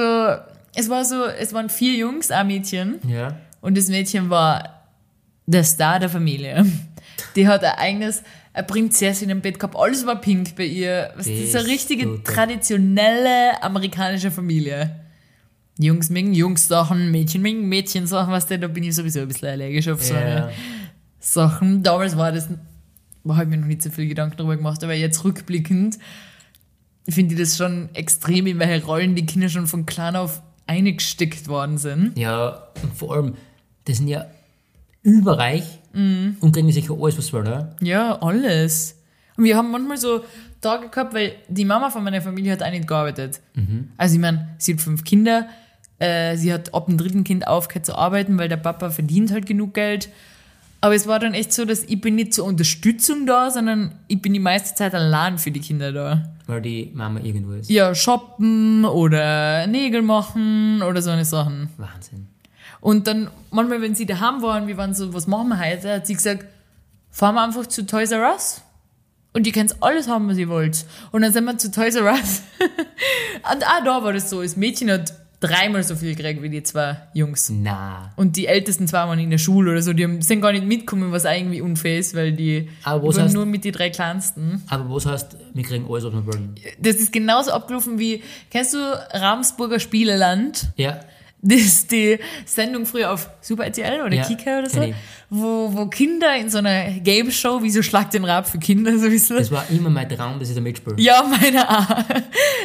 es 0.74 0.88
war 0.88 1.04
so, 1.04 1.24
es 1.24 1.52
waren 1.52 1.70
vier 1.70 1.94
Jungs, 1.94 2.32
ein 2.32 2.48
Mädchen. 2.48 2.98
Ja. 3.06 3.36
Und 3.60 3.76
das 3.78 3.88
Mädchen 3.88 4.28
war 4.28 4.88
der 5.46 5.62
Star 5.62 6.00
der 6.00 6.08
Familie. 6.08 6.66
Die 7.36 7.46
hat 7.46 7.62
ein 7.62 7.78
eigenes, 7.78 8.22
eine 8.60 8.66
Prinzessin 8.66 9.30
im 9.30 9.40
Bett 9.40 9.58
gehabt. 9.58 9.76
Alles 9.76 10.06
war 10.06 10.20
pink 10.20 10.56
bei 10.56 10.64
ihr. 10.64 11.12
Was, 11.16 11.26
das 11.26 11.34
ist 11.34 11.56
eine 11.56 11.66
richtige 11.66 12.06
er. 12.06 12.24
traditionelle 12.24 13.62
amerikanische 13.62 14.30
Familie. 14.30 14.96
Jungs 15.78 16.10
mögen 16.10 16.34
Jungs-Sachen, 16.34 17.10
Mädchen 17.10 17.42
mögen 17.42 17.68
Mädchen-Sachen, 17.68 18.32
was 18.32 18.46
denn, 18.46 18.60
da 18.60 18.68
bin 18.68 18.84
ich 18.84 18.94
sowieso 18.94 19.20
ein 19.20 19.28
bisschen 19.28 19.48
allergisch 19.48 19.88
auf 19.88 20.02
so 20.02 20.14
Ja. 20.14 20.50
Sachen. 21.18 21.82
Damals 21.82 22.16
war 22.16 22.32
das, 22.32 22.48
da 23.24 23.34
habe 23.34 23.44
ich 23.44 23.48
mir 23.50 23.56
noch 23.56 23.66
nicht 23.66 23.82
so 23.82 23.90
viel 23.90 24.06
Gedanken 24.06 24.36
darüber 24.36 24.56
gemacht, 24.56 24.84
aber 24.84 24.94
jetzt 24.94 25.24
rückblickend 25.24 25.98
finde 27.08 27.34
ich 27.34 27.40
das 27.40 27.56
schon 27.56 27.88
extrem, 27.94 28.46
in 28.46 28.58
welche 28.58 28.84
Rollen 28.84 29.14
die 29.14 29.26
Kinder 29.26 29.48
schon 29.48 29.66
von 29.66 29.86
klein 29.86 30.16
auf 30.16 30.42
eingesteckt 30.66 31.48
worden 31.48 31.78
sind. 31.78 32.16
ja, 32.16 32.68
und 32.82 32.94
vor 32.94 33.14
allem, 33.14 33.34
das 33.86 33.96
sind 33.96 34.08
ja 34.08 34.26
überreich 35.02 35.78
Mhm. 35.92 36.36
und 36.40 36.52
kriegen 36.52 36.70
sicher 36.70 36.94
alles, 37.00 37.18
was 37.18 37.32
wollen, 37.32 37.48
oder? 37.48 37.74
Ja, 37.80 38.20
alles. 38.22 38.96
Und 39.36 39.44
wir 39.44 39.56
haben 39.56 39.70
manchmal 39.70 39.96
so 39.96 40.20
Tage 40.60 40.88
gehabt, 40.88 41.14
weil 41.14 41.32
die 41.48 41.64
Mama 41.64 41.90
von 41.90 42.04
meiner 42.04 42.20
Familie 42.22 42.52
hat 42.52 42.62
auch 42.62 42.70
nicht 42.70 42.86
gearbeitet. 42.86 43.40
Also 43.96 44.14
ich 44.14 44.20
meine, 44.20 44.50
sie 44.58 44.74
hat 44.74 44.80
fünf 44.80 45.02
Kinder, 45.04 45.48
äh, 45.98 46.36
sie 46.36 46.52
hat 46.52 46.72
ab 46.74 46.86
dem 46.86 46.96
dritten 46.98 47.24
Kind 47.24 47.46
aufgehört 47.46 47.86
zu 47.86 47.94
arbeiten, 47.96 48.38
weil 48.38 48.48
der 48.48 48.58
Papa 48.58 48.90
verdient 48.90 49.32
halt 49.32 49.46
genug 49.46 49.74
Geld. 49.74 50.10
Aber 50.82 50.94
es 50.94 51.06
war 51.06 51.18
dann 51.18 51.34
echt 51.34 51.52
so, 51.52 51.64
dass 51.66 51.82
ich 51.84 52.00
bin 52.00 52.14
nicht 52.14 52.32
zur 52.32 52.46
Unterstützung 52.46 53.26
da, 53.26 53.50
sondern 53.50 53.92
ich 54.08 54.22
bin 54.22 54.32
die 54.32 54.38
meiste 54.38 54.74
Zeit 54.74 54.94
allein 54.94 55.38
für 55.38 55.50
die 55.50 55.60
Kinder 55.60 55.92
da. 55.92 56.30
Weil 56.46 56.62
die 56.62 56.90
Mama 56.94 57.20
irgendwo 57.20 57.52
ist. 57.52 57.68
Ja, 57.68 57.94
shoppen 57.94 58.84
oder 58.86 59.66
Nägel 59.66 60.00
machen 60.02 60.80
oder 60.82 61.02
so 61.02 61.10
eine 61.10 61.24
Sachen. 61.26 61.68
Wahnsinn. 61.76 62.28
Und 62.80 63.06
dann 63.06 63.30
manchmal, 63.50 63.82
wenn 63.82 63.94
sie 63.94 64.06
daheim 64.06 64.42
waren, 64.42 64.66
wir 64.66 64.76
waren 64.76 64.94
so, 64.94 65.12
was 65.12 65.26
machen 65.26 65.48
wir 65.48 65.58
heute? 65.60 65.92
Hat 65.94 66.06
sie 66.06 66.14
gesagt, 66.14 66.46
fahren 67.10 67.34
wir 67.34 67.42
einfach 67.42 67.66
zu 67.66 67.84
Toys 67.86 68.10
R 68.10 68.30
Us. 68.32 68.62
Und 69.32 69.46
ihr 69.46 69.52
könnt 69.52 69.76
alles 69.82 70.08
haben, 70.08 70.28
was 70.28 70.38
ihr 70.38 70.48
wollt. 70.48 70.84
Und 71.12 71.22
dann 71.22 71.32
sind 71.32 71.44
wir 71.44 71.56
zu 71.58 71.70
Toys 71.70 71.94
R 71.94 72.04
Us. 72.12 72.42
und 73.52 73.64
auch 73.66 73.84
da 73.84 74.02
war 74.04 74.12
das 74.12 74.30
so. 74.30 74.42
Das 74.42 74.56
Mädchen 74.56 74.90
hat 74.90 75.12
dreimal 75.40 75.82
so 75.82 75.94
viel 75.96 76.14
gekriegt 76.14 76.42
wie 76.42 76.50
die 76.50 76.62
zwei 76.62 76.96
Jungs. 77.14 77.48
Na. 77.50 78.12
Und 78.16 78.36
die 78.36 78.46
ältesten 78.46 78.86
zwei 78.88 78.98
waren 79.06 79.18
in 79.18 79.30
der 79.30 79.38
Schule 79.38 79.70
oder 79.72 79.80
so. 79.82 79.92
Die 79.94 80.04
haben- 80.04 80.20
sind 80.20 80.40
gar 80.42 80.52
nicht 80.52 80.66
mitgekommen, 80.66 81.12
was 81.12 81.24
irgendwie 81.24 81.60
unfair 81.62 81.98
ist, 81.98 82.14
weil 82.14 82.32
die 82.32 82.68
waren 82.84 83.00
heißt- 83.02 83.32
nur 83.32 83.46
mit 83.46 83.64
den 83.64 83.72
drei 83.72 83.88
kleinsten. 83.90 84.62
Aber 84.68 84.94
was 84.94 85.06
heißt, 85.06 85.36
wir 85.54 85.62
kriegen 85.64 85.86
alles, 85.88 86.04
was 86.04 86.12
wir 86.12 86.26
wollen? 86.26 86.56
Das 86.78 86.96
ist 86.96 87.12
genauso 87.12 87.52
abgelaufen 87.52 87.98
wie, 87.98 88.22
kennst 88.50 88.74
du 88.74 88.78
Ramsburger 89.12 89.80
Spieleland? 89.80 90.68
Ja. 90.76 91.00
Das 91.42 91.60
ist 91.60 91.90
die 91.90 92.18
Sendung 92.44 92.84
früher 92.84 93.12
auf 93.12 93.30
Super 93.40 93.64
RTL 93.64 94.02
oder 94.02 94.14
Ja, 94.14 94.24
Kika 94.24 94.58
oder 94.58 94.68
so, 94.68 94.92
wo, 95.30 95.70
wo 95.72 95.86
Kinder 95.86 96.36
in 96.36 96.50
so 96.50 96.58
einer 96.58 96.90
Game 97.00 97.30
Show, 97.30 97.62
wie 97.62 97.70
so 97.70 97.82
Schlag 97.82 98.10
den 98.10 98.24
Rab 98.24 98.48
für 98.48 98.58
Kinder 98.58 98.98
so 98.98 99.06
ein 99.06 99.10
bisschen. 99.10 99.38
Das 99.38 99.50
war 99.50 99.64
immer 99.70 99.88
mein 99.88 100.08
Traum, 100.08 100.38
dass 100.38 100.50
ich 100.50 100.54
da 100.54 100.60
mitspiele. 100.60 100.96
Ja, 100.98 101.22
meine 101.22 101.68
auch. 101.68 102.04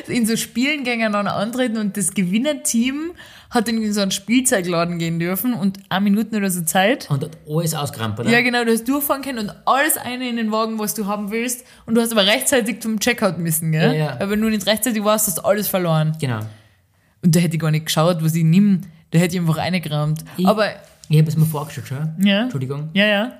In 0.07 0.25
so 0.25 0.35
Spielen 0.35 0.83
gegeneinander 0.83 1.35
antreten 1.35 1.77
und 1.77 1.95
das 1.95 2.13
Gewinnerteam 2.13 3.11
hat 3.49 3.69
in 3.69 3.93
so 3.93 4.01
einen 4.01 4.11
Spielzeugladen 4.11 4.99
gehen 4.99 5.19
dürfen 5.19 5.53
und 5.53 5.79
eine 5.87 6.03
Minuten 6.03 6.35
oder 6.35 6.49
so 6.49 6.61
Zeit. 6.63 7.09
Und 7.09 7.23
hat 7.23 7.37
alles 7.47 7.73
ausgerampelt. 7.73 8.29
Ja, 8.29 8.41
genau, 8.41 8.65
du 8.65 8.71
hast 8.73 8.87
durchfahren 8.87 9.21
können 9.21 9.39
und 9.39 9.55
alles 9.65 9.97
eine 9.97 10.27
in 10.27 10.35
den 10.35 10.51
Wagen, 10.51 10.77
was 10.79 10.93
du 10.93 11.05
haben 11.05 11.31
willst. 11.31 11.65
Und 11.85 11.95
du 11.95 12.01
hast 12.01 12.11
aber 12.11 12.25
rechtzeitig 12.25 12.81
zum 12.81 12.99
Checkout 12.99 13.37
müssen, 13.37 13.71
gell? 13.71 13.93
Ja, 13.93 14.05
ja. 14.05 14.13
Aber 14.15 14.31
wenn 14.31 14.41
du 14.41 14.49
nicht 14.49 14.65
rechtzeitig 14.67 15.03
warst, 15.03 15.27
hast 15.27 15.37
du 15.37 15.43
alles 15.43 15.69
verloren. 15.69 16.17
Genau. 16.19 16.41
Und 17.25 17.35
da 17.35 17.39
hätte 17.41 17.55
ich 17.55 17.61
gar 17.61 17.71
nicht 17.71 17.87
geschaut, 17.87 18.23
was 18.23 18.35
ich 18.35 18.43
nimm. 18.43 18.81
Da 19.11 19.19
hätte 19.19 19.35
ich 19.35 19.41
einfach 19.41 19.57
reingerammt. 19.57 20.23
Ich- 20.37 20.47
Aber, 20.47 20.67
Ich 21.09 21.17
habe 21.17 21.27
es 21.27 21.35
mir 21.35 21.45
vorgestellt 21.45 21.87
schon. 21.87 22.15
ja. 22.25 22.43
Entschuldigung. 22.43 22.89
Ja, 22.93 23.05
ja. 23.05 23.31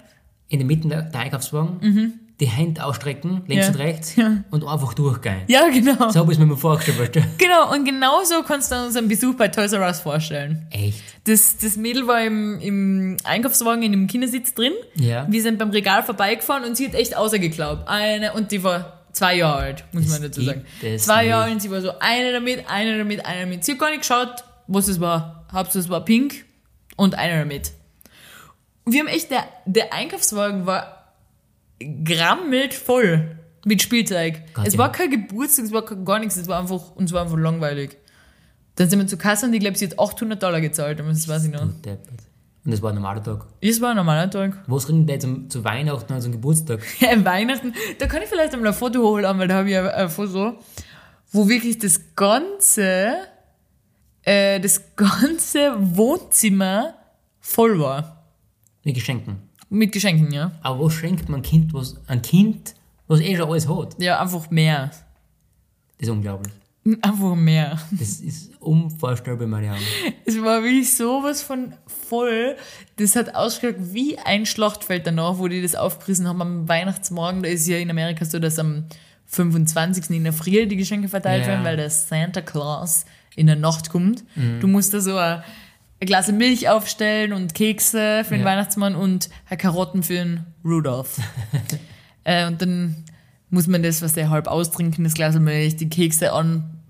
In 0.49 0.59
der 0.59 0.67
Mitte 0.67 0.87
der, 0.87 1.09
Einkaufswagen, 1.19 2.19
die 2.39 2.45
Hände 2.47 2.83
ausstrecken, 2.83 3.41
links 3.47 3.65
Ja. 3.67 3.71
und 3.71 3.79
rechts, 3.79 4.15
Ja. 4.15 4.43
und 4.51 4.67
einfach 4.67 4.93
durchgehen. 4.93 5.37
Ja, 5.47 5.69
genau. 5.69 6.09
So 6.09 6.19
habe 6.19 6.31
ich 6.31 6.37
es 6.37 6.39
mir 6.39 6.45
mal 6.47 6.57
vorgestellt. 6.57 7.17
Genau, 7.37 7.71
und 7.73 7.85
genau 7.85 8.23
so 8.23 8.43
kannst 8.43 8.71
du 8.71 8.75
uns 8.75 8.95
einen 8.95 9.07
Besuch 9.07 9.35
bei 9.35 9.47
Toys 9.47 9.71
R 9.73 9.81
Us 9.81 10.01
vorstellen. 10.01 10.67
Echt. 10.71 11.01
das, 11.23 11.57
das 11.57 11.77
Mädel 11.77 12.05
war 12.07 12.21
im, 12.23 12.59
im 12.59 13.17
Einkaufswagen 13.23 13.81
in 13.83 13.91
dem 13.93 14.07
Kindersitz 14.07 14.53
drin. 14.53 14.73
Ja. 14.95 15.25
Wir 15.29 15.41
sind 15.41 15.57
beim 15.59 15.69
Regal 15.71 16.03
vorbeigefahren 16.03 16.63
und 16.65 16.75
sie 16.77 16.85
hat 16.87 16.93
echt 16.93 17.15
außergeglaubt. 17.17 17.87
Eine, 17.87 18.33
und 18.33 18.51
die 18.51 18.61
war 18.63 18.94
zwei 19.15 19.37
Jahre 19.37 19.57
alt, 19.57 19.85
muss 19.91 20.03
Das 20.03 20.11
man 20.11 20.21
dazu 20.21 20.41
sagen. 20.41 20.65
Zwei 20.97 21.25
Jahre 21.25 21.51
und 21.51 21.61
sie 21.61 21.71
war 21.71 21.81
so, 21.81 21.97
eine 21.99 22.33
damit, 22.33 22.69
eine 22.69 22.97
damit, 22.97 23.25
eine 23.25 23.41
damit. 23.41 23.63
Sie 23.63 23.71
hat 23.71 23.79
gar 23.79 23.89
nicht 23.89 24.01
geschaut, 24.01 24.43
was 24.67 24.87
es 24.87 24.99
war. 24.99 25.45
Hauptsache 25.51 25.79
es 25.79 25.89
war 25.89 26.03
pink 26.03 26.45
und 26.97 27.15
eine 27.15 27.39
damit. 27.39 27.71
Und 28.83 28.93
wir 28.93 28.99
haben 28.99 29.07
echt, 29.07 29.31
der, 29.31 29.45
der 29.65 29.93
Einkaufswagen 29.93 30.65
war 30.65 31.13
grammelt 31.79 32.73
voll 32.73 33.37
mit 33.65 33.81
Spielzeug. 33.81 34.41
Gott, 34.53 34.67
es 34.67 34.73
ja. 34.73 34.79
war 34.79 34.91
kein 34.91 35.09
Geburtstag, 35.09 35.65
es 35.65 35.71
war 35.71 35.83
gar 35.83 36.19
nichts, 36.19 36.35
es 36.35 36.47
war 36.47 36.59
einfach, 36.59 36.95
uns 36.95 37.11
war 37.11 37.23
einfach 37.23 37.37
langweilig. 37.37 37.97
Dann 38.75 38.89
sind 38.89 38.99
wir 38.99 39.07
zur 39.07 39.17
Kasse 39.17 39.45
und 39.45 39.53
ich 39.53 39.61
glaube, 39.61 39.77
sie 39.77 39.87
hat 39.87 39.97
800 39.97 40.41
Dollar 40.41 40.59
gezahlt, 40.59 40.99
aber 40.99 41.09
das 41.09 41.27
weiß 41.27 41.45
ich 41.45 41.51
noch. 41.51 41.67
Deppert. 41.81 42.24
Und 42.65 42.71
das 42.71 42.81
war 42.81 42.89
ein 42.89 42.95
normaler 42.95 43.21
Tag. 43.21 43.45
Das 43.61 43.79
war 43.79 43.91
ein 43.91 43.95
normaler 43.95 44.29
Tag. 44.29 44.63
Was 44.65 44.87
kriegen 44.87 45.05
die 45.05 45.13
jetzt 45.13 45.21
zum, 45.21 45.47
zu 45.51 45.63
Weihnachten 45.63 46.19
zum 46.19 46.31
Geburtstag? 46.31 46.81
Ja, 46.99 47.23
Weihnachten, 47.23 47.73
da 47.99 48.07
kann 48.07 48.23
ich 48.23 48.27
vielleicht 48.27 48.53
einmal 48.53 48.69
ein 48.69 48.73
Foto 48.73 49.03
holen, 49.03 49.37
weil 49.37 49.47
da 49.47 49.57
habe 49.57 49.69
ich 49.69 49.77
ein, 49.77 49.87
ein 49.87 50.09
Foto, 50.09 50.57
wo 51.31 51.47
wirklich 51.47 51.77
das 51.77 52.01
ganze, 52.15 53.17
äh, 54.23 54.59
das 54.59 54.95
ganze 54.95 55.75
Wohnzimmer 55.77 56.95
voll 57.39 57.79
war. 57.79 58.23
Mit 58.83 58.95
Geschenken. 58.95 59.37
Mit 59.69 59.91
Geschenken, 59.91 60.31
ja. 60.31 60.51
Aber 60.61 60.85
was 60.85 60.93
schenkt 60.93 61.29
man 61.29 61.41
ein 61.41 61.43
Kind, 61.43 61.71
was, 61.71 62.01
ein 62.07 62.23
Kind, 62.23 62.73
was 63.07 63.19
eh 63.19 63.35
schon 63.35 63.47
alles 63.47 63.69
hat? 63.69 64.01
Ja, 64.01 64.19
einfach 64.19 64.49
mehr. 64.49 64.87
Das 64.87 66.07
ist 66.07 66.09
unglaublich. 66.09 66.53
Einfach 67.01 67.35
mehr. 67.35 67.79
Das 67.91 68.19
ist 68.19 68.51
unvorstellbar, 68.59 69.47
Marianne. 69.47 69.79
Es 70.23 70.39
war 70.41 70.61
wirklich 70.61 70.95
sowas 70.95 71.41
von 71.41 71.73
voll. 71.87 72.55
Das 72.97 73.15
hat 73.15 73.33
ausgeschaut 73.33 73.77
wie 73.79 74.19
ein 74.19 74.45
Schlachtfeld 74.45 75.07
danach, 75.07 75.39
wo 75.39 75.47
die 75.47 75.63
das 75.63 75.73
aufgerissen 75.73 76.27
haben 76.27 76.41
am 76.43 76.69
Weihnachtsmorgen. 76.69 77.41
Da 77.41 77.49
ist 77.49 77.67
ja 77.67 77.77
in 77.77 77.89
Amerika 77.89 78.23
so, 78.23 78.37
dass 78.37 78.59
am 78.59 78.83
25. 79.25 80.11
in 80.15 80.23
der 80.25 80.33
Früh 80.33 80.67
die 80.67 80.75
Geschenke 80.75 81.07
verteilt 81.09 81.41
Ja. 81.43 81.47
werden, 81.53 81.65
weil 81.65 81.75
der 81.77 81.89
Santa 81.89 82.41
Claus 82.41 83.05
in 83.35 83.47
der 83.47 83.55
Nacht 83.55 83.89
kommt. 83.89 84.23
Du 84.61 84.67
musst 84.67 84.93
da 84.93 84.99
so 85.01 85.17
ein, 85.17 85.41
Glas 86.01 86.31
Milch 86.31 86.69
aufstellen 86.69 87.33
und 87.33 87.55
Kekse 87.55 88.23
für 88.25 88.35
den 88.35 88.41
Ja. 88.41 88.45
Weihnachtsmann 88.45 88.95
und 88.95 89.29
Karotten 89.57 90.03
für 90.03 90.13
den 90.13 90.45
Rudolph. 90.63 91.17
äh, 92.25 92.45
und 92.45 92.61
dann 92.61 93.03
muss 93.49 93.65
man 93.67 93.81
das, 93.81 94.01
was 94.03 94.13
der 94.13 94.29
halb 94.29 94.47
austrinken, 94.47 95.03
das 95.03 95.13
Glas 95.15 95.39
Milch, 95.39 95.77
die 95.77 95.89
Kekse 95.89 96.33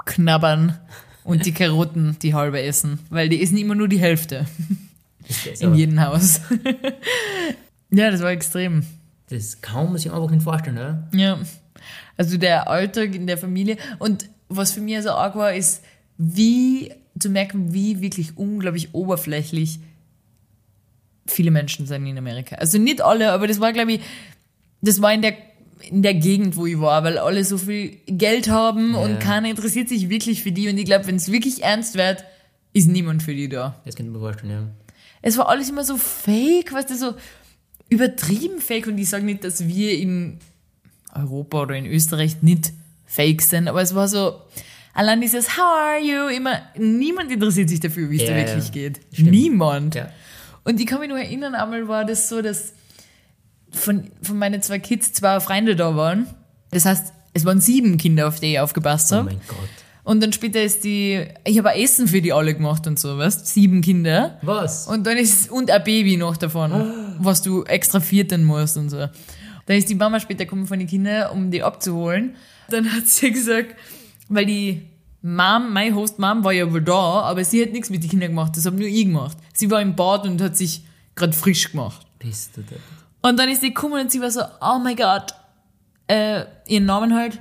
anknabbern 0.06 0.78
und 1.24 1.46
die 1.46 1.52
Karotten 1.52 2.18
die 2.22 2.34
halbe 2.34 2.62
essen, 2.62 3.00
weil 3.10 3.30
die 3.30 3.42
essen 3.42 3.58
immer 3.58 3.76
nur 3.76 3.88
die 3.88 4.00
Hälfte 4.00 4.46
in 5.60 5.76
jedem 5.76 6.00
Haus. 6.02 6.42
ja, 7.90 8.12
das 8.12 8.22
war 8.22 8.32
extrem. 8.32 8.84
das 9.30 9.62
kann 9.62 9.88
man 9.88 9.98
sich 9.98 10.12
einfach 10.12 10.30
nicht 10.30 10.44
vorstellen, 10.44 10.78
oder? 10.78 11.08
Ja. 11.14 11.40
Also 12.18 12.38
der 12.38 12.70
Alltag 12.70 13.16
in 13.16 13.28
der 13.28 13.38
Familie. 13.38 13.78
Und 14.00 14.30
was 14.48 14.72
für 14.72 14.82
mich 14.82 15.02
so 15.02 15.12
arg 15.12 15.36
war, 15.36 15.54
ist, 15.54 15.84
wie 16.18 16.94
zu 17.20 17.30
merken, 17.30 17.74
wie 17.74 18.02
wirklich 18.02 18.38
unglaublich 18.38 18.94
oberflächlich 18.94 19.80
viele 21.26 21.50
Menschen 21.50 21.88
sind 21.88 22.06
in 22.06 22.18
Amerika. 22.18 22.56
Also 22.58 22.78
nicht 22.78 23.02
alle, 23.02 23.32
aber 23.32 23.48
das 23.48 23.60
war, 23.60 23.74
glaube 23.74 23.94
ich, 23.94 24.02
das 24.82 25.02
war 25.02 25.12
in 25.12 25.24
der, 25.24 25.36
in 25.82 26.02
der 26.02 26.14
Gegend, 26.14 26.56
wo 26.58 26.66
ich 26.66 26.80
war, 26.80 27.04
weil 27.04 27.18
alle 27.18 27.44
so 27.44 27.58
viel 27.58 27.98
Geld 28.08 28.50
haben 28.50 28.94
Ja. 28.94 29.00
und 29.00 29.20
keiner 29.20 29.50
interessiert 29.50 29.90
sich 29.90 30.10
wirklich 30.10 30.42
für 30.44 30.52
die. 30.52 30.70
Und 30.70 30.78
ich 30.78 30.86
glaube, 30.86 31.08
wenn 31.08 31.16
es 31.16 31.32
wirklich 31.32 31.64
ernst 31.64 31.96
wird, 31.96 32.24
ist 32.74 32.88
niemand 32.88 33.24
für 33.24 33.34
die 33.34 33.50
da. 33.50 33.80
Das 33.86 33.96
könnte 33.96 34.12
man 34.12 34.22
vorstellen, 34.22 34.52
ja. 34.52 34.68
Es 35.22 35.38
war 35.38 35.50
alles 35.50 35.70
immer 35.70 35.84
so 35.84 35.98
fake, 35.98 36.72
weißt 36.74 36.90
du, 36.92 36.96
so 36.96 37.14
übertrieben 37.90 38.60
fake. 38.60 38.88
Und 38.88 38.98
ich 38.98 39.10
sage 39.10 39.26
nicht, 39.26 39.44
dass 39.44 39.68
wir 39.68 39.98
in 39.98 40.40
Europa 41.14 41.62
oder 41.64 41.76
in 41.76 41.86
Österreich 41.86 42.42
nicht 42.42 42.74
fake 43.06 43.42
sind, 43.42 43.68
aber 43.68 43.82
es 43.82 43.96
war 43.96 44.08
so, 44.08 44.42
allein 44.94 45.22
dieses 45.22 45.58
How 45.58 45.64
are 45.64 46.00
you? 46.00 46.28
Immer, 46.36 46.62
niemand 46.78 47.32
interessiert 47.32 47.70
sich 47.70 47.80
dafür, 47.80 48.10
wie 48.10 48.18
es 48.18 48.24
Ja, 48.24 48.30
da 48.30 48.38
ja. 48.38 48.48
wirklich 48.48 48.72
geht. 48.72 49.00
Stimmt. 49.14 49.32
Niemand. 49.32 49.96
Ja. 49.96 50.10
Und 50.64 50.80
ich 50.80 50.86
kann 50.88 51.00
mich 51.00 51.10
nur 51.10 51.20
erinnern, 51.20 51.54
einmal 51.56 51.88
war 51.88 52.06
das 52.06 52.28
so, 52.30 52.42
dass 52.42 52.74
von, 53.72 54.10
von 54.22 54.38
meinen 54.38 54.62
zwei 54.62 54.80
Kids 54.80 55.14
zwei 55.14 55.40
Freunde 55.40 55.76
da 55.76 55.96
waren. 55.96 56.28
Das 56.72 56.86
heißt, 56.86 57.14
es 57.34 57.46
waren 57.46 57.60
sieben 57.62 57.98
Kinder, 57.98 58.28
auf 58.28 58.40
die 58.40 58.54
ich 58.54 58.60
aufgepasst 58.60 59.12
Oh 59.12 59.18
habe. 59.18 59.26
mein 59.26 59.42
Gott. 59.48 59.58
Und 60.04 60.22
dann 60.22 60.32
später 60.34 60.62
ist 60.62 60.84
die, 60.84 61.26
ich 61.46 61.58
habe 61.58 61.72
ein 61.72 61.80
Essen 61.82 62.08
für 62.08 62.22
die 62.22 62.32
alle 62.32 62.54
gemacht 62.54 62.86
und 62.86 63.00
so, 63.00 63.18
weißt 63.18 63.48
Sieben 63.48 63.82
Kinder. 63.82 64.38
Was? 64.44 64.88
Und 64.88 65.06
dann 65.08 65.18
ist, 65.18 65.50
und 65.50 65.72
ein 65.72 65.84
Baby 65.84 66.16
noch 66.16 66.38
davon, 66.38 66.72
was 67.20 67.42
du 67.42 67.64
extra 67.64 68.00
vierten 68.00 68.44
musst 68.46 68.78
und 68.78 68.90
so. 68.90 68.98
Dann 68.98 69.78
ist 69.78 69.90
die 69.90 69.96
Mama 69.96 70.20
später 70.20 70.46
gekommen 70.46 70.68
von 70.68 70.78
den 70.78 70.88
Kindern, 70.88 71.32
um 71.32 71.50
die 71.50 71.64
abzuholen. 71.64 72.36
Dann 72.70 72.92
hat 72.94 73.08
sie 73.08 73.32
gesagt, 73.32 73.76
weil 74.30 74.46
die 74.46 74.84
Mom, 75.24 75.74
mein 75.74 75.96
Host 75.96 76.20
Mom 76.20 76.44
war 76.44 76.54
ja 76.54 76.72
wohl 76.72 76.84
da, 76.84 77.22
aber 77.22 77.44
sie 77.44 77.64
hat 77.64 77.72
nichts 77.72 77.90
mit 77.90 78.04
den 78.04 78.12
Kindern 78.12 78.30
gemacht, 78.30 78.56
das 78.56 78.68
habe 78.68 78.76
nur 78.76 78.88
ich 78.88 79.06
gemacht. 79.06 79.38
Sie 79.56 79.72
war 79.72 79.82
im 79.82 79.96
Bad 79.96 80.26
und 80.28 80.40
hat 80.40 80.56
sich 80.56 80.84
gerade 81.16 81.34
frisch 81.34 81.72
gemacht. 81.72 82.06
Bist 82.20 82.56
du 82.58 82.62
da? 82.62 82.76
Und 83.26 83.38
dann 83.40 83.50
ist 83.50 83.62
sie 83.62 83.70
gekommen 83.74 84.00
und 84.02 84.12
sie 84.12 84.22
war 84.22 84.30
so, 84.30 84.42
oh 84.62 84.78
my 84.78 84.94
God, 84.94 85.34
äh, 86.08 86.46
ihren 86.68 86.86
Namen 86.86 87.16
halt, 87.16 87.40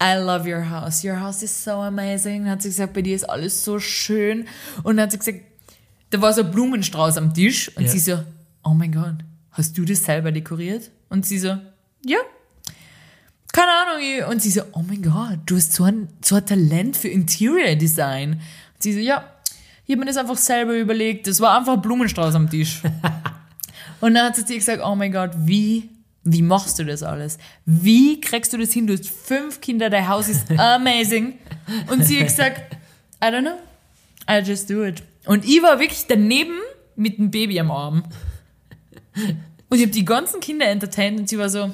I 0.00 0.14
love 0.16 0.48
your 0.48 0.70
house. 0.70 1.02
Your 1.02 1.18
house 1.18 1.42
is 1.42 1.64
so 1.64 1.72
amazing. 1.72 2.44
Dann 2.44 2.52
hat 2.52 2.62
sie 2.62 2.68
gesagt, 2.68 2.92
bei 2.92 3.02
dir 3.02 3.16
ist 3.16 3.28
alles 3.28 3.64
so 3.64 3.80
schön. 3.80 4.46
Und 4.84 4.96
dann 4.96 5.04
hat 5.06 5.10
sie 5.12 5.18
gesagt, 5.18 5.40
da 6.10 6.20
war 6.22 6.32
so 6.32 6.42
ein 6.42 6.52
Blumenstrauß 6.52 7.16
am 7.16 7.34
Tisch. 7.34 7.76
Und 7.76 7.82
Ja. 7.82 7.88
sie 7.90 7.98
so, 7.98 8.18
oh 8.62 8.74
mein 8.74 8.92
Gott, 8.92 9.16
hast 9.50 9.76
du 9.76 9.84
das 9.84 10.04
selber 10.04 10.30
dekoriert? 10.30 10.88
Und 11.08 11.26
sie 11.26 11.40
so, 11.40 11.56
ja. 12.04 12.18
Keine 13.52 13.72
Ahnung. 13.72 14.30
Und 14.30 14.40
sie 14.40 14.50
so, 14.50 14.60
oh 14.70 14.82
mein 14.86 15.02
Gott, 15.02 15.38
du 15.46 15.56
hast 15.56 15.72
so 15.72 15.82
ein, 15.82 16.10
so 16.22 16.36
ein 16.36 16.46
Talent 16.46 16.96
für 16.96 17.08
Interior 17.08 17.74
Design. 17.74 18.34
Und 18.34 18.82
sie 18.84 18.92
so, 18.92 19.00
ja, 19.00 19.24
ich 19.84 19.92
habe 19.94 20.00
mir 20.00 20.06
das 20.06 20.16
einfach 20.16 20.36
selber 20.36 20.74
überlegt. 20.76 21.26
Das 21.26 21.40
war 21.40 21.58
einfach 21.58 21.72
ein 21.72 21.82
Blumenstrauß 21.82 22.36
am 22.36 22.48
Tisch. 22.48 22.82
Und 24.00 24.14
dann 24.14 24.26
hat 24.26 24.36
sie 24.36 24.44
zu 24.44 24.52
ihr 24.52 24.58
gesagt, 24.58 24.82
oh 24.84 24.94
mein 24.94 25.12
Gott, 25.12 25.30
wie, 25.36 25.90
wie 26.24 26.42
machst 26.42 26.78
du 26.78 26.84
das 26.84 27.02
alles? 27.02 27.38
Wie 27.64 28.20
kriegst 28.20 28.52
du 28.52 28.58
das 28.58 28.72
hin? 28.72 28.86
Du 28.86 28.94
hast 28.94 29.08
fünf 29.08 29.60
Kinder, 29.60 29.90
dein 29.90 30.08
Haus 30.08 30.28
ist 30.28 30.50
amazing. 30.58 31.38
Und 31.88 32.04
sie 32.04 32.18
hat 32.18 32.26
gesagt, 32.26 32.76
I 33.22 33.26
don't 33.26 33.42
know, 33.42 33.58
I 34.28 34.40
just 34.40 34.68
do 34.70 34.84
it. 34.84 35.02
Und 35.26 35.44
ich 35.44 35.62
war 35.62 35.78
wirklich 35.80 36.06
daneben 36.06 36.58
mit 36.94 37.18
dem 37.18 37.30
Baby 37.30 37.58
am 37.60 37.70
Arm. 37.70 38.04
Und 39.68 39.78
ich 39.78 39.82
habe 39.82 39.92
die 39.92 40.04
ganzen 40.04 40.40
Kinder 40.40 40.66
entertained 40.66 41.20
und 41.20 41.28
sie 41.28 41.38
war 41.38 41.48
so, 41.48 41.70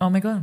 oh 0.00 0.10
my 0.10 0.20
God. 0.20 0.42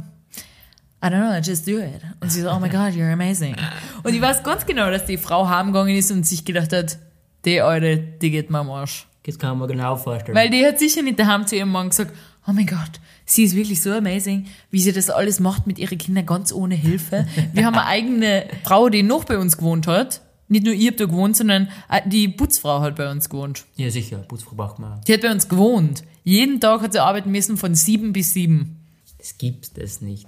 I 1.04 1.08
don't 1.08 1.20
know, 1.20 1.36
I 1.36 1.42
just 1.42 1.68
do 1.68 1.80
it. 1.80 2.02
Und 2.20 2.32
sie 2.32 2.42
so, 2.42 2.52
oh 2.52 2.60
my 2.60 2.70
God, 2.70 2.94
you're 2.94 3.12
amazing. 3.12 3.56
Und 4.04 4.14
ich 4.14 4.22
weiß 4.22 4.44
ganz 4.44 4.66
genau, 4.68 4.92
dass 4.92 5.06
die 5.06 5.18
Frau 5.18 5.50
heimgegangen 5.50 5.96
ist 5.96 6.12
und 6.12 6.28
sich 6.28 6.46
gedacht 6.46 6.72
hat, 6.74 7.00
die 7.44 7.60
Alte, 7.60 7.98
die 7.98 8.30
geht 8.30 8.52
mir 8.52 8.60
am 8.60 8.70
Arsch. 8.70 9.08
Das 9.24 9.38
kann 9.38 9.58
man 9.58 9.68
genau 9.68 9.96
vorstellen. 9.96 10.36
Weil 10.36 10.50
die 10.50 10.66
hat 10.66 10.80
sicher 10.80 11.02
nicht 11.04 11.20
daheim 11.20 11.46
zu 11.46 11.56
ihrem 11.56 11.72
Mann 11.72 11.90
gesagt, 11.90 12.12
oh 12.48 12.54
mein 12.54 12.66
Gott, 12.66 13.00
sie 13.26 13.44
ist 13.44 13.56
wirklich 13.56 13.82
so 13.82 13.92
amazing, 13.92 14.48
wie 14.72 14.80
sie 14.80 14.92
das 14.92 15.10
alles 15.10 15.40
macht 15.40 15.68
mit 15.68 15.78
ihren 15.78 15.98
Kindern 15.98 16.26
ganz 16.26 16.52
ohne 16.52 16.76
Hilfe. 16.76 17.28
Wir 17.54 17.66
haben 17.66 17.76
eine 17.76 17.86
eigene 17.86 18.46
Frau, 18.64 18.90
die 18.90 19.04
noch 19.04 19.26
bei 19.26 19.38
uns 19.38 19.58
gewohnt 19.58 19.88
hat. 19.88 20.22
Nicht 20.48 20.66
nur 20.66 20.74
ich 20.74 20.88
hab 20.88 20.98
da 20.98 21.06
gewohnt, 21.06 21.38
sondern 21.38 21.70
die 22.08 22.28
Putzfrau 22.28 22.82
hat 22.82 22.96
bei 22.98 23.10
uns 23.10 23.30
gewohnt. 23.30 23.64
ja, 23.78 23.90
sicher. 23.90 24.18
Putzfrau 24.18 24.56
braucht 24.56 24.80
man. 24.80 25.00
auch. 25.00 25.04
Die 25.06 25.14
hat 25.14 25.22
bei 25.22 25.32
uns 25.32 25.48
gewohnt. 25.48 26.04
Jeden 26.24 26.60
Tag 26.60 26.82
hat 26.82 26.92
sie 26.92 27.00
arbeiten 27.00 27.32
müssen 27.32 27.56
von 27.58 27.74
sieben 27.74 28.12
bis 28.12 28.34
sieben. 28.34 28.78
Das 29.18 29.38
gibt's 29.38 29.72
das 29.72 30.02
nicht. 30.02 30.28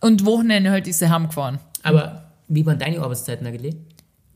Und 0.00 0.24
Wochenende 0.24 0.70
halt 0.70 0.86
ist 0.86 1.00
sie 1.00 1.10
heimgefahren. 1.10 1.58
Aber 1.82 2.30
wie 2.48 2.64
waren 2.64 2.78
deine 2.78 3.00
Arbeitszeiten 3.00 3.46
eigentlich? 3.46 3.74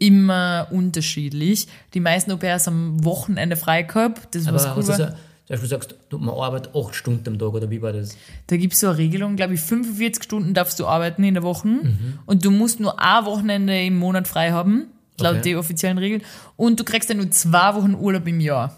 Immer 0.00 0.66
unterschiedlich. 0.70 1.68
Die 1.94 2.00
meisten 2.00 2.32
Au-pairs 2.32 2.66
haben 2.66 3.04
Wochenende 3.04 3.54
frei 3.56 3.82
gehabt. 3.82 4.34
Das 4.34 4.46
hast 4.48 4.66
cool 4.76 4.82
du 4.82 4.88
war. 4.88 4.96
zum 4.96 5.14
Beispiel 5.48 5.68
sagst 5.68 5.94
du, 6.08 6.18
man 6.18 6.35
arbeitet 6.35 6.75
acht 6.75 6.94
Stunden 6.94 7.29
am 7.29 7.38
Tag 7.38 7.48
oder 7.52 7.70
wie 7.70 7.83
war 7.83 7.92
das? 7.92 8.16
Da 8.48 8.56
gibt 8.56 8.72
es 8.72 8.81
so 8.81 8.88
eine 8.88 8.96
Regelung, 8.98 9.37
glaube 9.37 9.54
ich, 9.54 9.60
45 9.60 10.25
Stunden 10.25 10.54
darfst 10.54 10.81
du 10.81 10.87
arbeiten 10.87 11.22
in 11.22 11.35
der 11.35 11.42
Woche 11.42 11.68
Mhm. 11.68 12.18
und 12.27 12.44
du 12.44 12.50
musst 12.50 12.81
nur 12.81 12.98
ein 12.98 13.25
Wochenende 13.27 13.79
im 13.85 13.98
Monat 13.98 14.27
frei 14.27 14.52
haben, 14.52 14.87
laut 15.18 15.37
Okay. 15.37 15.50
der 15.50 15.58
offiziellen 15.58 15.98
Regeln. 15.98 16.22
Und 16.56 16.81
du 16.81 16.85
kriegst 16.85 17.10
dann 17.10 17.18
nur 17.18 17.31
zwei 17.31 17.75
Wochen 17.75 17.94
Urlaub 17.94 18.27
im 18.27 18.40
Jahr, 18.40 18.75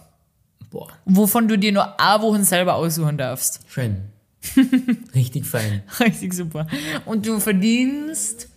Boah, 0.71 0.89
wovon 1.05 1.47
du 1.47 1.57
dir 1.57 1.71
nur 1.73 2.01
eine 2.01 2.23
Woche 2.23 2.43
selber 2.45 2.75
aussuchen 2.75 3.17
darfst. 3.17 3.61
schön. 3.69 3.97
Richtig 5.15 5.47
fein. 5.47 5.83
Richtig 6.01 6.33
super. 6.35 6.67
Und 7.05 7.27
du 7.27 7.39
verdienst 7.39 8.49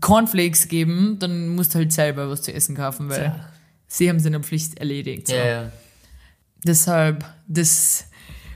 Cornflakes 0.00 0.68
geben, 0.68 1.16
dann 1.18 1.48
musst 1.48 1.74
du 1.74 1.78
halt 1.78 1.92
selber 1.92 2.30
was 2.30 2.42
zu 2.42 2.54
essen 2.54 2.76
kaufen, 2.76 3.08
weil 3.08 3.22
Tja. 3.22 3.48
sie 3.88 4.08
haben 4.08 4.20
seine 4.20 4.38
Pflicht 4.38 4.78
erledigt. 4.78 5.26
So. 5.26 5.34
Ja, 5.34 5.46
ja. 5.46 5.72
Deshalb, 6.64 7.24
das 7.48 8.04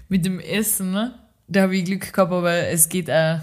mit 0.09 0.25
dem 0.25 0.39
Essen, 0.39 0.93
ne, 0.93 1.19
da 1.49 1.63
habe 1.63 1.77
ich 1.77 1.85
Glück 1.85 2.13
gehabt, 2.13 2.31
aber 2.31 2.69
es 2.69 2.89
geht 2.89 3.11
auch, 3.11 3.41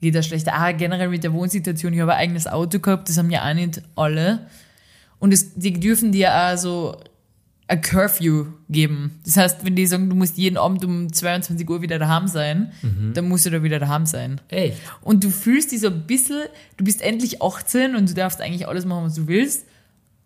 geht 0.00 0.16
auch 0.16 0.22
schlecht. 0.22 0.48
Auch 0.48 0.76
generell 0.76 1.08
mit 1.08 1.24
der 1.24 1.32
Wohnsituation, 1.32 1.92
ich 1.94 2.00
habe 2.00 2.14
ein 2.14 2.20
eigenes 2.20 2.46
Auto 2.46 2.78
gehabt, 2.78 3.08
das 3.08 3.18
haben 3.18 3.30
ja 3.30 3.44
auch 3.44 3.54
nicht 3.54 3.82
alle. 3.96 4.46
Und 5.18 5.32
es, 5.34 5.54
die 5.56 5.72
dürfen 5.72 6.12
dir 6.12 6.32
auch 6.32 6.56
so 6.56 6.96
ein 7.70 7.82
Curfew 7.82 8.46
geben. 8.70 9.20
Das 9.26 9.36
heißt, 9.36 9.64
wenn 9.64 9.76
die 9.76 9.86
sagen, 9.86 10.08
du 10.08 10.16
musst 10.16 10.38
jeden 10.38 10.56
Abend 10.56 10.84
um 10.86 11.12
22 11.12 11.68
Uhr 11.68 11.82
wieder 11.82 11.98
daheim 11.98 12.26
sein, 12.26 12.72
dann 13.12 13.28
musst 13.28 13.44
du 13.44 13.50
da 13.50 13.62
wieder 13.62 13.78
daheim 13.78 14.06
sein. 14.06 14.40
Echt? 14.48 14.78
Und 15.02 15.22
du 15.22 15.28
fühlst 15.30 15.70
dich 15.70 15.80
so 15.80 15.88
ein 15.88 16.06
bisschen, 16.06 16.40
du 16.78 16.84
bist 16.84 17.02
endlich 17.02 17.42
18 17.42 17.94
und 17.94 18.08
du 18.08 18.14
darfst 18.14 18.40
eigentlich 18.40 18.66
alles 18.66 18.86
machen, 18.86 19.04
was 19.04 19.14
du 19.14 19.26
willst, 19.28 19.66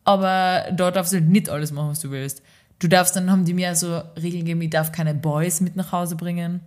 aber 0.05 0.67
dort 0.73 0.95
darfst 0.97 1.13
du 1.13 1.17
halt 1.17 1.29
nicht 1.29 1.49
alles 1.49 1.73
machen, 1.73 1.91
was 1.91 2.01
du 2.01 2.11
willst. 2.13 2.43
Du 2.79 2.89
darfst, 2.89 3.15
dann 3.17 3.31
haben 3.31 3.45
die 3.45 3.55
mir 3.55 3.75
so 3.75 4.03
Regeln 4.17 4.45
gegeben, 4.45 4.63
ich 4.63 4.71
darf 4.71 4.93
keine 4.93 5.15
Boys 5.15 5.61
mit 5.61 5.75
nach 5.77 5.91
Hause 5.93 6.15
bringen. 6.17 6.61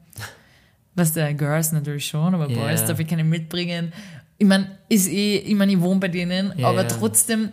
Was 0.93 1.13
der 1.13 1.33
Girls 1.33 1.71
natürlich 1.71 2.05
schon, 2.05 2.33
aber 2.35 2.49
Ja. 2.49 2.57
Boys 2.57 2.85
darf 2.85 2.99
ich 2.99 3.07
keine 3.07 3.23
mitbringen. 3.23 3.91
Ich 4.37 4.47
meine, 4.47 4.77
ist 4.89 5.07
eh, 5.09 5.37
ich 5.37 5.55
meine, 5.55 5.71
ich 5.73 5.79
wohne 5.81 5.99
bei 6.01 6.07
denen, 6.09 6.53
Ja, 6.57 6.69
aber 6.69 6.85
trotzdem 6.87 7.51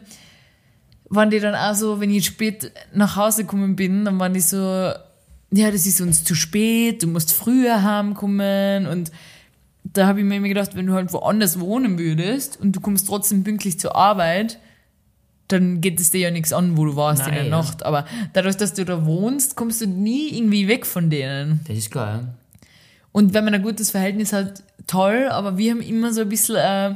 waren 1.14 1.30
die 1.30 1.40
dann 1.40 1.54
auch 1.54 1.74
so, 1.74 2.00
wenn 2.00 2.10
ich 2.10 2.26
spät 2.26 2.72
nach 2.94 3.16
Hause 3.16 3.42
gekommen 3.42 3.76
bin, 3.76 4.04
dann 4.04 4.18
waren 4.18 4.34
die 4.34 4.40
so, 4.40 4.56
ja, 4.56 5.70
das 5.70 5.86
ist 5.86 6.00
uns 6.00 6.24
zu 6.24 6.34
spät, 6.34 7.02
du 7.02 7.06
musst 7.06 7.32
früher 7.32 7.82
heimkommen 7.82 8.86
und 8.86 9.12
da 9.84 10.06
habe 10.06 10.20
ich 10.20 10.24
mir 10.24 10.36
immer 10.36 10.48
gedacht, 10.48 10.74
wenn 10.74 10.86
du 10.86 10.94
halt 10.94 11.12
woanders 11.12 11.60
wohnen 11.60 11.98
würdest 11.98 12.58
und 12.60 12.72
du 12.72 12.80
kommst 12.80 13.06
trotzdem 13.06 13.44
pünktlich 13.44 13.78
zur 13.78 13.94
Arbeit, 13.94 14.58
dann 15.48 15.82
geht 15.82 16.00
es 16.00 16.10
dir 16.10 16.20
ja 16.20 16.30
nichts 16.30 16.52
an, 16.52 16.78
wo 16.78 16.86
du 16.86 16.96
warst 16.96 17.22
in 17.22 17.26
Nein, 17.26 17.34
der 17.34 17.44
ja. 17.44 17.50
Nacht. 17.50 17.84
Aber 17.84 18.06
dadurch, 18.32 18.56
dass 18.56 18.72
du 18.72 18.86
da 18.86 19.04
wohnst, 19.04 19.54
kommst 19.54 19.82
du 19.82 19.86
nie 19.86 20.34
irgendwie 20.34 20.66
weg 20.66 20.86
von 20.86 21.10
denen. 21.10 21.60
Das 21.68 21.76
ist 21.76 21.90
klar, 21.90 22.08
ja. 22.08 22.28
Und 23.10 23.34
wenn 23.34 23.44
man 23.44 23.52
ein 23.52 23.62
gutes 23.62 23.90
Verhältnis 23.90 24.32
hat, 24.32 24.62
toll, 24.86 25.28
aber 25.30 25.58
wir 25.58 25.72
haben 25.72 25.82
immer 25.82 26.14
so 26.14 26.22
ein 26.22 26.30
bisschen 26.30 26.56
äh, 26.56 26.94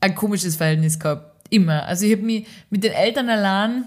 ein 0.00 0.14
komisches 0.16 0.56
Verhältnis 0.56 0.98
gehabt. 0.98 1.31
Immer. 1.52 1.84
Also 1.86 2.06
ich 2.06 2.12
habe 2.12 2.22
mich 2.22 2.46
mit 2.70 2.82
den 2.82 2.92
Eltern 2.92 3.28
allein, 3.28 3.84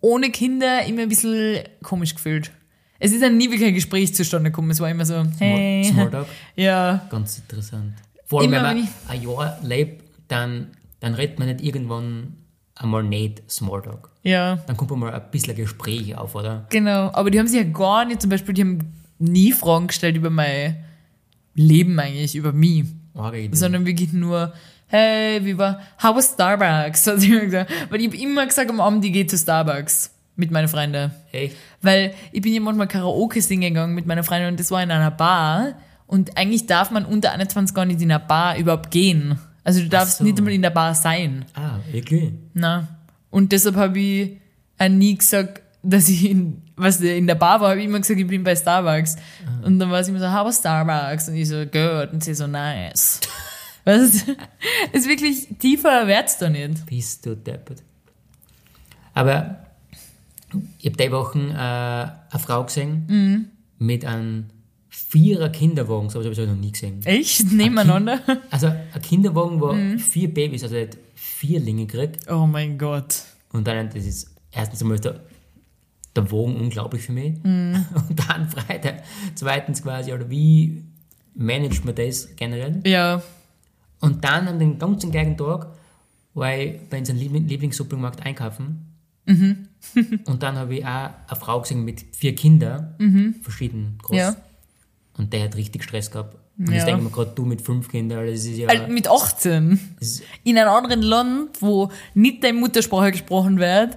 ohne 0.00 0.30
Kinder, 0.30 0.84
immer 0.84 1.02
ein 1.02 1.08
bisschen 1.08 1.60
komisch 1.82 2.14
gefühlt. 2.14 2.50
Es 2.98 3.12
ist 3.12 3.22
dann 3.22 3.36
nie 3.36 3.50
wirklich 3.50 3.68
ein 3.68 3.74
Gespräch 3.74 4.14
zustande 4.14 4.50
gekommen. 4.50 4.70
Es 4.70 4.80
war 4.80 4.90
immer 4.90 5.04
so, 5.06 5.22
hey. 5.38 5.84
Smalltalk. 5.84 6.26
Ja, 6.56 7.06
Ganz 7.10 7.38
interessant. 7.38 7.94
Vor 8.26 8.40
allem, 8.40 8.52
Immer 8.52 8.68
wenn 8.68 8.78
man 8.78 8.88
wenn 9.08 9.16
ein 9.16 9.22
Jahr 9.22 9.58
lebt, 9.62 10.04
dann, 10.28 10.68
dann 11.00 11.14
redet 11.14 11.38
man 11.38 11.48
nicht 11.48 11.62
irgendwann 11.62 12.34
einmal 12.74 13.02
nicht 13.02 13.42
Smalltalk. 13.50 14.10
ja, 14.22 14.56
Dann 14.66 14.76
kommt 14.76 14.90
mal 14.96 15.12
ein 15.12 15.30
bisschen 15.30 15.54
Gespräch 15.54 16.16
auf, 16.16 16.34
oder? 16.34 16.66
genau. 16.70 17.10
Aber 17.12 17.30
die 17.30 17.38
haben 17.38 17.46
sich 17.46 17.58
ja 17.58 17.64
gar 17.70 18.04
nicht, 18.04 18.20
zum 18.20 18.30
Beispiel, 18.30 18.54
die 18.54 18.62
haben 18.62 18.92
nie 19.18 19.52
Fragen 19.52 19.86
gestellt 19.86 20.16
über 20.16 20.30
mein 20.30 20.82
Leben 21.54 21.98
eigentlich, 22.00 22.34
über 22.34 22.52
mich. 22.52 22.84
Idee. 23.16 23.50
sondern 23.52 23.86
wirklich 23.86 24.12
nur, 24.12 24.52
hey, 24.86 25.44
wie 25.44 25.56
war, 25.58 25.80
how 26.02 26.14
was 26.14 26.32
Starbucks? 26.32 27.04
Gesagt. 27.04 27.70
Weil 27.90 28.00
ich 28.00 28.06
habe 28.06 28.16
immer 28.16 28.46
gesagt, 28.46 28.70
am 28.70 28.80
Abend, 28.80 29.04
ich 29.04 29.12
gehe 29.12 29.26
zu 29.26 29.36
Starbucks 29.36 30.10
mit 30.36 30.50
meinen 30.50 30.68
Freunden. 30.68 31.12
Echt? 31.32 31.56
Weil 31.82 32.14
ich 32.32 32.42
bin 32.42 32.52
ja 32.52 32.60
manchmal 32.60 32.88
Karaoke 32.88 33.40
singen 33.40 33.74
gegangen 33.74 33.94
mit 33.94 34.06
meiner 34.06 34.24
Freundin 34.24 34.48
und 34.48 34.60
das 34.60 34.70
war 34.70 34.82
in 34.82 34.90
einer 34.90 35.10
Bar. 35.10 35.74
Und 36.06 36.36
eigentlich 36.36 36.66
darf 36.66 36.90
man 36.90 37.04
unter 37.04 37.32
21 37.32 37.74
gar 37.74 37.84
nicht 37.84 38.00
in 38.00 38.10
einer 38.10 38.18
Bar 38.18 38.58
überhaupt 38.58 38.90
gehen. 38.90 39.38
Also 39.62 39.80
du 39.80 39.88
darfst 39.88 40.18
so. 40.18 40.24
nicht 40.24 40.38
einmal 40.38 40.52
in 40.52 40.62
der 40.62 40.70
Bar 40.70 40.94
sein. 40.94 41.44
Ah, 41.54 41.78
wirklich? 41.90 42.32
Na. 42.52 42.88
Und 43.30 43.52
deshalb 43.52 43.76
habe 43.76 43.98
ich 43.98 44.38
auch 44.78 44.88
nie 44.88 45.16
gesagt, 45.16 45.62
dass 45.82 46.08
ich 46.08 46.30
in, 46.30 46.62
was 46.76 47.00
in 47.00 47.26
der 47.26 47.34
Bar 47.34 47.60
war, 47.60 47.70
habe 47.70 47.80
ich 47.80 47.86
immer 47.86 48.00
gesagt, 48.00 48.18
ich 48.18 48.26
bin 48.26 48.44
bei 48.44 48.56
Starbucks. 48.56 49.16
Und 49.62 49.78
dann 49.78 49.90
war 49.90 50.02
sie 50.04 50.10
immer 50.10 50.20
so, 50.20 50.32
how 50.32 50.46
was 50.46 50.58
Starbucks? 50.58 51.28
Und 51.28 51.36
ich 51.36 51.48
so, 51.48 51.64
good. 51.64 52.12
Und 52.12 52.22
sie 52.22 52.34
so, 52.34 52.46
nice. 52.46 53.20
Was? 53.84 54.24
ist 54.92 55.08
wirklich 55.08 55.48
tiefer 55.58 56.06
wird's 56.06 56.38
da 56.38 56.48
nicht. 56.48 56.86
Bist 56.86 57.24
du 57.26 57.36
deppert. 57.36 57.82
Aber 59.12 59.58
ich 60.78 60.86
habe 60.86 60.96
die 61.02 61.10
Wochen 61.12 61.50
äh, 61.50 61.54
eine 61.54 62.40
Frau 62.40 62.64
gesehen 62.64 63.04
Mhm. 63.08 63.44
mit 63.78 64.04
einem 64.04 64.46
vierer 64.88 65.48
Kinderwagen, 65.48 66.08
so 66.10 66.20
habe 66.22 66.30
ich 66.30 66.38
noch 66.38 66.54
nie 66.56 66.72
gesehen. 66.72 67.00
Echt? 67.04 67.50
Nebeneinander? 67.52 68.20
Also 68.50 68.68
ein 68.68 69.02
Kinderwagen, 69.02 69.60
wo 69.60 69.72
Mhm. 69.72 69.98
vier 69.98 70.32
Babys, 70.32 70.62
also 70.62 70.76
nicht 70.76 70.96
Vierlinge 71.14 71.86
kriegt. 71.86 72.30
Oh 72.30 72.46
mein 72.46 72.78
Gott. 72.78 73.22
Und 73.52 73.66
dann, 73.66 73.90
das 73.90 74.04
ist 74.06 74.34
erstens 74.52 74.82
einmal 74.82 74.98
der, 75.00 75.20
der 76.16 76.30
Wagen 76.30 76.56
unglaublich 76.56 77.02
für 77.02 77.12
mich. 77.12 77.34
Mhm. 77.42 77.84
Und 78.08 78.18
dann 78.28 78.48
Freitag, 78.48 79.02
zweitens 79.34 79.82
quasi, 79.82 80.12
oder 80.12 80.30
wie 80.30 80.84
managt 81.34 81.84
man 81.84 81.94
das 81.96 82.34
generell? 82.36 82.80
Ja. 82.84 83.22
Und 84.04 84.24
dann 84.24 84.48
an 84.48 84.58
den 84.58 84.78
ganzen 84.78 85.10
gleichen 85.10 85.36
Tag 85.36 85.68
war 86.34 86.56
ich 86.56 86.80
bei 86.90 86.98
unserem 86.98 87.18
Liebling 87.18 87.46
Lieblingssupermarkt 87.48 88.24
einkaufen. 88.24 88.86
Mhm. 89.26 89.68
und 90.26 90.42
dann 90.42 90.56
habe 90.56 90.76
ich 90.76 90.84
auch 90.84 91.10
eine 91.28 91.40
Frau 91.40 91.60
gesehen 91.60 91.84
mit 91.84 92.04
vier 92.14 92.34
Kindern, 92.34 93.38
verschieden 93.42 93.98
groß. 94.02 94.12
Mhm. 94.12 94.18
Ja. 94.18 94.36
Und 95.16 95.32
der 95.32 95.44
hat 95.44 95.56
richtig 95.56 95.84
Stress 95.84 96.10
gehabt. 96.10 96.36
Und 96.58 96.70
Ja. 96.70 96.78
ich 96.78 96.84
denke 96.84 97.02
mir 97.02 97.10
gerade, 97.10 97.32
du 97.34 97.44
mit 97.44 97.62
fünf 97.62 97.88
Kindern, 97.88 98.26
das 98.26 98.44
ist 98.44 98.56
ja. 98.56 98.68
Halt 98.68 98.88
mit 98.88 99.08
18. 99.08 99.78
das 99.98 100.08
ist, 100.08 100.22
In 100.44 100.58
einem 100.58 100.70
anderen 100.70 101.02
Land, 101.02 101.60
wo 101.62 101.90
nicht 102.14 102.44
deine 102.44 102.58
Muttersprache 102.58 103.12
gesprochen 103.12 103.58
wird, 103.58 103.96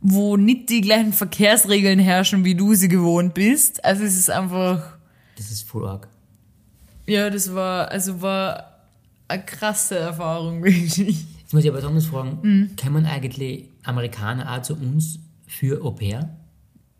wo 0.00 0.36
nicht 0.36 0.68
die 0.70 0.80
gleichen 0.80 1.12
Verkehrsregeln 1.12 1.98
herrschen, 1.98 2.44
wie 2.44 2.54
du 2.54 2.74
sie 2.74 2.88
gewohnt 2.88 3.34
bist. 3.34 3.84
Also 3.84 4.04
es 4.04 4.16
ist 4.16 4.30
einfach, 4.30 4.96
das 5.36 5.50
ist 5.50 5.62
voll 5.68 5.86
arg. 5.88 6.08
ja, 7.06 7.28
das 7.30 7.52
war, 7.54 7.88
also 7.90 8.22
war 8.22 8.67
eine 9.28 9.44
krasse 9.44 9.98
Erfahrung, 9.98 10.62
wirklich. 10.64 10.98
Jetzt 11.40 11.52
muss 11.54 11.62
ich 11.64 11.68
aber 11.70 11.78
was 11.78 11.84
anderes 11.84 12.06
fragen. 12.06 12.38
Mhm. 12.42 12.70
Kommen 12.82 13.06
eigentlich 13.06 13.68
Amerikaner 13.84 14.52
auch 14.52 14.62
zu 14.62 14.74
uns 14.74 15.18
für 15.46 15.82
Au 15.84 15.92
pair? 15.92 16.28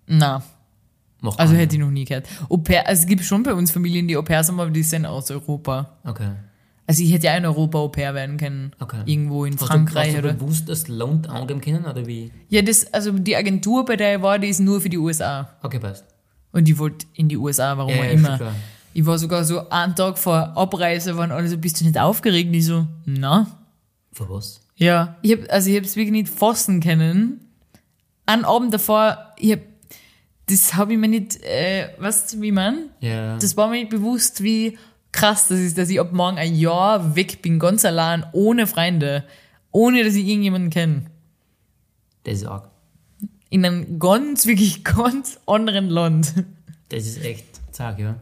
Na, 0.07 0.43
Macht 1.21 1.39
also 1.41 1.53
keiner. 1.53 1.63
hätte 1.65 1.77
ich 1.77 1.81
noch 1.83 1.91
nie 1.91 2.05
gehört. 2.05 2.27
Au 2.49 2.57
pair, 2.59 2.87
also 2.87 3.03
es 3.03 3.07
gibt 3.07 3.25
schon 3.25 3.43
bei 3.43 3.53
uns 3.53 3.71
Familien, 3.71 4.07
die 4.09 4.17
Au 4.17 4.23
pairs 4.23 4.49
haben, 4.49 4.61
aber 4.61 4.71
die 4.71 4.83
sind 4.85 5.05
aus 5.05 5.31
Europa. 5.31 5.99
Okay. 6.05 6.31
Also 6.87 7.03
ich 7.03 7.13
hätte 7.13 7.27
ja 7.27 7.37
in 7.37 7.45
Europa 7.45 7.79
Au 7.79 7.89
pair 7.89 8.15
werden 8.15 8.37
können. 8.39 8.73
Okay. 8.79 9.03
Irgendwo 9.05 9.45
in 9.45 9.55
Hast 9.55 9.67
Frankreich 9.67 10.13
du, 10.15 10.23
hast 10.23 10.25
du 10.25 10.33
bewusst 10.39 10.69
das 10.69 10.89
Land 10.89 11.29
angeben 11.29 11.61
können 11.61 11.85
oder 11.85 12.07
wie? 12.07 12.31
Ja, 12.49 12.63
das, 12.63 12.91
also 12.95 13.13
die 13.13 13.37
Agentur, 13.37 13.85
bei 13.85 13.97
der 13.97 14.17
ich 14.17 14.23
war, 14.23 14.39
die 14.39 14.49
ist 14.49 14.61
nur 14.61 14.81
für 14.81 14.89
die 14.89 14.97
USA. 14.97 15.51
Okay, 15.63 15.79
passt. 15.81 16.05
Und 16.53 16.65
die 16.67 16.79
wollte 16.79 17.05
in 17.15 17.29
die 17.29 17.37
USA, 17.37 17.77
warum 17.77 17.93
Ja, 17.93 17.99
auch 18.01 18.05
ja, 18.05 18.11
immer. 18.11 18.37
klar. 18.39 18.55
Ich 18.99 19.07
war 19.07 19.17
sogar 19.17 19.45
so 19.45 19.69
einen 19.69 19.95
Tag 19.95 20.19
vor 20.19 20.57
Abreise, 20.57 21.17
waren 21.17 21.31
alle 21.31 21.49
so, 21.49 21.57
bist 21.57 21.81
du 21.81 21.85
nicht 21.85 21.97
aufgeregt? 21.97 22.49
Und 22.49 22.55
ich 22.55 22.67
so, 22.67 22.85
na. 23.05 23.47
Für 24.13 24.29
was? 24.29 24.61
Ja. 24.75 25.19
Ich 25.23 25.31
hab, 25.31 25.49
also 25.53 25.71
ich 25.71 25.77
hab's 25.77 25.95
wirklich 25.95 26.11
nicht 26.11 26.29
fassen 26.29 26.81
können. 26.81 27.39
Einen 28.27 28.45
Abend 28.45 28.75
davor, 28.75 29.35
ich 29.39 29.53
hab, 29.53 29.61
das 30.47 30.75
habe 30.75 30.95
ich 30.95 30.99
mir 30.99 31.07
nicht, 31.07 31.41
äh, 31.45 31.91
weißt 31.99 32.33
du, 32.33 32.41
wie 32.41 32.51
man? 32.51 32.91
Ja. 32.99 33.39
Das 33.39 33.57
war 33.57 33.69
mir 33.69 33.77
nicht 33.77 33.91
bewusst, 33.91 34.43
wie 34.43 34.77
krass 35.13 35.47
das 35.47 35.61
ist, 35.61 35.79
dass 35.79 35.91
ich 35.91 36.01
ab 36.01 36.13
morgen 36.13 36.37
ein 36.37 36.57
Jahr 36.57 37.15
weg 37.15 37.41
bin, 37.41 37.61
ganz 37.61 37.85
allein, 37.85 38.27
ohne 38.33 38.67
Freunde, 38.67 39.23
ohne 39.71 40.03
dass 40.03 40.17
ich 40.17 40.27
irgendjemanden 40.27 40.71
kenne. 40.71 41.03
das 42.25 42.39
ist 42.39 42.47
arg. 42.47 42.69
In 43.49 43.65
einem 43.65 44.01
ganz, 44.01 44.47
wirklich 44.47 44.83
ganz 44.83 45.39
anderen 45.47 45.89
Land. 45.89 46.35
Das 46.89 47.07
ist 47.07 47.23
echt 47.25 47.47
zack, 47.71 48.01
ja. 48.01 48.17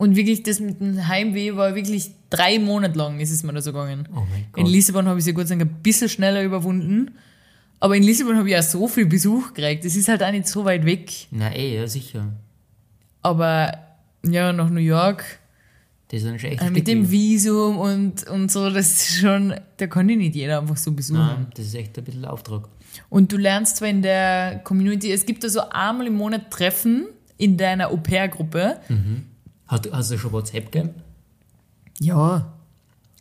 Und 0.00 0.16
wirklich, 0.16 0.42
das 0.42 0.60
mit 0.60 0.80
dem 0.80 1.08
Heimweh 1.08 1.56
war 1.56 1.74
wirklich 1.74 2.12
drei 2.30 2.58
Monate 2.58 2.96
lang 2.96 3.20
ist 3.20 3.30
es 3.30 3.42
mir 3.42 3.52
da 3.52 3.60
so 3.60 3.70
gegangen. 3.70 4.08
Oh 4.12 4.20
mein 4.30 4.46
In 4.56 4.64
Gott. 4.64 4.68
Lissabon 4.72 5.06
habe 5.06 5.18
ich 5.18 5.26
sie 5.26 5.34
Gott 5.34 5.46
sei 5.48 5.56
Dank 5.56 5.70
ein 5.70 5.82
bisschen 5.82 6.08
schneller 6.08 6.42
überwunden. 6.42 7.10
Aber 7.80 7.94
in 7.94 8.02
Lissabon 8.02 8.38
habe 8.38 8.48
ich 8.48 8.56
auch 8.56 8.62
so 8.62 8.88
viel 8.88 9.04
Besuch 9.04 9.52
gekriegt. 9.52 9.84
Das 9.84 9.96
ist 9.96 10.08
halt 10.08 10.22
auch 10.22 10.30
nicht 10.30 10.48
so 10.48 10.64
weit 10.64 10.86
weg. 10.86 11.12
Na 11.30 11.54
eh, 11.54 11.76
ja, 11.76 11.86
sicher. 11.86 12.32
Aber 13.20 13.74
ja, 14.24 14.54
nach 14.54 14.70
New 14.70 14.80
York, 14.80 15.22
Das 16.08 16.22
ist 16.22 16.40
schon 16.40 16.50
echt 16.50 16.62
äh, 16.62 16.70
mit 16.70 16.88
dem 16.88 17.10
Visum 17.10 17.76
und, 17.76 18.26
und 18.26 18.50
so, 18.50 18.70
das 18.70 18.90
ist 18.90 19.20
schon, 19.20 19.52
da 19.76 19.86
kann 19.86 20.08
ich 20.08 20.16
nicht 20.16 20.34
jeder 20.34 20.60
einfach 20.60 20.78
so 20.78 20.92
besuchen. 20.92 21.20
Nein, 21.20 21.46
das 21.54 21.66
ist 21.66 21.74
echt 21.74 21.98
ein 21.98 22.04
bisschen 22.04 22.24
Auftrag. 22.24 22.68
Und 23.10 23.30
du 23.32 23.36
lernst 23.36 23.76
zwar 23.76 23.88
in 23.88 24.00
der 24.00 24.60
Community, 24.64 25.12
es 25.12 25.26
gibt 25.26 25.44
da 25.44 25.50
so 25.50 25.60
einmal 25.68 26.06
im 26.06 26.14
Monat 26.14 26.50
Treffen 26.50 27.04
in 27.36 27.58
deiner 27.58 27.90
Au-pair-Gruppe. 27.90 28.80
Hast, 29.70 29.90
hast 29.92 30.10
du 30.10 30.18
schon 30.18 30.32
WhatsApp 30.32 30.72
gegeben? 30.72 30.94
Ja. 32.00 32.52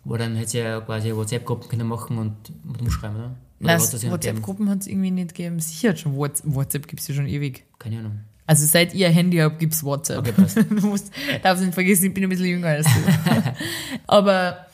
Wo 0.04 0.18
dann 0.18 0.36
hätte 0.36 0.50
sie 0.50 0.58
ja 0.60 0.82
quasi 0.82 1.14
WhatsApp-Gruppen 1.16 1.70
können 1.70 1.88
machen 1.88 2.18
und 2.18 2.36
mit 2.66 2.82
umschreiben, 2.82 3.18
oder? 3.18 3.26
Oder 3.26 3.36
Nein, 3.60 3.76
hast? 3.76 4.10
WhatsApp-Gruppen 4.10 4.68
hat 4.70 4.82
es 4.82 4.88
irgendwie 4.88 5.12
nicht 5.12 5.36
gegeben. 5.36 5.60
Sicher 5.60 5.90
hat 5.90 6.00
schon 6.00 6.18
Whats- 6.18 6.42
WhatsApp 6.46 6.88
gibt 6.88 7.02
es 7.02 7.08
ja 7.08 7.14
schon 7.14 7.28
ewig. 7.28 7.66
Keine 7.78 8.00
Ahnung. 8.00 8.20
Also 8.48 8.66
seit 8.66 8.96
ihr 8.96 9.10
Handy 9.10 9.38
habt, 9.38 9.60
gibt 9.60 9.74
es 9.74 9.84
WhatsApp. 9.84 10.20
Okay, 10.20 10.32
passt. 10.32 10.58
du 10.70 10.88
musst, 10.88 11.12
darfst 11.44 11.64
nicht 11.64 11.76
vergessen, 11.76 12.06
ich 12.06 12.14
bin 12.16 12.24
ein 12.24 12.30
bisschen 12.30 12.48
jünger 12.48 12.70
als 12.70 12.88
du. 12.88 13.54
Aber 14.08 14.66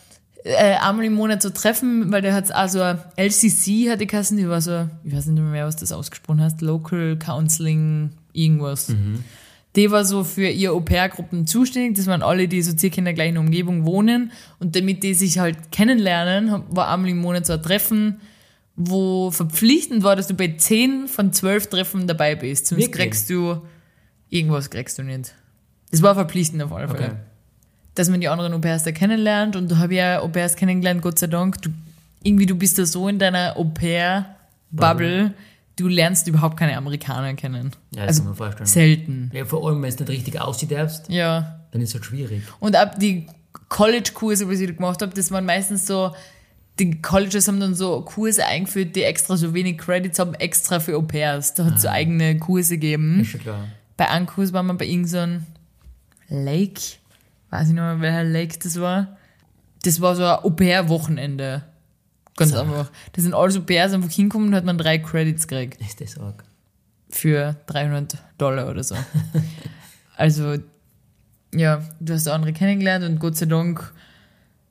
äh, 0.46 0.76
einmal 0.76 1.04
im 1.04 1.14
Monat 1.14 1.42
so 1.42 1.50
treffen, 1.50 2.10
weil 2.10 2.22
der 2.22 2.34
hat 2.34 2.52
also 2.54 2.80
LCC 3.18 3.90
hatte 3.90 4.08
Kassen, 4.08 4.38
die 4.38 4.48
war 4.48 4.62
so, 4.62 4.88
ich 5.04 5.14
weiß 5.14 5.26
nicht 5.26 5.42
mehr, 5.44 5.66
was 5.66 5.76
das 5.76 5.92
ausgesprochen 5.92 6.40
heißt, 6.42 6.62
Local 6.62 7.18
Counseling, 7.18 8.12
irgendwas. 8.32 8.96
Die 9.76 9.92
war 9.92 10.06
so 10.06 10.24
für 10.24 10.48
ihr 10.48 10.72
Au-pair-Gruppen 10.72 11.48
zuständig. 11.48 11.98
Das 11.98 12.08
waren 12.08 12.22
alle, 12.22 12.48
die 12.48 12.62
so 12.62 12.78
circa 12.78 12.98
in 12.98 13.06
der 13.06 13.14
gleichen 13.14 13.38
Umgebung 13.38 13.86
wohnen. 13.86 14.32
Und 14.60 14.76
damit 14.76 15.04
die 15.04 15.14
sich 15.14 15.40
halt 15.40 15.72
kennenlernen, 15.72 16.64
war 16.70 16.90
einmal 16.90 17.10
im 17.10 17.18
Monat 17.20 17.46
so 17.46 17.54
ein 17.54 17.62
Treffen, 17.62 18.22
wo 18.76 19.32
verpflichtend 19.32 20.04
war, 20.04 20.16
dass 20.16 20.28
du 20.28 20.34
bei 20.34 20.56
10 20.58 21.08
von 21.08 21.34
12 21.34 21.68
Treffen 21.68 22.08
dabei 22.08 22.36
bist. 22.36 22.68
Sonst 22.68 22.82
Wirklich? 22.82 23.02
kriegst 23.02 23.30
du 23.30 23.62
irgendwas 24.30 24.70
kriegst 24.70 24.98
du 24.98 25.04
nicht. 25.04 25.34
Das 25.92 26.02
war 26.02 26.16
verpflichtend 26.16 26.62
auf 26.64 26.74
alle 26.74 26.88
Fälle. 26.88 27.06
Okay. 27.06 27.16
Dass 27.96 28.10
man 28.10 28.20
die 28.20 28.28
anderen 28.28 28.54
Au-pairs 28.54 28.84
da 28.84 28.92
kennenlernt 28.92 29.56
und 29.56 29.72
da 29.72 29.78
habe 29.78 29.94
ich 29.94 30.00
ja 30.00 30.20
Au-pairs 30.20 30.56
kennengelernt, 30.56 31.02
Gott 31.02 31.20
sei 31.20 31.28
Dank. 31.28 31.62
Du, 31.62 31.70
irgendwie, 32.24 32.46
du 32.46 32.56
bist 32.56 32.78
da 32.78 32.86
so 32.86 33.08
in 33.08 33.20
deiner 33.20 33.56
Au-pair-Bubble, 33.56 35.34
du 35.78 35.88
lernst 35.88 36.28
überhaupt 36.28 36.58
keine 36.58 36.78
Amerikaner 36.78 37.34
kennen. 37.34 37.72
Ja, 37.94 38.02
das 38.06 38.08
also 38.10 38.22
kann 38.22 38.28
man 38.30 38.36
vorstellen. 38.38 38.66
selten. 38.68 39.32
Ja, 39.34 39.46
vor 39.46 39.68
allem, 39.68 39.82
wenn 39.82 39.90
es 39.90 40.00
nicht 40.00 40.10
richtig 40.10 40.40
aussieht, 40.42 40.72
darfst, 40.72 41.10
Ja. 41.10 41.60
dann 41.72 41.82
ist 41.82 41.90
es 41.90 41.96
halt 41.96 42.06
schwierig. 42.06 42.44
Und 42.60 42.76
ab 42.76 43.00
die 43.00 43.28
College-Kurse, 43.70 44.48
was 44.50 44.60
ich 44.60 44.68
da 44.68 44.74
gemacht 44.74 45.02
habe, 45.02 45.14
das 45.14 45.32
waren 45.32 45.46
meistens 45.46 45.86
so, 45.88 46.14
die 46.80 47.02
Colleges 47.02 47.48
haben 47.48 47.60
dann 47.60 47.74
so 47.74 48.02
Kurse 48.02 48.46
eingeführt, 48.46 48.96
die 48.96 49.04
extra 49.04 49.38
so 49.38 49.54
wenig 49.54 49.78
Credits 49.78 50.20
haben, 50.20 50.34
extra 50.36 50.80
für 50.80 50.98
Au-pairs. 50.98 51.54
Da 51.54 51.66
hat 51.66 51.76
es 51.78 51.84
so 51.84 51.88
eigene 51.90 52.38
Kurse 52.38 52.76
gegeben. 52.78 53.22
Ist 53.22 53.30
schon 53.30 53.42
klar. 53.42 53.66
Bei 53.98 54.10
einem 54.10 54.26
Kurs 54.26 54.52
waren 54.52 54.66
wir 54.68 54.74
bei 54.74 54.86
irgendeinem 54.86 55.46
Lake. 56.28 56.82
Weiß 57.50 57.68
ich 57.70 57.74
nicht 57.74 57.82
mehr, 57.82 58.02
welcher 58.02 58.24
Lake 58.26 58.60
das 58.62 58.80
war. 58.80 59.16
Das 59.84 60.02
war 60.02 60.16
so 60.16 60.24
ein 60.26 60.40
Au-pair-Wochenende. 60.44 61.64
Ganz 62.36 62.52
So. 62.52 62.60
einfach. 62.60 62.92
Da 63.14 63.22
sind 63.22 63.34
alle 63.34 63.58
Au-pairs 63.58 63.94
einfach 63.94 64.12
hingekommen 64.12 64.50
und 64.50 64.56
hat 64.56 64.66
man 64.66 64.78
drei 64.78 64.98
Credits 64.98 65.48
gekriegt. 65.48 65.80
Ist 65.82 66.02
das 66.02 66.18
arg. 66.18 66.44
Für 67.10 67.56
300 67.68 68.18
Dollar 68.38 68.70
oder 68.70 68.84
so. 68.84 68.96
also, 70.18 70.58
ja, 71.54 71.82
du 72.00 72.14
hast 72.14 72.28
andere 72.28 72.52
kennengelernt 72.54 73.06
und 73.06 73.20
Gott 73.20 73.38
sei 73.38 73.46
Dank 73.46 73.94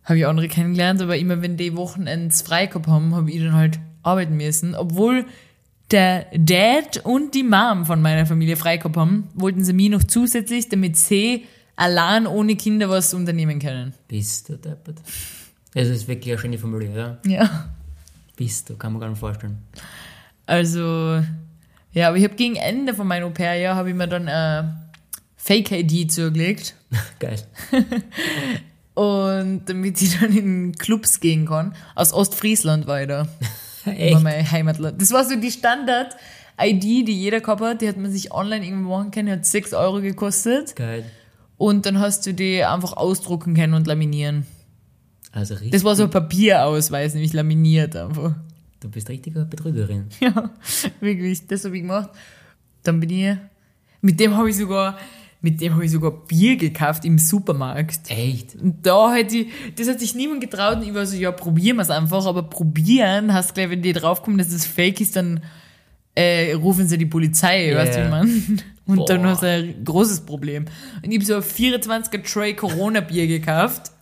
habe 0.05 0.19
ich 0.19 0.27
andere 0.27 0.49
kennengelernt, 0.49 1.01
aber 1.01 1.17
immer 1.17 1.41
wenn 1.41 1.57
die 1.57 1.77
Wochenends 1.77 2.43
frei 2.43 2.67
gehabt 2.67 2.87
haben, 2.87 3.15
habe 3.15 3.31
ich 3.31 3.41
dann 3.41 3.55
halt 3.55 3.81
arbeiten 4.03 4.37
müssen. 4.37 4.75
Obwohl 4.75 5.25
der 5.91 6.27
Dad 6.37 6.99
und 7.05 7.35
die 7.35 7.43
Mom 7.43 7.87
von 7.87 8.03
meiner 8.03 8.27
Familie 8.27 8.57
frei 8.57 8.77
gehabt 8.77 8.97
haben, 8.97 9.29
wollten 9.35 9.65
sie 9.65 9.73
mir 9.73 9.91
noch 9.91 10.05
zusätzlich, 10.05 10.69
damit 10.69 10.97
sie 10.97 11.47
allein 11.77 12.27
ohne 12.27 12.57
Kinder 12.57 12.91
was 12.91 13.15
unternehmen 13.15 13.59
können. 13.59 13.95
Bist 14.09 14.51
du 14.51 14.59
deppert. 14.59 15.01
Es 15.75 15.89
ist 15.89 16.07
wirklich 16.07 16.33
eine 16.33 16.41
schöne 16.41 16.59
Familie, 16.59 16.97
ja? 16.97 17.19
Ja. 17.27 17.69
Bist 18.37 18.71
du, 18.71 18.77
kann 18.77 18.93
man 18.93 19.01
gar 19.01 19.09
nicht 19.09 19.19
vorstellen. 19.19 19.59
Also, 20.47 21.23
ja, 21.93 22.09
aber 22.09 22.17
ich 22.17 22.25
habe 22.25 22.35
gegen 22.35 22.57
Ende 22.57 22.95
von 22.95 23.07
meinem 23.07 23.25
Au-pair-Jahr 23.25 23.75
habe 23.75 23.91
ich 23.91 23.95
mir 23.95 24.09
dann 24.09 24.29
eine 24.29 24.77
Fake-ID 25.37 26.11
zugelegt. 26.13 26.75
Geil. 27.19 27.41
Und 28.95 29.63
damit 29.67 30.01
ich 30.01 30.21
dann 30.21 30.37
in 30.37 30.73
Clubs 30.73 31.19
gehen 31.19 31.47
kann. 31.47 31.75
Aus 31.97 32.13
Ostfriesland 32.13 32.87
weiter. 32.87 33.29
War 33.85 33.95
Echt? 33.99 34.23
mein 34.23 34.51
Heimatland. 34.51 35.01
Das 35.03 35.11
war 35.11 35.25
so 35.25 35.35
die 35.35 35.51
Standard-ID, 35.51 36.83
die 36.83 37.13
jeder 37.21 37.41
gehabt 37.41 37.61
hat. 37.61 37.83
Die 37.83 37.89
hat 37.89 37.97
man 37.97 38.13
sich 38.13 38.33
online 38.33 38.65
irgendwo 38.65 38.91
machen 38.91 39.11
können. 39.11 39.27
Die 39.27 39.33
hat 39.33 39.47
6 39.47 39.75
Euro 39.75 40.01
gekostet. 40.01 40.77
Geil. 40.77 41.05
Und 41.57 41.87
dann 41.87 41.99
hast 41.99 42.25
du 42.27 42.33
die 42.33 42.65
einfach 42.65 42.93
ausdrucken 42.97 43.55
können 43.55 43.75
und 43.75 43.87
laminieren. 43.89 44.47
Also 45.35 45.55
richtig. 45.55 45.73
Das 45.73 45.83
war 45.83 45.97
so 45.97 46.05
ein 46.05 46.11
Papierausweis, 46.11 47.15
nämlich 47.15 47.33
laminiert 47.33 47.97
einfach. 47.97 48.35
Du 48.81 48.89
bist 48.89 49.09
richtige 49.09 49.45
Betrügerin. 49.45 50.07
Ja, 50.21 50.51
wirklich. 51.01 51.47
Das 51.49 51.65
habe 51.65 51.77
ich 51.77 51.83
gemacht. 51.83 52.11
Dann 52.85 53.01
bin 53.01 53.11
ich. 53.11 53.37
Mit 54.01 54.21
dem 54.21 54.37
habe 54.37 54.49
ich 54.49 54.57
sogar. 54.57 54.97
Mit 55.41 55.61
dem 55.61 55.75
habe 55.75 55.85
ich 55.85 55.91
sogar 55.91 56.13
Bier 56.27 56.57
gekauft 56.57 57.05
im 57.05 57.19
Supermarkt. 57.19 58.09
Echt? 58.09 58.55
Und 58.55 58.87
da 58.87 59.13
hätte 59.13 59.39
ich, 59.39 59.49
das 59.77 59.89
hat 59.89 60.01
sich 60.01 60.15
niemand 60.15 60.41
getraut 60.41 60.77
und 60.77 60.85
ich 60.85 60.95
war 60.95 61.05
so, 61.05 61.17
ja, 61.17 61.33
probieren 61.33 61.77
wir 61.77 61.83
es 61.83 61.91
einfach, 61.91 62.25
aber 62.25 62.45
probieren 62.45 63.35
hast 63.35 63.55
gleich, 63.55 63.69
wenn 63.69 63.83
die 63.83 63.93
draufkommen, 63.93 64.39
dass 64.39 64.49
das 64.49 64.65
fake 64.65 65.03
ist, 65.03 65.17
dann 65.17 65.43
äh, 66.15 66.55
rufen 66.55 66.89
sie 66.89 66.97
die 66.97 67.05
Polizei, 67.05 67.69
Ja, 67.73 67.77
weißt 67.77 67.99
du, 67.99 68.07
wie 68.07 68.09
man. 68.09 68.63
Und 68.87 69.09
dann 69.11 69.21
Boah. 69.21 69.31
hast 69.31 69.43
du 69.43 69.49
ein 69.49 69.85
großes 69.85 70.21
Problem. 70.23 70.65
Und 71.03 71.11
ich 71.11 71.19
habe 71.19 71.27
so 71.27 71.35
ein 71.37 71.43
24er 71.43 72.23
Tray 72.23 72.55
Corona-Bier 72.55 73.27
gekauft 73.27 73.94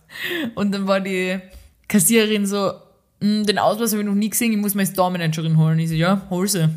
und 0.55 0.71
dann 0.73 0.87
war 0.87 0.99
die 0.99 1.39
Kassiererin 1.87 2.45
so, 2.45 2.73
"Mm, 3.19 3.43
den 3.43 3.57
Ausweis 3.59 3.91
habe 3.91 4.01
ich 4.01 4.07
noch 4.07 4.15
nie 4.15 4.29
gesehen, 4.29 4.51
ich 4.51 4.57
muss 4.57 4.75
meine 4.75 4.87
Store-Managerin 4.89 5.57
holen. 5.57 5.79
Ich 5.79 5.89
so, 5.89 5.95
ja, 5.95 6.21
hol 6.29 6.47
sie. 6.47 6.69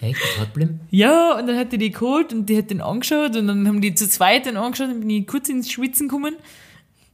Echt? 0.00 0.20
Geblieben? 0.38 0.80
Ja, 0.90 1.38
und 1.38 1.46
dann 1.46 1.56
hat 1.56 1.72
die 1.72 1.78
die 1.78 1.90
geholt 1.90 2.32
und 2.32 2.46
die 2.46 2.58
hat 2.58 2.70
den 2.70 2.80
angeschaut 2.80 3.34
und 3.36 3.46
dann 3.46 3.66
haben 3.66 3.80
die 3.80 3.94
zu 3.94 4.08
zweit 4.08 4.46
den 4.46 4.56
angeschaut 4.56 4.88
und 4.88 5.00
bin 5.00 5.10
ich 5.10 5.26
kurz 5.26 5.48
ins 5.48 5.70
Schwitzen 5.70 6.08
gekommen. 6.08 6.36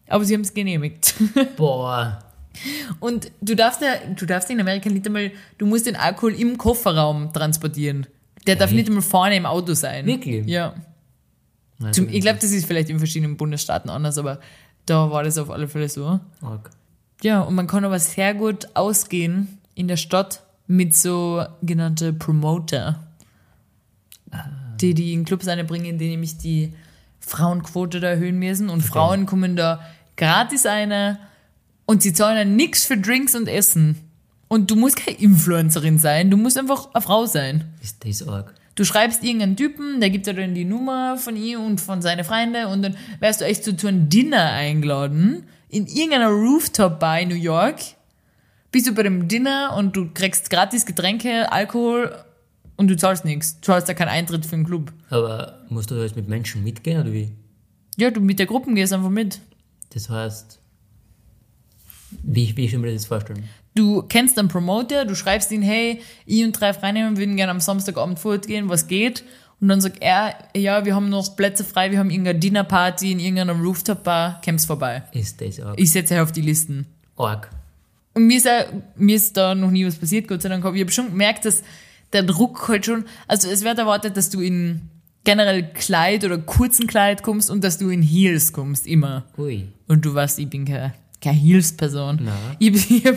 Aber 0.09 0.25
sie 0.25 0.35
haben 0.35 0.41
es 0.43 0.53
genehmigt. 0.53 1.15
Boah. 1.57 2.19
Und 3.01 3.31
du 3.41 3.55
darfst 3.55 3.81
ja, 3.81 3.95
du 4.15 4.27
darfst 4.27 4.51
in 4.51 4.61
Amerika 4.61 4.91
nicht 4.91 5.07
einmal, 5.07 5.31
du 5.59 5.67
musst 5.67 5.87
den 5.87 5.97
Alkohol 5.97 6.35
im 6.35 6.59
Kofferraum 6.59 7.33
transportieren. 7.33 8.07
Der 8.47 8.57
darf 8.57 8.71
Echt? 8.71 8.77
nicht 8.77 8.89
einmal 8.89 9.03
vorne 9.03 9.37
im 9.37 9.47
Auto 9.47 9.75
sein. 9.75 10.05
Wirklich? 10.05 10.47
Ja. 10.47 10.75
Also, 11.83 12.07
ich 12.11 12.21
glaube, 12.21 12.39
das 12.41 12.51
ist 12.51 12.67
vielleicht 12.67 12.91
in 12.91 12.99
verschiedenen 12.99 13.37
Bundesstaaten 13.37 13.91
anders, 13.91 14.19
aber 14.19 14.41
da 14.87 15.11
war 15.11 15.23
das 15.23 15.39
auf 15.39 15.51
alle 15.51 15.69
Fälle 15.69 15.89
so. 15.89 16.21
arg. 16.41 16.71
Ja, 17.23 17.41
und 17.41 17.55
man 17.55 17.67
kann 17.67 17.85
aber 17.85 17.99
sehr 17.99 18.35
gut 18.35 18.69
ausgehen 18.75 19.59
in 19.75 19.89
der 19.89 19.97
Stadt 19.97 20.43
mit 20.67 20.97
so 20.97 21.45
genannte 21.63 22.13
Promoter, 22.13 23.03
die 24.81 24.95
die 24.95 25.13
in 25.13 25.25
Clubs 25.25 25.47
einbringen, 25.47 25.99
die 25.99 26.09
nämlich 26.09 26.39
die 26.39 26.75
Frauenquote 27.21 28.01
da 28.01 28.09
erhöhen 28.09 28.39
müssen 28.39 28.69
und 28.69 28.81
Frauen 28.83 29.27
kommen 29.27 29.55
da 29.55 29.81
gratis 30.17 30.67
eine 30.67 31.19
und 31.87 32.03
sie 32.03 32.13
zahlen 32.13 32.37
dann 32.37 32.57
nichts 32.57 32.85
für 32.85 32.97
Drinks 32.97 33.35
und 33.35 33.49
Essen. 33.49 33.97
Und 34.49 34.71
du 34.71 34.77
musst 34.77 34.97
keine 34.97 35.19
Influencerin 35.19 35.99
sein, 35.99 36.31
du 36.31 36.37
musst 36.37 36.59
einfach 36.59 36.93
eine 36.93 37.03
Frau 37.03 37.27
sein. 37.27 37.73
Ist 37.81 38.05
das 38.05 38.27
arg. 38.27 38.55
Du 38.75 38.85
schreibst 38.85 39.23
irgendeinen 39.23 39.57
Typen, 39.57 40.01
der 40.01 40.11
gibt 40.11 40.27
dir 40.27 40.35
dann 40.35 40.55
die 40.55 40.65
Nummer 40.65 41.19
von 41.19 41.37
ihm 41.37 41.61
und 41.61 41.81
von 41.81 42.01
seinen 42.01 42.25
Freunden 42.25 42.67
und 42.67 42.83
dann 42.83 42.97
wärst 43.21 43.41
du 43.41 43.45
echt 43.45 43.65
so 43.65 43.73
zu 43.73 43.87
einem 43.87 44.09
Dinner 44.09 44.51
eingeladen 44.53 45.45
in 45.69 45.87
irgendeiner 45.87 46.29
Rooftop-Bar 46.29 47.21
in 47.21 47.29
New 47.29 47.35
York. 47.35 47.81
Bist 48.71 48.87
du 48.87 48.95
bei 48.95 49.03
dem 49.03 49.29
Dinner 49.29 49.75
und 49.77 49.95
du 49.95 50.09
kriegst 50.13 50.49
gratis 50.49 50.87
Getränke, 50.87 51.53
Alkohol 51.53 52.15
und 52.77 52.89
du 52.89 52.97
zahlst 52.97 53.27
nichts. 53.27 53.61
Du 53.61 53.67
zahlst 53.67 53.89
da 53.89 53.95
keinen 53.95 54.09
Eintritt 54.09 54.47
für 54.47 54.57
den 54.57 54.65
Club. 54.65 54.93
Aber 55.11 55.61
musst 55.69 55.91
du 55.91 55.95
da 55.95 56.03
jetzt 56.03 56.17
mit 56.17 56.29
Menschen 56.29 56.65
mitgehen 56.65 57.01
oder 57.01 57.13
wie? 57.13 57.31
Ja, 57.99 58.11
du 58.11 58.21
mit 58.21 58.39
der 58.39 58.47
Gruppe 58.47 58.73
gehst 58.73 58.95
einfach 58.95 59.11
mit. 59.11 59.41
Das 59.93 60.09
heißt, 60.09 60.59
wie, 62.23 62.57
wie 62.57 62.65
ich 62.65 62.77
mir 62.77 62.93
das 62.93 63.05
vorstellen? 63.05 63.49
Du 63.75 64.03
kennst 64.03 64.39
einen 64.39 64.49
Promoter, 64.49 65.05
du 65.05 65.15
schreibst 65.15 65.51
ihn, 65.51 65.63
hey, 65.63 66.01
ich 66.27 66.45
und 66.45 66.53
drei 66.53 66.75
Freunde 66.75 67.17
würden 67.17 67.37
gerne 67.37 67.53
am 67.53 67.61
Samstagabend 67.61 68.19
fortgehen, 68.19 68.69
was 68.69 68.87
geht? 68.87 69.25
Und 69.61 69.69
dann 69.69 69.81
sagt 69.81 69.99
er, 70.01 70.35
ja, 70.57 70.85
wir 70.85 70.95
haben 70.95 71.09
noch 71.09 71.37
Plätze 71.37 71.65
frei, 71.65 71.91
wir 71.91 71.99
haben 71.99 72.11
irgendeine 72.11 72.39
Dinnerparty 72.39 73.13
in 73.13 73.21
irgendeiner 73.21 73.55
Rooftop-Bar, 73.55 74.41
kommst 74.45 74.67
vorbei. 74.67 75.05
Ist 75.13 75.41
das 75.41 75.61
arg? 75.61 75.79
Ich 75.79 75.93
setze 75.93 76.21
auf 76.21 76.33
die 76.33 76.41
Listen. 76.41 76.87
Arg. 77.17 77.49
Und 78.15 78.27
mir 78.27 78.37
ist, 78.37 78.49
auch, 78.49 78.65
mir 78.97 79.17
ist 79.17 79.37
da 79.37 79.55
noch 79.55 79.71
nie 79.71 79.87
was 79.87 79.97
passiert, 79.97 80.29
Gott 80.29 80.43
sei 80.43 80.49
Dank. 80.49 80.65
Ich 80.75 80.81
habe 80.81 80.91
schon 80.91 81.11
gemerkt, 81.11 81.45
dass 81.45 81.63
der 82.13 82.25
Druck 82.25 82.69
halt 82.69 82.85
schon, 82.85 83.05
also 83.27 83.49
es 83.49 83.65
wird 83.65 83.79
erwartet, 83.79 84.17
dass 84.17 84.29
du 84.29 84.41
in 84.41 84.91
generell 85.25 85.63
Kleid 85.73 86.25
oder 86.25 86.39
kurzen 86.39 86.87
Kleid 86.87 87.23
kommst 87.23 87.51
und 87.51 87.63
dass 87.65 87.79
du 87.79 87.89
in 87.89 88.03
Heels 88.03 88.53
kommst, 88.53 88.87
immer. 88.87 89.25
Ui. 89.39 89.69
Und 89.87 90.05
du 90.05 90.13
weißt, 90.13 90.39
ich 90.41 90.51
bin 90.51 90.65
keine, 90.65 90.95
keine 91.23 91.39
Heels-Person. 91.39 92.21
Na. 92.23 92.33
Ich, 92.59 92.91
ich 92.91 93.07
hab, 93.07 93.17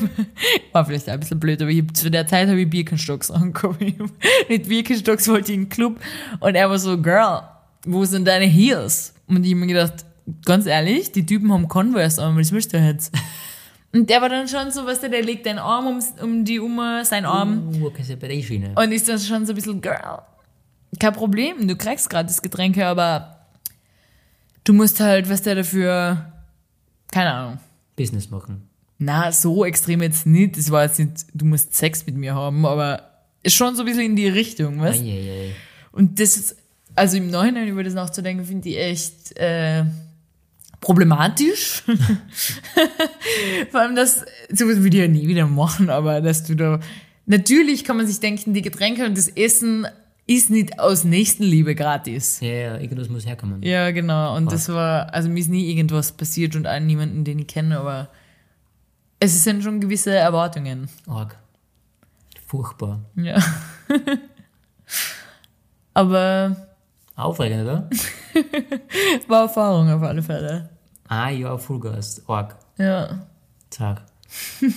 war 0.71 0.85
vielleicht 0.85 1.09
auch 1.09 1.13
ein 1.13 1.19
bisschen 1.19 1.39
blöd, 1.39 1.61
aber 1.61 1.71
ich 1.71 1.81
hab, 1.81 1.97
zu 1.97 2.09
der 2.09 2.27
Zeit 2.27 2.47
habe 2.47 2.61
ich 2.61 2.69
Birkenstocks 2.69 3.31
angekommen. 3.31 4.11
Mit 4.47 4.69
Birkenstocks 4.69 5.27
wollte 5.27 5.51
ich 5.51 5.57
in 5.57 5.63
den 5.63 5.69
Club 5.69 5.99
und 6.39 6.55
er 6.55 6.69
war 6.69 6.77
so, 6.77 7.01
Girl, 7.01 7.41
wo 7.85 8.05
sind 8.05 8.27
deine 8.27 8.45
Heels? 8.45 9.13
Und 9.27 9.43
ich 9.43 9.53
hab 9.53 9.59
mir 9.59 9.67
gedacht, 9.67 10.05
ganz 10.45 10.65
ehrlich, 10.65 11.11
die 11.11 11.25
Typen 11.25 11.51
haben 11.51 11.67
Converse 11.67 12.21
an, 12.21 12.37
was 12.37 12.51
willst 12.51 12.73
du 12.73 12.77
jetzt? 12.77 13.13
Und 13.91 14.09
der 14.09 14.21
war 14.21 14.29
dann 14.29 14.47
schon 14.47 14.71
so, 14.71 14.85
weißt 14.85 15.03
du, 15.03 15.09
der 15.09 15.23
legt 15.23 15.45
den 15.45 15.57
Arm 15.57 15.87
ums, 15.87 16.13
um 16.21 16.43
die 16.43 16.59
um, 16.59 16.79
sein 17.03 17.25
Arm. 17.25 17.69
Uh, 17.81 17.89
keine 17.89 18.03
Separation. 18.03 18.75
Und 18.75 18.91
ist 18.91 19.07
dann 19.07 19.19
schon 19.19 19.45
so 19.45 19.53
ein 19.53 19.55
bisschen, 19.55 19.81
Girl, 19.81 20.21
kein 20.99 21.13
Problem, 21.13 21.67
du 21.67 21.75
kriegst 21.75 22.09
gratis 22.09 22.41
Getränke, 22.41 22.85
aber 22.85 23.47
du 24.63 24.73
musst 24.73 24.99
halt, 24.99 25.29
was 25.29 25.41
der 25.41 25.55
dafür, 25.55 26.31
keine 27.11 27.33
Ahnung. 27.33 27.59
Business 27.95 28.29
machen. 28.29 28.69
Na, 28.97 29.31
so 29.31 29.65
extrem 29.65 30.01
jetzt 30.01 30.25
nicht. 30.25 30.57
Das 30.57 30.71
war 30.71 30.83
jetzt 30.83 30.99
nicht, 30.99 31.25
du 31.33 31.45
musst 31.45 31.75
Sex 31.75 32.05
mit 32.05 32.15
mir 32.15 32.33
haben, 32.33 32.65
aber 32.65 33.11
ist 33.43 33.55
schon 33.55 33.75
so 33.75 33.83
ein 33.83 33.85
bisschen 33.85 34.05
in 34.05 34.15
die 34.15 34.27
Richtung, 34.27 34.79
weißt 34.79 35.01
Eieiei. 35.01 35.51
Und 35.91 36.19
das 36.19 36.37
ist, 36.37 36.55
also 36.95 37.17
im 37.17 37.29
Nachhinein 37.29 37.67
über 37.67 37.83
das 37.83 37.93
nachzudenken, 37.93 38.45
finde 38.45 38.69
ich 38.69 38.77
echt 38.77 39.37
äh, 39.37 39.85
problematisch. 40.81 41.83
Vor 43.71 43.81
allem, 43.81 43.95
dass, 43.95 44.25
sowas 44.49 44.77
würde 44.77 44.97
ich 44.97 45.03
ja 45.03 45.07
nie 45.07 45.27
wieder 45.27 45.47
machen, 45.47 45.89
aber 45.89 46.21
dass 46.21 46.43
du 46.43 46.55
da, 46.55 46.79
natürlich 47.25 47.83
kann 47.83 47.97
man 47.97 48.07
sich 48.07 48.19
denken, 48.19 48.53
die 48.53 48.61
Getränke 48.61 49.05
und 49.05 49.17
das 49.17 49.27
Essen 49.27 49.87
ist 50.27 50.49
nicht 50.49 50.79
aus 50.79 51.03
Nächstenliebe 51.03 51.75
gratis. 51.75 52.39
Ja, 52.39 52.53
ja, 52.53 52.77
irgendwas 52.77 53.09
muss 53.09 53.25
herkommen. 53.25 53.61
Ja, 53.61 53.91
genau. 53.91 54.35
Und 54.35 54.51
das 54.51 54.69
war, 54.69 55.13
also 55.13 55.29
mir 55.29 55.39
ist 55.39 55.49
nie 55.49 55.69
irgendwas 55.69 56.11
passiert 56.11 56.55
und 56.55 56.67
auch 56.67 56.79
niemanden, 56.79 57.23
den 57.23 57.39
ich 57.39 57.47
kenne, 57.47 57.79
aber 57.79 58.09
es 59.19 59.43
sind 59.43 59.63
schon 59.63 59.79
gewisse 59.79 60.15
Erwartungen. 60.15 60.89
Arg. 61.07 61.37
Furchtbar. 62.47 63.01
Ja. 63.15 63.37
aber 65.93 66.55
Aufregend, 67.15 67.63
oder? 67.63 67.89
war 69.27 69.43
Erfahrung 69.43 69.89
auf 69.89 70.01
alle 70.01 70.21
Fälle. 70.21 70.69
ah 71.07 71.29
ja, 71.29 71.57
Vollgas. 71.57 72.21
Arg. 72.27 72.57
Ja. 72.77 73.25
Zack. 73.69 74.03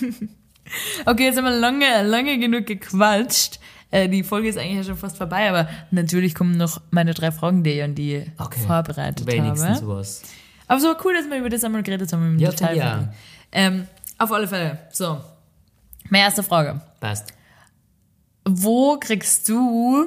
Okay, 1.03 1.23
jetzt 1.23 1.37
haben 1.37 1.45
wir 1.45 1.59
lange, 1.59 2.03
lange 2.03 2.37
genug 2.37 2.67
gequatscht. 2.67 3.59
Äh, 3.91 4.07
die 4.09 4.23
Folge 4.23 4.49
ist 4.49 4.57
eigentlich 4.57 4.77
ja 4.77 4.83
schon 4.83 4.97
fast 4.97 5.17
vorbei, 5.17 5.49
aber 5.49 5.67
natürlich 5.91 6.35
kommen 6.35 6.57
noch 6.57 6.81
meine 6.91 7.13
drei 7.13 7.31
Fragen, 7.31 7.63
die 7.63 7.71
ich 7.71 7.83
an 7.83 7.95
die 7.95 8.23
Okay. 8.37 8.59
vorbereitet 8.65 9.25
Wenigstens 9.25 9.77
habe. 9.81 9.87
was. 9.87 10.21
Aber 10.67 10.79
so 10.79 10.93
cool, 11.03 11.15
dass 11.15 11.27
wir 11.29 11.37
über 11.39 11.49
das 11.49 11.63
einmal 11.63 11.81
geredet 11.81 12.13
haben 12.13 12.33
im 12.33 12.39
Ja, 12.39 12.51
Detail. 12.51 12.77
ja. 12.77 13.13
Ähm, 13.51 13.87
auf 14.19 14.31
alle 14.31 14.47
Fälle. 14.47 14.77
So. 14.91 15.19
Meine 16.09 16.25
erste 16.25 16.43
Frage. 16.43 16.81
Passt. 16.99 17.33
Wo 18.45 18.97
kriegst 18.99 19.49
du 19.49 20.05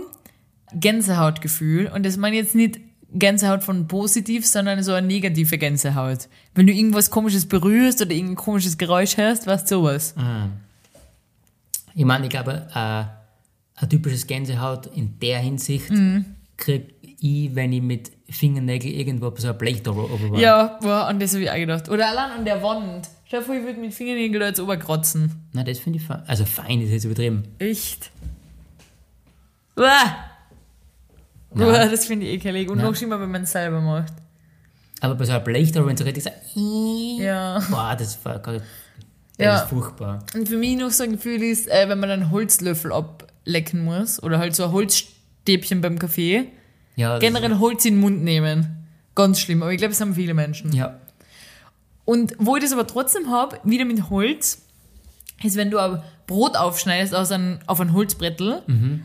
Gänsehautgefühl? 0.72 1.88
Und 1.88 2.04
das 2.06 2.16
meine 2.16 2.36
ich 2.36 2.42
jetzt 2.42 2.54
nicht 2.54 2.80
Gänsehaut 3.14 3.62
von 3.62 3.88
positiv, 3.88 4.46
sondern 4.46 4.82
so 4.82 4.92
eine 4.92 5.06
negative 5.06 5.58
Gänsehaut. 5.58 6.28
Wenn 6.54 6.66
du 6.66 6.72
irgendwas 6.72 7.10
komisches 7.10 7.46
berührst 7.46 8.00
oder 8.00 8.12
irgendein 8.12 8.36
komisches 8.36 8.78
Geräusch 8.78 9.16
hörst, 9.16 9.46
was 9.46 9.68
sowas. 9.68 10.14
Ah. 10.16 10.46
Ich 11.94 12.04
meine, 12.04 12.24
ich 12.24 12.30
glaube, 12.30 12.68
äh, 12.74 13.04
ein 13.82 13.90
typisches 13.90 14.26
Gänsehaut 14.26 14.86
in 14.86 15.18
der 15.20 15.38
Hinsicht 15.40 15.90
Mhm. 15.90 16.24
krieg 16.56 16.94
ich, 17.20 17.54
wenn 17.54 17.72
ich 17.72 17.82
mit 17.82 18.10
Fingernägeln 18.28 18.94
irgendwo 18.94 19.32
so 19.36 19.48
ein 19.48 19.58
Blech 19.58 19.82
drüber 19.82 20.08
war. 20.10 20.38
Ja, 20.38 20.78
boah, 20.82 21.06
an 21.06 21.20
das 21.20 21.32
habe 21.34 21.44
ich 21.44 21.50
auch 21.50 21.54
gedacht. 21.56 21.88
Oder 21.88 22.08
allein 22.08 22.30
an 22.38 22.44
der 22.44 22.62
Wand. 22.62 23.08
Stell 23.26 23.40
dir 23.40 23.46
vor, 23.46 23.54
ich 23.54 23.62
würde 23.64 23.80
mit 23.80 23.94
Fingernägeln 23.94 24.40
da 24.40 24.46
jetzt 24.48 24.60
oberkratzen. 24.60 25.32
Na, 25.52 25.62
das 25.64 25.78
finde 25.78 25.98
ich 25.98 26.04
fein. 26.04 26.22
Also 26.26 26.44
fein 26.44 26.80
ist 26.80 26.90
jetzt 26.90 27.04
übertrieben. 27.04 27.44
Echt? 27.58 28.10
Uah. 29.76 30.16
Nein. 31.54 31.68
Uah, 31.68 31.88
das 31.88 32.06
finde 32.06 32.26
ich 32.26 32.34
ekelig. 32.34 32.68
Und 32.70 32.78
Nein. 32.78 32.86
noch 32.86 32.96
schlimmer, 32.96 33.20
wenn 33.20 33.30
man 33.30 33.42
es 33.42 33.52
selber 33.52 33.80
macht. 33.80 34.12
Aber 35.00 35.14
bei 35.14 35.24
so 35.24 35.32
einem 35.32 35.44
Blech 35.44 35.72
drüber, 35.72 35.86
wenn 35.88 35.96
so 35.96 36.04
richtig 36.04 36.24
so, 36.24 37.20
Ja. 37.20 37.60
boah, 37.70 37.94
das, 37.98 38.22
war, 38.24 38.38
das 38.38 38.62
Ja. 39.38 39.56
ist 39.62 39.68
furchtbar. 39.68 40.24
Und 40.34 40.48
für 40.48 40.56
mich 40.56 40.76
noch 40.76 40.90
so 40.90 41.02
ein 41.04 41.12
Gefühl 41.12 41.42
ist, 41.42 41.68
äh, 41.68 41.88
wenn 41.88 41.98
man 42.00 42.10
einen 42.10 42.30
Holzlöffel 42.30 42.92
ablecken 43.46 43.84
muss 43.84 44.22
oder 44.22 44.38
halt 44.38 44.54
so 44.54 44.64
ein 44.64 44.72
Holzstäbchen 44.72 45.80
beim 45.80 45.98
Kaffee, 45.98 46.44
Ja, 46.96 47.18
generell 47.18 47.58
Holz 47.58 47.84
in 47.84 47.94
den 47.94 48.00
Mund 48.00 48.22
nehmen. 48.22 48.86
Ganz 49.14 49.40
schlimm, 49.40 49.62
aber 49.62 49.72
ich 49.72 49.78
glaube, 49.78 49.92
es 49.92 50.00
haben 50.00 50.14
viele 50.14 50.32
Menschen. 50.34 50.72
Ja, 50.72 50.98
Und 52.04 52.34
wo 52.38 52.56
ich 52.56 52.62
das 52.62 52.72
aber 52.72 52.86
trotzdem 52.86 53.30
habe, 53.30 53.58
wieder 53.64 53.84
mit 53.84 54.08
Holz, 54.10 54.62
ist, 55.42 55.56
wenn 55.56 55.70
du 55.70 55.78
ein 55.78 56.02
Brot 56.26 56.56
aufschneidest 56.56 57.14
aus 57.14 57.30
einem, 57.32 57.58
auf 57.66 57.80
ein 57.80 57.92
Holzbrettel 57.92 58.62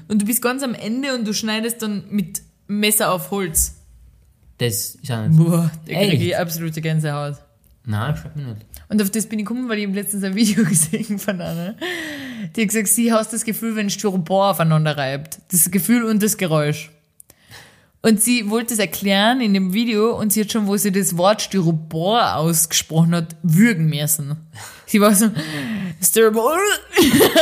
und 0.08 0.22
du 0.22 0.26
bist 0.26 0.42
ganz 0.42 0.64
am 0.64 0.74
Ende 0.76 1.14
und 1.16 1.28
du 1.28 1.34
schneidest 1.34 1.82
dann 1.82 2.04
mit 2.10 2.42
Messer 2.68 3.12
auf 3.12 3.32
Holz. 3.32 3.76
das 4.60 4.96
ist 4.96 5.12
auch 5.12 5.28
nicht. 5.28 5.38
Boah, 5.38 5.72
da 5.88 5.94
kriege 5.94 6.24
ich 6.26 6.38
absolute 6.38 6.80
Gänsehaut. 6.82 7.36
Nein, 7.86 8.16
schreibt 8.16 8.36
mir 8.36 8.44
nicht. 8.44 8.66
Und 8.90 9.02
auf 9.02 9.10
das 9.10 9.26
bin 9.28 9.40
ich 9.40 9.46
gekommen, 9.46 9.68
weil 9.70 9.80
ich 9.80 9.94
letztens 9.94 10.24
ein 10.24 10.36
Video 10.36 10.64
gesehen 10.66 11.18
von 11.20 11.42
einer. 11.42 11.76
Die 12.56 12.62
hat 12.62 12.68
gesagt, 12.70 12.88
sie 12.88 13.12
hat 13.14 13.32
das 13.32 13.44
Gefühl, 13.44 13.76
wenn 13.76 13.90
Styropor 13.90 14.52
aufeinander 14.52 14.98
reibt. 14.98 15.40
Das 15.52 15.70
Gefühl 15.72 16.04
und 16.04 16.22
das 16.22 16.38
Geräusch. 16.38 16.92
Und 18.02 18.22
sie 18.22 18.50
wollte 18.50 18.74
es 18.74 18.80
erklären 18.80 19.42
in 19.42 19.54
dem 19.54 19.74
Video 19.74 20.18
und 20.18 20.32
sie 20.32 20.42
hat 20.42 20.52
schon, 20.52 20.68
wo 20.68 20.78
sie 20.78 20.92
das 20.92 21.18
Wort 21.18 21.42
Styropor 21.42 22.36
ausgesprochen 22.36 23.16
hat, 23.16 23.36
würgen 23.42 23.88
müssen. 23.88 24.38
Sie 24.86 25.02
war 25.02 25.14
so, 25.14 25.30
Styropor. 26.02 26.58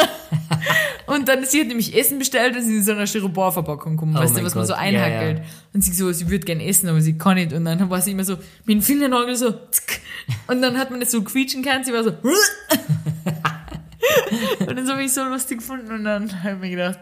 und 1.08 1.28
dann, 1.28 1.46
sie 1.46 1.60
hat 1.62 1.68
nämlich 1.68 1.96
Essen 1.96 2.18
bestellt 2.18 2.56
und 2.56 2.64
sie 2.64 2.72
ist 2.72 2.78
in 2.80 2.84
so 2.84 2.92
einer 2.94 3.06
Styroporverpackung 3.06 3.92
gekommen, 3.92 4.16
Oh 4.18 4.22
weißt 4.22 4.38
du, 4.38 4.44
was 4.44 4.56
man 4.56 4.62
Gott, 4.64 4.68
so 4.70 4.74
ja, 4.74 4.80
einhackelt. 4.80 5.40
ja. 5.40 5.44
Und 5.74 5.84
sie 5.84 5.92
so, 5.92 6.12
sie 6.12 6.30
würde 6.30 6.46
gern 6.46 6.62
essen, 6.62 6.90
aber 6.90 7.02
sie 7.02 7.18
kann 7.18 7.36
nicht. 7.36 7.54
Und 7.54 7.66
dann 7.66 7.90
war 7.90 8.02
sie 8.02 8.12
immer 8.12 8.24
so, 8.24 8.38
mit 8.66 8.78
dem 8.78 8.82
Fingernagel 8.82 9.36
so, 9.36 9.52
tsk. 9.52 10.02
und 10.48 10.62
dann 10.62 10.78
hat 10.78 10.90
man 10.90 11.00
das 11.00 11.12
so 11.12 11.22
quietschen 11.22 11.64
können, 11.64 11.84
sie 11.84 11.94
war 11.94 12.04
so, 12.04 12.14
und 14.68 14.78
das 14.78 14.90
habe 14.90 15.04
ich 15.04 15.14
so 15.14 15.24
lustig 15.24 15.60
gefunden 15.60 15.92
und 15.92 16.04
dann 16.04 16.44
habe 16.44 16.56
ich 16.56 16.62
mir 16.62 16.70
gedacht, 16.70 17.00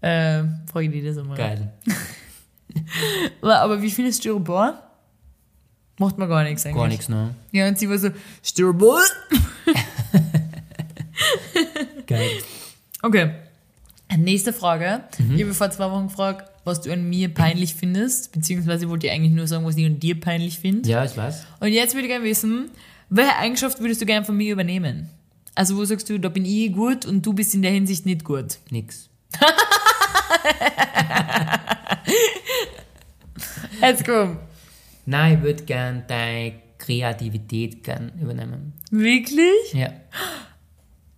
äh, 0.00 0.44
frage 0.70 0.86
ich 0.86 0.92
die 0.92 1.02
das 1.02 1.18
einmal. 1.18 1.36
Geil. 1.36 1.72
Aber, 3.42 3.60
aber 3.60 3.82
wie 3.82 3.90
findest 3.90 4.20
du 4.20 4.22
Styropor? 4.22 4.82
Macht 5.98 6.16
man 6.16 6.28
gar 6.28 6.42
nichts 6.42 6.64
eigentlich. 6.64 6.80
Gar 6.80 6.88
nichts, 6.88 7.08
ne? 7.08 7.34
Ja, 7.50 7.68
und 7.68 7.78
sie 7.78 7.88
war 7.88 7.98
so, 7.98 8.08
Styropor? 8.42 9.00
Geil. 12.06 12.30
Okay. 13.02 13.30
Nächste 14.16 14.52
Frage. 14.52 15.04
Mhm. 15.18 15.36
Ich 15.36 15.42
habe 15.42 15.54
vor 15.54 15.70
zwei 15.70 15.90
Wochen 15.90 16.08
gefragt, 16.08 16.50
was 16.64 16.80
du 16.80 16.92
an 16.92 17.08
mir 17.08 17.32
peinlich 17.32 17.74
findest, 17.74 18.32
beziehungsweise 18.32 18.88
wollte 18.88 19.06
ich 19.06 19.12
eigentlich 19.12 19.32
nur 19.32 19.46
sagen, 19.46 19.64
was 19.64 19.76
ich 19.76 19.86
an 19.86 19.98
dir 19.98 20.18
peinlich 20.18 20.58
finde. 20.58 20.88
Ja, 20.88 21.04
ich 21.04 21.16
weiß. 21.16 21.46
Und 21.60 21.68
jetzt 21.68 21.94
würde 21.94 22.06
ich 22.06 22.12
gerne 22.12 22.24
wissen, 22.24 22.70
welche 23.08 23.36
Eigenschaft 23.36 23.80
würdest 23.80 24.00
du 24.00 24.06
gerne 24.06 24.24
von 24.24 24.36
mir 24.36 24.52
übernehmen? 24.52 25.08
Also 25.54 25.76
wo 25.76 25.84
sagst 25.84 26.08
du, 26.08 26.18
da 26.18 26.28
bin 26.28 26.44
ich 26.44 26.72
gut 26.72 27.04
und 27.06 27.24
du 27.24 27.32
bist 27.32 27.54
in 27.54 27.62
der 27.62 27.72
Hinsicht 27.72 28.06
nicht 28.06 28.24
gut? 28.24 28.58
Nix. 28.70 29.08
Jetzt 33.80 34.04
komm. 34.04 34.38
Nein, 35.06 35.38
ich 35.38 35.42
würde 35.42 35.64
gern 35.64 36.04
deine 36.06 36.54
Kreativität 36.78 37.82
gern 37.84 38.12
übernehmen. 38.20 38.72
Wirklich? 38.90 39.72
Ja. 39.72 39.92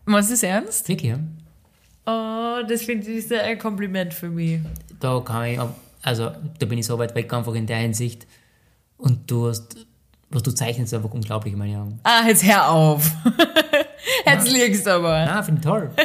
Meinst 0.04 0.30
du 0.30 0.34
das 0.34 0.42
ernst? 0.42 0.88
Wirklich, 0.88 1.12
ja? 1.12 1.18
Oh, 2.06 2.62
das 2.68 2.82
finde 2.82 3.10
ich 3.10 3.26
sehr 3.26 3.42
ein 3.44 3.58
Kompliment 3.58 4.12
für 4.12 4.28
mich. 4.28 4.60
Da 5.00 5.20
kann 5.20 5.44
ich, 5.46 5.58
also 6.02 6.32
da 6.58 6.66
bin 6.66 6.78
ich 6.78 6.86
so 6.86 6.98
weit 6.98 7.14
weg 7.14 7.32
einfach 7.32 7.54
in 7.54 7.66
der 7.66 7.78
Hinsicht. 7.78 8.26
Und 8.98 9.30
du 9.30 9.48
hast, 9.48 9.86
was 10.30 10.42
du 10.42 10.50
zeichnest, 10.50 10.92
ist 10.92 10.96
einfach 10.96 11.12
unglaublich 11.12 11.52
in 11.54 11.58
meinen 11.58 11.76
Augen. 11.76 12.00
Ah, 12.02 12.26
jetzt 12.26 12.44
hör 12.44 12.68
auf. 12.70 13.10
Jetzt 14.26 14.50
liegst 14.50 14.86
du 14.86 14.90
aber. 14.90 15.14
Ah, 15.14 15.42
finde 15.42 15.60
ich 15.60 15.66
toll. 15.66 15.90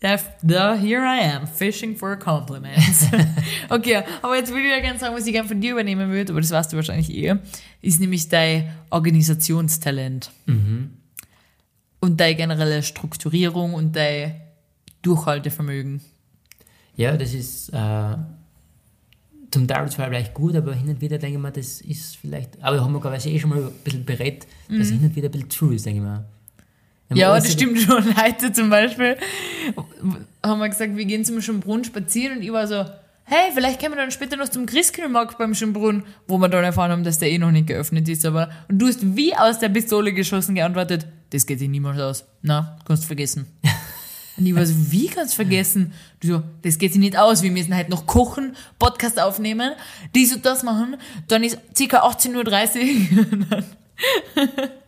Ja, 0.00 0.16
da, 0.42 0.76
here 0.76 1.02
I 1.02 1.28
am, 1.34 1.48
fishing 1.48 1.96
for 1.96 2.16
compliments. 2.16 3.08
okay, 3.68 4.04
aber 4.22 4.36
jetzt 4.36 4.50
würde 4.50 4.62
ich 4.62 4.70
ja 4.70 4.78
gerne 4.78 4.96
sagen, 4.96 5.12
was 5.16 5.26
ich 5.26 5.32
gerne 5.32 5.48
von 5.48 5.60
dir 5.60 5.72
übernehmen 5.72 6.10
würde, 6.10 6.32
aber 6.32 6.40
das 6.40 6.52
weißt 6.52 6.72
du 6.72 6.76
wahrscheinlich 6.76 7.12
eh, 7.12 7.34
ist 7.82 7.98
nämlich 7.98 8.28
dein 8.28 8.72
Organisationstalent. 8.90 10.30
Und 11.98 12.20
deine 12.20 12.36
generelle 12.36 12.84
Strukturierung 12.84 13.74
und 13.74 13.96
dein 13.96 14.40
Durchhaltevermögen. 15.02 16.00
Ja, 16.94 17.16
das 17.16 17.34
ist 17.34 17.70
äh, 17.70 18.16
zum 19.50 19.66
Teil 19.66 19.88
zwar 19.90 20.08
vielleicht 20.08 20.34
gut, 20.34 20.54
aber 20.54 20.74
hin 20.74 20.88
und 20.88 21.00
wieder 21.00 21.18
denke 21.18 21.36
ich 21.36 21.42
mir, 21.42 21.50
das 21.50 21.80
ist 21.80 22.16
vielleicht, 22.16 22.62
aber 22.62 22.76
da 22.76 22.84
haben 22.84 22.92
wir 22.92 23.14
ich 23.14 23.26
eh 23.26 23.38
schon 23.38 23.50
mal 23.50 23.58
ein 23.58 23.72
bisschen 23.84 24.04
berät, 24.04 24.46
dass 24.68 24.78
es 24.78 24.90
hin 24.90 25.00
und 25.02 25.16
wieder 25.16 25.28
ein 25.28 25.32
bisschen 25.32 25.48
true 25.48 25.74
ist, 25.74 25.86
denke 25.86 26.00
ich 26.00 26.04
man 26.04 26.24
Ja, 27.14 27.34
das 27.34 27.52
stimmt 27.52 27.80
schon. 27.80 28.16
Heute 28.22 28.52
zum 28.52 28.68
Beispiel 28.70 29.16
haben 30.42 30.58
wir 30.58 30.68
gesagt, 30.68 30.96
wir 30.96 31.04
gehen 31.04 31.24
zum 31.24 31.40
Schönbrunn 31.40 31.84
spazieren 31.84 32.38
und 32.38 32.42
ich 32.42 32.52
war 32.52 32.66
so, 32.66 32.84
hey, 33.24 33.50
vielleicht 33.54 33.80
können 33.80 33.94
wir 33.94 34.00
dann 34.00 34.10
später 34.10 34.36
noch 34.36 34.48
zum 34.48 34.66
Christkindlmarkt 34.66 35.38
beim 35.38 35.54
Schönbrunn, 35.54 36.04
wo 36.26 36.38
wir 36.38 36.48
dann 36.48 36.64
erfahren 36.64 36.90
haben, 36.90 37.04
dass 37.04 37.18
der 37.18 37.30
eh 37.30 37.38
noch 37.38 37.50
nicht 37.50 37.66
geöffnet 37.66 38.08
ist. 38.08 38.26
Aber 38.26 38.50
und 38.68 38.78
du 38.78 38.86
hast 38.86 39.16
wie 39.16 39.34
aus 39.34 39.58
der 39.58 39.68
Pistole 39.68 40.12
geschossen 40.12 40.54
geantwortet, 40.54 41.06
das 41.30 41.46
geht 41.46 41.58
sich 41.58 41.68
niemals 41.68 41.98
aus. 41.98 42.24
Na, 42.42 42.78
kannst 42.86 43.04
vergessen. 43.04 43.46
Und 44.38 44.46
ich 44.46 44.54
war 44.54 44.64
so, 44.64 44.74
wie 44.92 45.08
kannst 45.08 45.32
du 45.32 45.36
vergessen? 45.36 45.92
Du 46.20 46.28
so, 46.28 46.42
das 46.62 46.78
geht 46.78 46.92
sich 46.92 47.00
nicht 47.00 47.18
aus. 47.18 47.42
Wir 47.42 47.50
müssen 47.50 47.74
halt 47.74 47.88
noch 47.88 48.06
kochen, 48.06 48.54
Podcast 48.78 49.20
aufnehmen, 49.20 49.72
dies 50.14 50.34
und 50.34 50.46
das 50.46 50.62
machen. 50.62 50.96
Dann 51.26 51.42
ist 51.42 51.58
ca. 51.76 52.06
18.30 52.06 52.36
Uhr. 52.36 53.64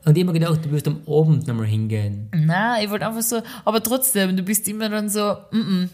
Und 0.04 0.16
ich 0.16 0.24
hab 0.24 0.32
mir 0.32 0.38
gedacht, 0.38 0.64
du 0.64 0.70
wirst 0.70 0.86
am 0.86 1.00
Abend 1.06 1.46
nochmal 1.46 1.66
hingehen. 1.66 2.28
Na, 2.32 2.82
ich 2.82 2.88
wollte 2.90 3.06
einfach 3.06 3.22
so, 3.22 3.42
aber 3.64 3.82
trotzdem, 3.82 4.36
du 4.36 4.42
bist 4.42 4.68
immer 4.68 4.88
dann 4.88 5.08
so, 5.08 5.36
mm 5.50 5.56
-mm, 5.56 5.88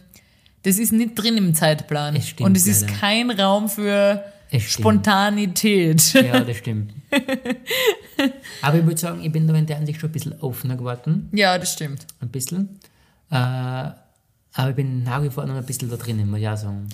das 0.63 0.79
ist 0.79 0.93
nicht 0.93 1.15
drin 1.15 1.37
im 1.37 1.55
Zeitplan. 1.55 2.17
Es 2.17 2.29
stimmt 2.29 2.49
Und 2.49 2.57
es 2.57 2.67
ist 2.67 2.89
kein 2.89 3.31
Raum 3.31 3.69
für. 3.69 4.25
Spontanität. 4.59 6.13
Ja, 6.15 6.41
das 6.41 6.57
stimmt. 6.57 6.93
Aber 8.63 8.79
ich 8.79 8.85
würde 8.85 8.99
sagen, 8.99 9.23
ich 9.23 9.31
bin 9.31 9.47
da 9.47 9.55
in 9.55 9.67
der 9.67 9.77
Ansicht 9.77 10.01
schon 10.01 10.11
ein 10.11 10.13
bisschen 10.13 10.41
offener 10.41 10.77
geworden. 10.77 11.29
Ja, 11.33 11.59
das 11.59 11.73
stimmt. 11.73 12.07
Ein 12.21 12.29
bisschen. 12.29 12.81
Äh, 13.31 13.35
aber 13.35 14.71
ich 14.71 14.77
bin 14.77 15.03
nach 15.03 15.23
wie 15.23 15.31
vor 15.31 15.45
noch 15.47 15.57
ein 15.57 15.67
bisschen 15.67 15.91
da 15.91 15.97
drinnen, 15.97 16.31
muss 16.31 16.41
ich 16.41 16.49
auch 16.49 16.57
sagen. 16.57 16.89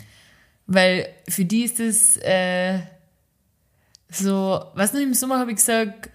Weil 0.67 1.09
für 1.29 1.45
die 1.45 1.63
ist 1.63 1.81
es 1.81 2.17
äh, 2.19 2.81
so, 4.09 4.63
weißt 4.75 4.95
du, 4.95 5.03
im 5.03 5.15
Sommer 5.15 5.39
habe 5.39 5.51
ich 5.51 5.57
gesagt, 5.57 6.11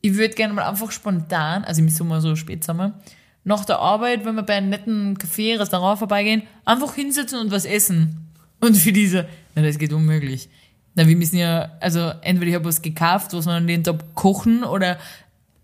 ich 0.00 0.14
würde 0.14 0.34
gerne 0.34 0.54
mal 0.54 0.68
einfach 0.68 0.90
spontan, 0.90 1.64
also 1.64 1.80
im 1.80 1.88
Sommer 1.88 2.20
so 2.20 2.34
Spätsommer, 2.34 3.00
nach 3.44 3.64
der 3.64 3.78
Arbeit, 3.78 4.24
wenn 4.24 4.34
wir 4.34 4.42
bei 4.42 4.54
einem 4.54 4.70
netten 4.70 5.16
Café, 5.16 5.58
Restaurant 5.58 5.98
vorbeigehen, 5.98 6.42
einfach 6.64 6.94
hinsetzen 6.94 7.40
und 7.40 7.50
was 7.50 7.64
essen. 7.64 8.28
Und 8.60 8.76
für 8.76 8.92
diese, 8.92 9.28
na, 9.54 9.62
das 9.62 9.78
geht 9.78 9.92
unmöglich. 9.92 10.48
Na, 10.94 11.06
wir 11.06 11.16
müssen 11.16 11.36
ja, 11.36 11.72
also 11.80 12.12
entweder 12.22 12.50
ich 12.50 12.54
habe 12.54 12.66
was 12.66 12.82
gekauft, 12.82 13.32
was 13.32 13.46
wir 13.46 13.52
an 13.52 13.66
den 13.66 13.82
Tag 13.82 14.14
kochen, 14.14 14.62
oder 14.62 14.98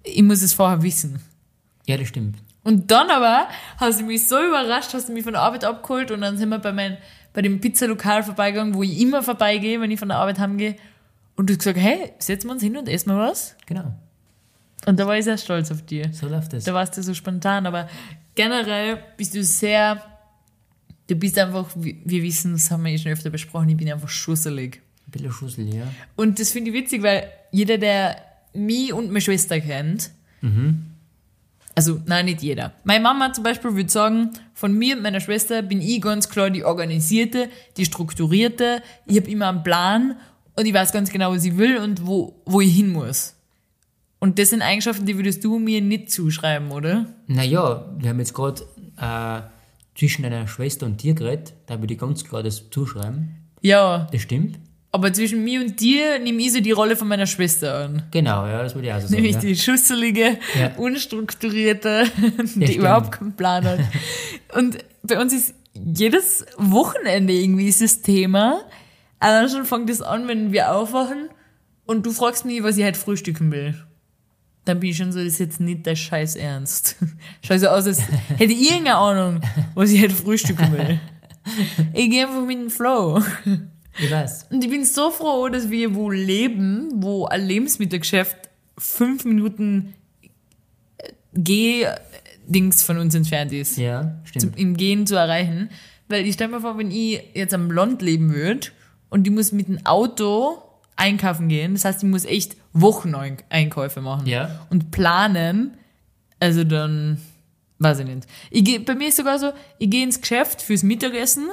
ich 0.02 0.22
muss 0.22 0.42
es 0.42 0.52
vorher 0.52 0.82
wissen. 0.82 1.20
Ja, 1.86 1.96
das 1.96 2.09
stimmt. 2.09 2.36
Und 2.69 2.91
dann 2.91 3.09
aber 3.09 3.49
hast 3.79 3.99
du 3.99 4.05
mich 4.05 4.29
so 4.29 4.37
überrascht, 4.39 4.93
hast 4.93 5.09
du 5.09 5.14
mich 5.14 5.25
von 5.25 5.33
der 5.33 5.41
Arbeit 5.41 5.64
abgeholt 5.64 6.11
und 6.11 6.21
dann 6.21 6.37
sind 6.37 6.51
wir 6.51 6.59
bei, 6.59 6.71
mein, 6.71 6.99
bei 7.33 7.41
dem 7.41 7.62
Pizzalokal 7.62 8.23
vorbeigegangen, 8.23 8.75
wo 8.75 8.83
ich 8.83 9.01
immer 9.01 9.23
vorbeigehe, 9.23 9.81
wenn 9.81 9.91
ich 9.91 9.99
von 9.99 10.09
der 10.09 10.19
Arbeit 10.19 10.39
heimgehe. 10.39 10.77
Und 11.35 11.49
du 11.49 11.55
hast 11.55 11.61
gesagt, 11.61 11.79
hey, 11.79 12.12
setzen 12.19 12.47
wir 12.49 12.53
uns 12.53 12.62
hin 12.62 12.77
und 12.77 12.87
essen 12.87 13.09
wir 13.09 13.19
was? 13.19 13.57
Genau. 13.64 13.95
Und 14.85 15.01
da 15.01 15.07
war 15.07 15.16
ich 15.16 15.25
sehr 15.25 15.39
stolz 15.39 15.71
auf 15.71 15.81
dir. 15.81 16.12
So 16.12 16.29
läuft 16.29 16.53
es. 16.53 16.64
Da 16.64 16.75
warst 16.75 16.95
du 16.99 17.03
so 17.03 17.14
spontan, 17.14 17.64
aber 17.64 17.89
generell 18.35 19.03
bist 19.16 19.35
du 19.35 19.43
sehr, 19.43 20.03
du 21.07 21.14
bist 21.14 21.39
einfach, 21.39 21.71
wir 21.75 22.23
wissen, 22.23 22.53
das 22.53 22.71
haben 22.71 22.85
wir 22.85 22.93
eh 22.93 22.99
schon 22.99 23.12
öfter 23.12 23.31
besprochen, 23.31 23.71
ich 23.71 23.79
bin 23.79 23.91
einfach 23.91 24.11
schusselig. 24.11 24.83
Ein 25.07 25.12
bisschen 25.12 25.33
Schussel, 25.33 25.75
ja. 25.75 25.85
Und 26.16 26.39
das 26.39 26.51
finde 26.51 26.69
ich 26.69 26.77
witzig, 26.77 27.03
weil 27.03 27.31
jeder, 27.51 27.79
der 27.79 28.16
mich 28.53 28.93
und 28.93 29.07
meine 29.07 29.23
Schwester 29.23 29.59
kennt, 29.59 30.11
also 31.79 32.01
nein, 32.07 32.24
nicht 32.24 32.43
jeder. 32.43 32.72
Meine 32.83 33.05
Mama 33.05 33.33
zum 33.33 33.45
Beispiel 33.45 33.72
würde 33.76 33.89
sagen, 33.89 34.31
von 34.53 34.76
mir 34.76 34.97
und 34.97 35.03
meiner 35.05 35.20
Schwester 35.20 35.62
bin 35.62 35.81
ich 35.81 36.01
ganz 36.01 36.29
klar 36.29 36.51
die 36.51 36.64
Organisierte, 36.64 37.49
die 37.76 37.85
Strukturierte. 37.85 38.83
Ich 39.07 39.16
habe 39.16 39.31
immer 39.31 39.49
einen 39.49 39.62
Plan 39.62 40.16
und 40.57 40.66
ich 40.66 40.74
weiß 40.74 40.91
ganz 40.91 41.12
genau, 41.12 41.31
was 41.31 41.45
ich 41.45 41.57
will 41.57 41.79
und 41.79 42.05
wo, 42.05 42.43
wo 42.47 42.61
ich 42.61 42.74
hin 42.74 42.91
muss. 42.91 43.37
Und 44.18 44.41
das 44.41 44.51
sind 44.51 44.61
Eigenschaften, 44.61 45.07
die 45.07 45.16
würdest 45.16 45.45
du 45.45 45.61
mir 45.61 45.81
nicht 45.81 46.11
zuschreiben, 46.11 46.72
oder? 46.72 47.07
Naja, 47.29 47.87
wir 47.97 48.11
haben 48.11 48.18
jetzt 48.18 48.35
gerade 48.35 48.62
äh, 49.01 49.43
zwischen 49.97 50.24
deiner 50.24 50.49
Schwester 50.49 50.85
und 50.85 51.01
dir 51.01 51.14
geredet. 51.14 51.55
Da 51.66 51.79
würde 51.81 51.95
ich 51.95 52.01
ganz 52.01 52.24
klar 52.24 52.43
das 52.43 52.70
zuschreiben. 52.70 53.37
Ja, 53.62 54.09
Das 54.11 54.22
stimmt. 54.22 54.59
Aber 54.91 55.12
zwischen 55.12 55.45
mir 55.45 55.61
und 55.61 55.80
dir 55.80 56.18
nehme 56.18 56.41
ich 56.43 56.53
so 56.53 56.61
die 56.61 56.70
Rolle 56.72 56.97
von 56.97 57.09
meiner 57.09 57.26
Schwester 57.26 57.74
an. 57.84 58.03
Genau, 58.11 58.47
ja, 58.47 58.62
das 58.62 58.74
würde 58.74 58.89
ich 58.89 58.95
auch 58.95 59.01
so 59.01 59.07
sagen. 59.09 59.14
Nämlich 59.16 59.34
ja. 59.34 59.41
die 59.41 59.57
schusselige, 59.57 60.39
Ja. 60.59 60.72
unstrukturierte, 60.76 62.05
die 62.39 62.49
stimmt. 62.49 62.74
überhaupt 62.76 63.12
keinen 63.12 63.34
Plan 63.36 63.64
hat. 63.64 63.80
Und 64.57 64.78
bei 65.03 65.20
uns 65.20 65.32
ist 65.32 65.55
jedes 65.74 66.47
Wochenende 66.57 67.32
irgendwie 67.32 67.68
ist 67.68 67.82
das 67.82 68.01
Thema. 68.03 68.62
Allein 69.20 69.49
schon 69.49 69.64
fängt 69.64 69.91
es 69.91 70.01
an, 70.01 70.26
wenn 70.28 70.53
wir 70.53 70.72
aufwachen 70.72 71.28
und 71.86 72.07
du 72.07 72.11
fragst 72.12 72.45
mich, 72.45 72.62
was 72.62 72.76
ich 72.78 72.84
heute 72.84 72.99
frühstücken 72.99 73.51
will. 73.53 73.74
Dann 74.64 74.80
bin 74.80 74.91
ich 74.91 74.97
schon 74.97 75.12
so, 75.12 75.18
das 75.18 75.28
ist 75.34 75.39
jetzt 75.39 75.61
nicht 75.61 75.86
der 75.86 75.97
Scheiß 75.97 76.36
Ernst. 76.36 76.97
So 77.43 77.68
aus, 77.68 77.86
als 77.86 78.03
hätte 78.36 78.53
ich 78.53 78.70
irgendeine 78.70 78.97
Ahnung, 78.97 79.41
was 79.74 79.91
ich 79.91 80.03
heute 80.03 80.14
frühstücken 80.14 80.72
will. 80.72 81.01
Ich 81.95 82.11
gehe 82.11 82.26
einfach 82.26 82.45
mit 82.45 82.59
dem 82.59 82.68
Flow. 82.68 83.22
Ich 83.99 84.11
weiß. 84.11 84.46
Und 84.51 84.62
ich 84.64 84.70
bin 84.70 84.84
so 84.84 85.11
froh, 85.11 85.49
dass 85.49 85.70
wir 85.70 85.94
wo 85.94 86.11
leben, 86.11 86.88
wo 86.96 87.26
ein 87.26 87.44
Lebensmittelgeschäft 87.46 88.36
fünf 88.76 89.24
Minuten 89.24 89.94
äh, 90.99 91.09
Geh-Dings 91.34 92.82
von 92.82 92.99
uns 92.99 93.14
entfernt 93.14 93.53
ist, 93.53 93.76
Ja, 93.76 94.03
zum, 94.24 94.40
stimmt. 94.40 94.59
im 94.59 94.76
Gehen 94.76 95.07
zu 95.07 95.16
erreichen. 95.16 95.70
Weil 96.09 96.26
ich 96.26 96.34
stelle 96.34 96.51
mir 96.53 96.61
vor, 96.61 96.78
wenn 96.78 96.90
ich 96.90 97.22
jetzt 97.34 97.53
am 97.53 97.70
Land 97.70 98.01
leben 98.03 98.32
würde 98.32 98.68
und 99.11 99.26
ich 99.26 99.32
muss 99.32 99.53
mit 99.53 99.68
dem 99.68 99.84
Auto 99.84 100.62
einkaufen 100.96 101.49
gehen, 101.49 101.74
das 101.74 101.84
heißt, 101.84 102.03
ich 102.03 102.09
muss 102.09 102.24
echt 102.24 102.57
Wocheneinkäufe 102.72 104.01
machen 104.01 104.26
Ja. 104.26 104.66
und 104.70 104.90
planen, 104.90 105.76
also 106.40 106.64
dann, 106.64 107.18
weiß 107.78 107.99
ich 108.01 108.07
nicht. 108.07 108.26
Ich 108.51 108.64
geh, 108.64 108.78
bei 108.78 108.94
mir 108.94 109.09
ist 109.09 109.16
sogar 109.18 109.38
so, 109.38 109.53
ich 109.78 109.90
gehe 109.90 110.03
ins 110.03 110.20
Geschäft 110.20 110.62
fürs 110.62 110.82
Mittagessen, 110.82 111.49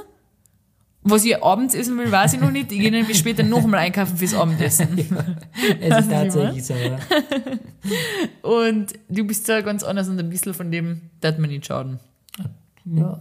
was 1.08 1.24
ich 1.24 1.42
abends 1.42 1.76
essen 1.76 1.98
will, 1.98 2.12
weiß 2.12 2.34
ich 2.34 2.42
noch 2.42 2.52
nicht. 2.52 2.72
Ich 2.72 2.80
gehe 2.80 2.90
nämlich 2.90 3.18
später 3.18 3.44
nochmal 3.44 3.82
einkaufen 3.82 4.18
fürs 4.18 4.34
Abendessen. 4.34 4.88
Es 5.80 6.00
ist 6.00 6.10
tatsächlich 6.10 6.66
so, 6.66 6.74
ja. 6.74 7.00
Und 8.42 8.94
du 9.08 9.24
bist 9.24 9.48
ja 9.48 9.62
ganz 9.62 9.84
anders 9.84 10.10
und 10.10 10.20
ein 10.20 10.30
bisschen 10.30 10.54
von 10.54 10.72
dem 10.72 11.02
darf 11.22 11.38
man 11.38 11.50
nicht 11.52 11.66
schaden. 11.66 12.00
ja. 12.86 13.20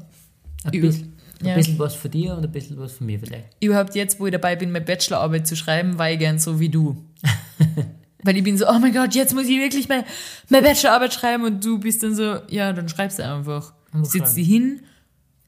Ein, 0.65 0.81
bisschen, 0.81 1.13
ein 1.41 1.47
ja. 1.47 1.55
bisschen 1.55 1.79
was 1.79 1.95
für 1.95 2.09
dir 2.09 2.35
und 2.35 2.45
ein 2.45 2.51
bisschen 2.51 2.79
was 2.79 2.93
für 2.93 3.05
mich 3.05 3.21
vielleicht. 3.21 3.49
Überhaupt 3.61 3.95
jetzt, 3.95 4.19
wo 4.19 4.27
ich 4.27 4.33
dabei 4.33 4.57
bin, 4.57 4.73
meine 4.73 4.85
Bachelorarbeit 4.85 5.47
zu 5.47 5.55
schreiben, 5.55 5.99
war 5.99 6.11
ich 6.11 6.19
gern 6.19 6.39
so 6.39 6.59
wie 6.59 6.71
du. 6.71 7.05
Weil 8.23 8.39
ich 8.39 8.45
bin 8.45 8.57
so, 8.57 8.67
oh 8.67 8.79
mein 8.79 8.95
Gott, 8.95 9.15
jetzt 9.15 9.35
muss 9.35 9.45
ich 9.45 9.59
wirklich 9.59 9.91
meine, 9.91 10.07
meine 10.49 10.67
Bachelorarbeit 10.67 11.13
schreiben 11.13 11.45
und 11.45 11.63
du 11.63 11.79
bist 11.79 12.03
dann 12.03 12.15
so, 12.15 12.39
ja, 12.49 12.73
dann 12.73 12.89
schreibst 12.89 13.19
du 13.19 13.25
einfach. 13.27 13.75
Sitzt 14.03 14.39
die 14.39 14.43
hin, 14.43 14.81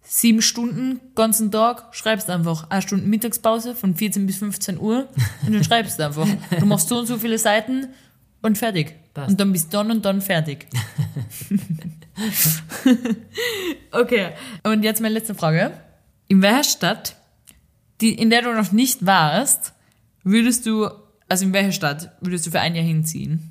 sieben 0.06 0.40
Stunden, 0.40 1.00
ganzen 1.14 1.50
Tag, 1.50 1.94
schreibst 1.94 2.30
einfach. 2.30 2.70
Eine 2.70 2.82
Stunde 2.82 3.06
Mittagspause 3.06 3.74
von 3.74 3.94
14 3.94 4.26
bis 4.26 4.38
15 4.38 4.78
Uhr 4.78 5.08
und 5.46 5.54
dann 5.54 5.64
schreibst 5.64 5.98
du 5.98 6.06
einfach. 6.06 6.28
Du 6.58 6.66
machst 6.66 6.88
so 6.88 6.98
und 6.98 7.06
so 7.06 7.18
viele 7.18 7.38
Seiten 7.38 7.88
und 8.42 8.56
fertig. 8.56 8.94
Passt. 9.12 9.30
Und 9.30 9.40
dann 9.40 9.52
bist 9.52 9.72
du 9.72 9.78
dann 9.78 9.90
und 9.90 10.04
dann 10.04 10.20
fertig. 10.20 10.66
okay, 13.90 14.30
und 14.62 14.84
jetzt 14.84 15.00
meine 15.00 15.14
letzte 15.14 15.34
Frage. 15.34 15.72
In 16.28 16.42
welcher 16.42 16.64
Stadt, 16.64 17.16
die, 18.00 18.14
in 18.14 18.30
der 18.30 18.42
du 18.42 18.52
noch 18.52 18.72
nicht 18.72 19.04
warst, 19.04 19.72
würdest 20.22 20.66
du, 20.66 20.88
also 21.28 21.44
in 21.44 21.52
welcher 21.52 21.72
Stadt 21.72 22.12
würdest 22.20 22.46
du 22.46 22.50
für 22.50 22.60
ein 22.60 22.74
Jahr 22.74 22.84
hinziehen? 22.84 23.50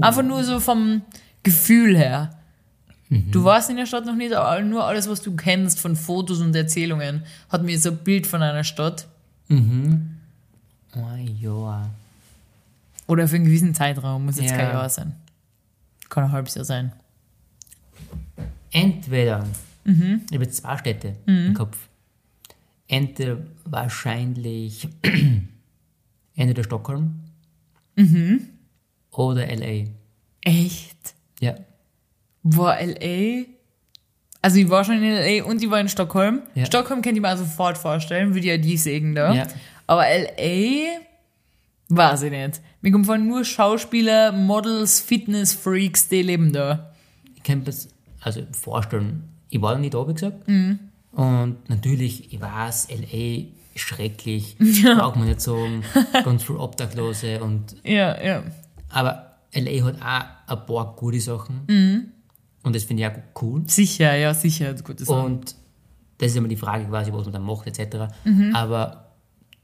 Einfach 0.00 0.22
nur 0.22 0.44
so 0.44 0.60
vom 0.60 1.02
Gefühl 1.42 1.96
her. 1.96 2.39
Du 3.10 3.42
warst 3.42 3.68
in 3.70 3.76
der 3.76 3.86
Stadt 3.86 4.06
noch 4.06 4.14
nicht, 4.14 4.32
aber 4.32 4.60
nur 4.62 4.84
alles, 4.84 5.08
was 5.08 5.20
du 5.20 5.34
kennst 5.34 5.80
von 5.80 5.96
Fotos 5.96 6.38
und 6.40 6.54
Erzählungen, 6.54 7.24
hat 7.48 7.64
mir 7.64 7.76
so 7.78 7.90
ein 7.90 7.96
Bild 7.98 8.24
von 8.26 8.40
einer 8.40 8.62
Stadt. 8.62 9.08
Oh, 9.48 9.56
ja. 11.40 11.90
Oder 13.08 13.26
für 13.26 13.34
einen 13.36 13.46
gewissen 13.46 13.74
Zeitraum, 13.74 14.26
muss 14.26 14.36
jetzt 14.38 14.50
Ja. 14.52 14.56
kein 14.56 14.68
Jahr 14.68 14.88
sein. 14.88 15.16
Kann 16.08 16.22
ein 16.24 16.32
halbes 16.32 16.54
Jahr 16.54 16.64
sein. 16.64 16.92
Entweder, 18.70 19.44
Mhm. 19.84 20.20
ich 20.28 20.34
habe 20.34 20.44
jetzt 20.44 20.58
zwei 20.58 20.78
Städte 20.78 21.16
im 21.26 21.54
Kopf. 21.54 21.76
Entweder 22.86 23.38
wahrscheinlich 23.64 24.88
entweder 26.36 26.62
Stockholm 26.64 27.14
Mhm. 27.96 28.48
oder 29.10 29.48
LA. 29.48 29.88
Echt? 30.42 31.14
Ja. 31.40 31.56
Boah, 32.42 32.76
L.A. 32.76 33.44
Also 34.42 34.58
ich 34.58 34.70
war 34.70 34.84
schon 34.84 35.02
in 35.02 35.04
L.A. 35.04 35.44
und 35.44 35.62
ich 35.62 35.70
war 35.70 35.80
in 35.80 35.88
Stockholm. 35.88 36.42
Ja. 36.54 36.64
Stockholm 36.66 37.02
kann 37.02 37.14
ich 37.14 37.20
mir 37.20 37.36
sofort 37.36 37.76
vorstellen, 37.76 38.34
würde 38.34 38.46
ja 38.46 38.56
die 38.56 38.76
sehen 38.76 39.14
da. 39.14 39.34
Ja. 39.34 39.46
Aber 39.86 40.06
L.A. 40.06 41.00
weiß 41.88 42.22
ich 42.22 42.30
nicht. 42.30 42.60
Mir 42.80 42.92
kommen 42.92 43.04
vor 43.04 43.14
allem 43.14 43.26
nur 43.26 43.44
Schauspieler, 43.44 44.32
Models, 44.32 45.00
Fitness-Freaks, 45.00 46.08
die 46.08 46.22
leben 46.22 46.52
da. 46.52 46.92
Ich 47.36 47.42
kann 47.42 47.58
mir 47.58 47.64
das 47.64 47.88
also 48.20 48.42
vorstellen, 48.52 49.28
ich 49.48 49.60
war 49.60 49.74
noch 49.74 49.80
nicht 49.80 49.94
da, 49.94 50.06
wie 50.08 50.14
gesagt. 50.14 50.48
Mhm. 50.48 50.78
Und 51.12 51.68
natürlich, 51.68 52.32
ich 52.32 52.40
weiß, 52.40 52.88
LA 52.90 53.46
ist 53.74 53.80
schrecklich, 53.80 54.56
braucht 54.84 55.16
man 55.16 55.28
nicht 55.28 55.40
sagen, 55.40 55.82
ganz 56.24 56.44
viel 56.44 56.56
Obdachlose 56.56 57.42
und 57.42 57.76
Ja, 57.82 58.22
ja. 58.22 58.42
aber 58.88 59.36
LA 59.52 59.84
hat 59.84 59.96
auch 60.46 60.60
ein 60.60 60.66
paar 60.66 60.94
gute 60.96 61.20
Sachen. 61.20 61.62
Mhm. 61.68 62.12
Und 62.62 62.74
das 62.76 62.84
finde 62.84 63.02
ich 63.02 63.08
auch 63.08 63.42
cool. 63.42 63.62
Sicher, 63.66 64.14
ja, 64.16 64.34
sicher. 64.34 64.74
Gutes 64.74 65.08
Und 65.08 65.54
das 66.18 66.30
ist 66.32 66.36
immer 66.36 66.48
die 66.48 66.56
Frage 66.56 66.84
quasi, 66.84 67.12
was 67.12 67.24
man 67.24 67.32
dann 67.32 67.42
macht, 67.42 67.66
etc. 67.66 68.12
Mhm. 68.24 68.54
Aber 68.54 69.06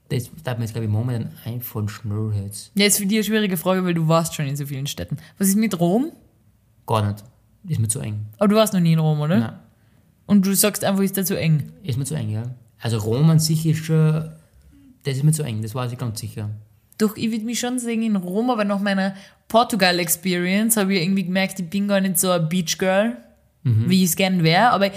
das 0.08 0.30
darf 0.44 0.56
mir 0.56 0.64
jetzt, 0.64 0.72
glaube 0.72 0.86
ich, 0.86 0.90
momentan 0.90 1.32
einfallen 1.44 1.88
schnell 1.88 2.32
jetzt. 2.44 2.70
Ja, 2.74 2.86
ist 2.86 2.98
für 2.98 3.06
dich 3.06 3.18
eine 3.18 3.24
schwierige 3.24 3.56
Frage, 3.56 3.84
weil 3.84 3.92
du 3.94 4.08
warst 4.08 4.34
schon 4.34 4.46
in 4.46 4.56
so 4.56 4.64
vielen 4.66 4.86
Städten. 4.86 5.18
Was 5.36 5.48
ist 5.48 5.56
mit 5.56 5.78
Rom? 5.78 6.12
Gar 6.86 7.06
nicht. 7.12 7.24
Ist 7.68 7.80
mir 7.80 7.88
zu 7.88 7.98
eng. 8.00 8.26
Aber 8.38 8.48
du 8.48 8.56
warst 8.56 8.72
noch 8.72 8.80
nie 8.80 8.92
in 8.92 8.98
Rom, 9.00 9.20
oder? 9.20 9.38
Nein, 9.38 9.58
Und 10.26 10.46
du 10.46 10.54
sagst 10.54 10.84
einfach, 10.84 11.02
ist 11.02 11.16
da 11.18 11.24
zu 11.24 11.38
eng. 11.38 11.72
ist 11.82 11.98
mir 11.98 12.04
zu 12.04 12.14
eng, 12.14 12.30
ja. 12.30 12.44
Also 12.80 12.98
Rom 12.98 13.28
an 13.28 13.40
sich 13.40 13.66
ist 13.66 13.84
schon, 13.84 14.30
das 15.02 15.16
ist 15.16 15.24
mir 15.24 15.32
zu 15.32 15.42
eng, 15.42 15.62
das 15.62 15.74
weiß 15.74 15.90
ich 15.92 15.98
ganz 15.98 16.20
sicher. 16.20 16.50
Doch, 16.98 17.16
ich 17.16 17.30
würde 17.30 17.44
mich 17.44 17.60
schon 17.60 17.78
sehen 17.78 18.02
in 18.02 18.16
Rom, 18.16 18.50
aber 18.50 18.64
nach 18.64 18.80
meiner 18.80 19.14
Portugal-Experience 19.48 20.76
habe 20.76 20.94
ich 20.94 21.02
irgendwie 21.02 21.24
gemerkt, 21.24 21.60
ich 21.60 21.68
bin 21.68 21.88
gar 21.88 22.00
nicht 22.00 22.18
so 22.18 22.30
ein 22.30 22.48
Beach-Girl, 22.48 23.16
wie 23.62 24.04
ich 24.04 24.10
es 24.10 24.16
gern 24.16 24.42
wäre. 24.44 24.70
Aber 24.70 24.90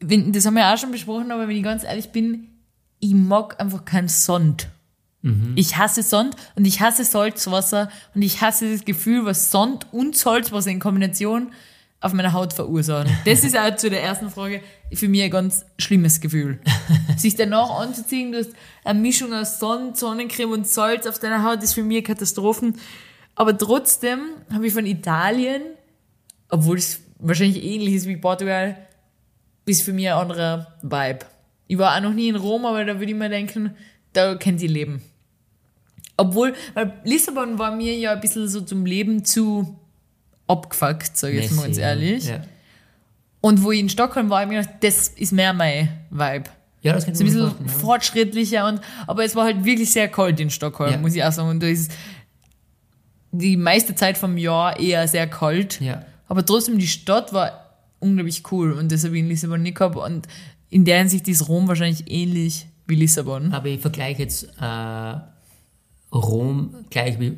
wenn, 0.00 0.32
das 0.32 0.46
haben 0.46 0.54
wir 0.54 0.72
auch 0.72 0.78
schon 0.78 0.92
besprochen, 0.92 1.30
aber 1.32 1.48
wenn 1.48 1.56
ich 1.56 1.62
ganz 1.62 1.84
ehrlich 1.84 2.10
bin, 2.10 2.48
ich 3.00 3.14
mag 3.14 3.60
einfach 3.60 3.84
keinen 3.84 4.08
Sand. 4.08 4.68
Mhm. 5.22 5.52
Ich 5.56 5.76
hasse 5.76 6.02
Sand 6.02 6.36
und 6.54 6.64
ich 6.64 6.80
hasse 6.80 7.04
Salzwasser 7.04 7.90
und 8.14 8.22
ich 8.22 8.40
hasse 8.40 8.70
das 8.70 8.84
Gefühl, 8.84 9.24
was 9.24 9.50
Sand 9.50 9.92
und 9.92 10.16
Salzwasser 10.16 10.70
in 10.70 10.78
Kombination 10.78 11.52
auf 12.00 12.12
meiner 12.12 12.32
Haut 12.32 12.52
verursachen. 12.52 13.10
Das 13.24 13.42
ist 13.42 13.56
auch 13.56 13.74
zu 13.76 13.90
der 13.90 14.02
ersten 14.02 14.30
Frage 14.30 14.60
für 14.92 15.08
mich 15.08 15.22
ein 15.22 15.30
ganz 15.30 15.64
schlimmes 15.78 16.20
Gefühl. 16.20 16.60
Sich 17.16 17.34
danach 17.34 17.70
anzuziehen, 17.70 18.32
du 18.32 18.38
hast 18.38 18.50
eine 18.84 19.00
Mischung 19.00 19.32
aus 19.32 19.58
Sand, 19.58 19.96
Sonnencreme 19.96 20.52
und 20.52 20.66
Salz 20.66 21.06
auf 21.06 21.18
deiner 21.18 21.42
Haut, 21.42 21.62
ist 21.62 21.74
für 21.74 21.82
mich 21.82 22.04
Katastrophen. 22.04 22.76
Aber 23.34 23.56
trotzdem 23.56 24.20
habe 24.52 24.66
ich 24.66 24.72
von 24.72 24.86
Italien, 24.86 25.62
obwohl 26.48 26.78
es 26.78 27.00
wahrscheinlich 27.18 27.64
ähnlich 27.64 27.94
ist 27.94 28.06
wie 28.06 28.16
Portugal, 28.16 28.76
ist 29.64 29.82
für 29.82 29.92
mich 29.92 30.06
ein 30.08 30.14
anderer 30.14 30.74
Vibe. 30.82 31.26
Ich 31.66 31.78
war 31.78 31.96
auch 31.96 32.00
noch 32.00 32.12
nie 32.12 32.28
in 32.28 32.36
Rom, 32.36 32.64
aber 32.66 32.84
da 32.84 32.98
würde 32.98 33.12
ich 33.12 33.18
mir 33.18 33.28
denken, 33.28 33.74
da 34.12 34.36
kennt 34.36 34.62
ihr 34.62 34.68
Leben. 34.68 35.02
Obwohl, 36.16 36.54
weil 36.74 37.00
Lissabon 37.04 37.58
war 37.58 37.74
mir 37.74 37.96
ja 37.96 38.12
ein 38.12 38.20
bisschen 38.20 38.48
so 38.48 38.60
zum 38.60 38.86
Leben 38.86 39.24
zu 39.24 39.78
abgefuckt, 40.48 41.16
sage 41.16 41.34
ich 41.38 41.42
jetzt 41.44 41.54
mal 41.56 41.62
ganz 41.64 41.78
ehrlich. 41.78 42.26
Ja, 42.28 42.42
Und 43.40 43.62
wo 43.62 43.72
ich 43.72 43.80
in 43.80 43.88
Stockholm 43.88 44.30
war, 44.30 44.40
habe 44.42 44.52
ich 44.52 44.58
mir 44.58 44.62
gedacht, 44.64 44.82
das 44.82 45.08
ist 45.08 45.32
mehr 45.32 45.52
mein 45.52 45.88
Vibe. 46.10 46.44
ja 46.82 46.92
das 46.92 47.04
kann 47.04 47.14
So 47.14 47.24
ein 47.24 47.26
ich 47.28 47.32
bisschen. 47.34 47.66
Ja. 47.66 47.72
fortschrittlicher 47.72 48.66
und, 48.68 48.80
aber 49.06 49.24
es 49.24 49.34
war 49.34 49.44
halt 49.44 49.64
wirklich 49.64 49.90
sehr 49.92 50.08
kalt 50.08 50.38
in 50.40 50.50
Stockholm, 50.50 50.92
Ja. 50.92 50.98
muss 50.98 51.14
ich 51.14 51.24
auch 51.24 51.32
sagen. 51.32 51.48
Und 51.48 51.62
da 51.62 51.66
ist 51.66 51.90
die 53.32 53.56
meiste 53.56 53.94
Zeit 53.94 54.16
vom 54.18 54.36
Jahr 54.38 54.78
eher 54.78 55.06
sehr 55.08 55.26
kalt. 55.26 55.80
Ja. 55.80 56.04
Aber 56.28 56.44
trotzdem, 56.44 56.78
die 56.78 56.86
Stadt 56.86 57.32
war 57.32 57.64
unglaublich 57.98 58.42
cool 58.50 58.72
und 58.72 58.90
das 58.92 59.04
habe 59.04 59.14
ich 59.16 59.20
in 59.22 59.28
Lissabon 59.28 59.62
nicht 59.62 59.76
gehabt. 59.76 59.96
Und 59.96 60.26
in 60.70 60.84
der 60.84 60.98
Hinsicht 60.98 61.28
ist 61.28 61.48
Rom 61.48 61.68
wahrscheinlich 61.68 62.10
ähnlich 62.10 62.66
wie 62.86 62.94
Lissabon. 62.94 63.52
Aber 63.52 63.66
ich 63.68 63.80
vergleiche 63.80 64.22
jetzt 64.22 64.44
äh, 64.60 65.14
Rom 66.14 66.74
gleich 66.90 67.18
wie 67.20 67.36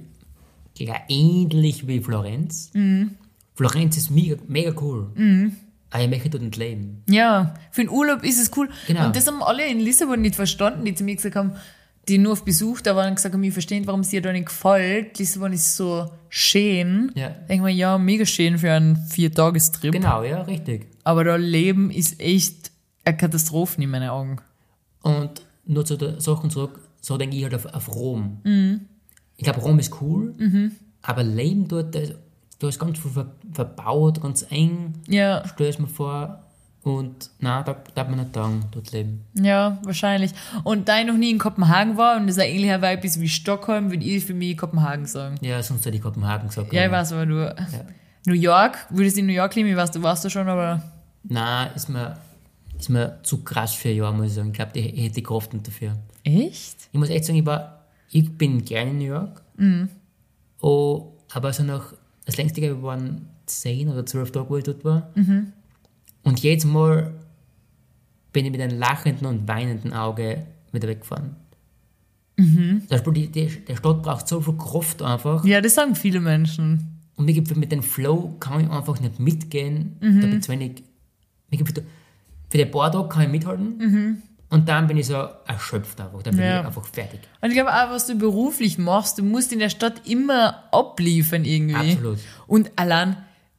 gleich 0.87 1.03
ähnlich 1.09 1.87
wie 1.87 2.01
Florenz. 2.01 2.71
Mhm. 2.75 3.13
Florenz 3.55 3.97
ist 3.97 4.11
mega, 4.11 4.37
mega 4.47 4.73
cool. 4.81 5.09
Aber 5.91 6.03
ich 6.03 6.11
möchte 6.11 6.31
dort 6.31 6.43
nicht 6.43 6.57
leben. 6.57 7.03
Ja, 7.09 7.55
für 7.71 7.83
den 7.83 7.91
Urlaub 7.91 8.23
ist 8.23 8.41
es 8.41 8.57
cool. 8.57 8.69
Genau. 8.87 9.07
Und 9.07 9.17
das 9.17 9.27
haben 9.27 9.43
alle 9.43 9.67
in 9.67 9.81
Lissabon 9.81 10.21
nicht 10.21 10.37
verstanden, 10.37 10.85
die 10.85 10.95
zu 10.95 11.03
mir 11.03 11.17
gesagt 11.17 11.35
haben, 11.35 11.53
die 12.09 12.19
nur 12.19 12.33
auf 12.33 12.45
Besuch 12.45 12.81
da 12.81 12.97
waren 12.97 13.11
und 13.11 13.17
gesagt 13.17 13.35
haben, 13.35 13.43
ich 13.43 13.53
verstehe 13.53 13.87
warum 13.87 14.01
es 14.01 14.09
dir 14.09 14.23
da 14.23 14.33
nicht 14.33 14.47
gefällt. 14.47 15.19
Lissabon 15.19 15.53
ist 15.53 15.77
so 15.77 16.11
schön. 16.29 17.13
Ja. 17.15 17.29
Denke 17.29 17.63
mal, 17.63 17.71
ja, 17.71 17.99
mega 17.99 18.25
schön 18.25 18.59
für 18.59 18.73
einen 18.73 18.97
Vier-Tagestrip. 18.97 19.93
Genau, 19.93 20.23
ja, 20.23 20.43
richtig. 20.43 20.87
Aber 21.05 21.25
da 21.25 21.37
Leben 21.37 21.91
ist 21.91 22.21
echt 22.21 22.71
eine 23.05 23.17
Katastrophe 23.17 23.83
in 23.83 23.91
meinen 23.91 24.09
Augen. 24.09 24.37
Und 25.03 25.43
nur 25.67 25.85
zu 25.85 25.97
der 25.97 26.21
Sache 26.21 26.49
zurück, 26.49 26.81
so 27.01 27.17
denke 27.17 27.37
ich 27.37 27.45
halt 27.45 27.55
auf, 27.55 27.67
auf 27.67 27.95
Rom. 27.95 28.41
Mhm. 28.45 28.81
Ich 29.39 29.45
glaube, 29.45 29.61
Rom 29.61 29.79
ist 29.79 30.01
cool, 30.03 30.35
aber 31.01 31.23
Leben 31.23 31.67
dort, 31.69 31.95
da 31.95 32.01
da 32.61 32.69
ist 32.69 32.79
ganz 32.81 32.99
viel 32.99 33.11
ver 33.13 33.27
verbaut, 33.53 34.21
ganz 34.21 34.45
eng, 34.51 34.95
Ja, 35.07 35.47
stelle 35.47 35.71
ich 35.71 35.79
mir 35.79 35.87
vor. 35.87 36.43
Und 36.83 37.31
nein, 37.39 37.65
da 37.65 37.77
darf 37.95 38.09
man 38.09 38.19
nicht 38.19 38.35
sagen, 38.35 38.65
dort 38.73 38.91
leben. 38.93 39.25
ja, 39.35 39.79
wahrscheinlich. 39.85 40.33
Und 40.65 40.89
da 40.89 40.99
ich 41.01 41.07
noch 41.07 41.17
nie 41.17 41.31
in 41.31 41.39
Kopenhagen 41.39 41.97
war 41.97 42.17
und 42.17 42.27
das 42.27 42.39
ein 42.39 42.49
ähnlicher 42.51 42.83
Vibe 42.83 43.07
ist 43.07 43.21
wie 43.21 43.29
Stockholm, 43.29 43.91
würde 43.91 44.05
ich 44.05 44.25
für 44.25 44.35
mich 44.35 44.57
Kopenhagen 44.57 45.07
sagen. 45.07 45.37
Ja, 45.41 45.63
sonst 45.63 45.87
hätte 45.87 45.97
ich 45.97 46.03
Kopenhagen 46.03 46.49
gesagt. 46.49 46.73
Ja, 46.73 46.85
ich 46.87 46.91
weiß, 46.91 47.13
aber 47.13 47.27
du. 47.27 47.55
New 48.27 48.35
York, 48.35 48.77
würdest 48.91 49.17
du 49.17 49.21
in 49.21 49.27
New 49.27 49.33
York 49.33 49.55
leben? 49.55 49.69
Ich 49.69 49.77
weiß, 49.77 49.91
du 49.93 50.03
warst 50.03 50.25
da 50.25 50.31
schon, 50.31 50.49
aber. 50.49 50.83
Nein, 51.25 51.71
ist 51.77 51.89
mir, 51.89 52.17
ist 52.79 52.89
mir 52.89 53.19
zu 53.23 53.45
krass 53.45 53.75
für 53.75 53.89
ein 53.91 53.97
Jahr, 53.97 54.13
muss 54.13 54.27
ich 54.29 54.33
sagen. 54.35 54.49
Ich 54.49 54.55
glaube, 54.55 54.79
ich 54.79 55.03
hätte 55.05 55.15
die 55.17 55.23
Kraft 55.23 55.53
nicht 55.53 55.67
dafür. 55.67 55.93
Echt? 56.25 56.89
Ich 56.93 56.99
muss 56.99 57.09
echt 57.11 57.25
sagen, 57.25 57.39
ich, 57.39 57.47
war, 57.47 57.78
ich 58.11 58.37
bin 58.37 58.65
gerne 58.65 58.91
in 58.93 58.99
New 58.99 59.05
York. 59.05 59.43
Oh, 60.61 61.13
aber 61.31 61.53
so 61.53 61.63
nach, 61.63 61.93
das 62.25 62.37
längste 62.37 62.61
glaube 62.61 62.77
ich 62.77 62.83
waren 62.83 63.29
10 63.47 63.89
oder 63.89 64.05
12 64.07 64.33
Tage, 64.33 64.51
wo 64.51 64.57
ich 64.57 64.65
dort 64.65 64.85
war. 64.85 65.11
Und 66.23 66.41
jedes 66.41 66.65
Mal 66.65 67.15
bin 68.33 68.45
ich 68.45 68.53
mit 68.53 68.61
einem 68.61 68.79
lachenden 68.79 69.27
und 69.27 69.49
weinenden 69.49 69.93
Auge 69.93 70.47
wieder 70.73 70.89
weggefahren. 70.89 71.37
Beispiel, 72.89 73.13
die, 73.15 73.29
die, 73.29 73.47
der 73.65 73.77
Stadt 73.77 74.03
braucht 74.03 74.29
so 74.29 74.41
viel 74.41 74.55
Kraft 74.57 75.03
einfach. 75.03 75.45
Ja, 75.45 75.61
das 75.61 75.75
sagen 75.75 75.95
viele 75.95 76.21
Menschen. 76.21 76.99
Und 77.17 77.25
mir 77.25 77.33
gibt 77.33 77.55
mit 77.57 77.73
dem 77.73 77.83
Flow 77.83 78.37
kann 78.39 78.61
ich 78.65 78.71
einfach 78.71 79.01
nicht 79.01 79.19
mitgehen. 79.19 79.97
Da 80.01 80.07
bin 80.27 80.37
ich 80.39 80.43
zu 80.45 80.53
wenig. 80.53 80.85
Mir 81.51 81.57
gibt 81.59 81.75
für, 81.75 81.85
für 82.49 82.59
den 82.59 82.71
paar 82.71 82.93
Tage 82.93 83.09
kann 83.09 83.23
ich 83.25 83.29
mithalten. 83.31 84.23
Und 84.51 84.69
dann 84.69 84.87
bin 84.87 84.97
ich 84.97 85.07
so 85.07 85.29
erschöpft 85.47 86.01
einfach. 86.01 86.23
Dann 86.23 86.35
bin 86.37 86.45
Ja. 86.45 86.61
ich 86.61 86.67
einfach 86.67 86.87
fertig. 86.87 87.21
Und 87.43 87.49
ich 87.51 87.55
glaube 87.55 87.71
auch, 87.73 87.91
was 87.91 88.07
du 88.07 88.15
beruflich 88.17 88.79
machst, 88.79 89.19
du 89.19 89.23
musst 89.23 89.53
in 89.53 89.59
der 89.59 89.69
Stadt 89.69 90.03
immer 90.09 90.65
abliefern 90.73 91.45
irgendwie. 91.45 91.93
Absolut. 91.93 92.19
Und 92.47 92.71
allein, 92.77 93.17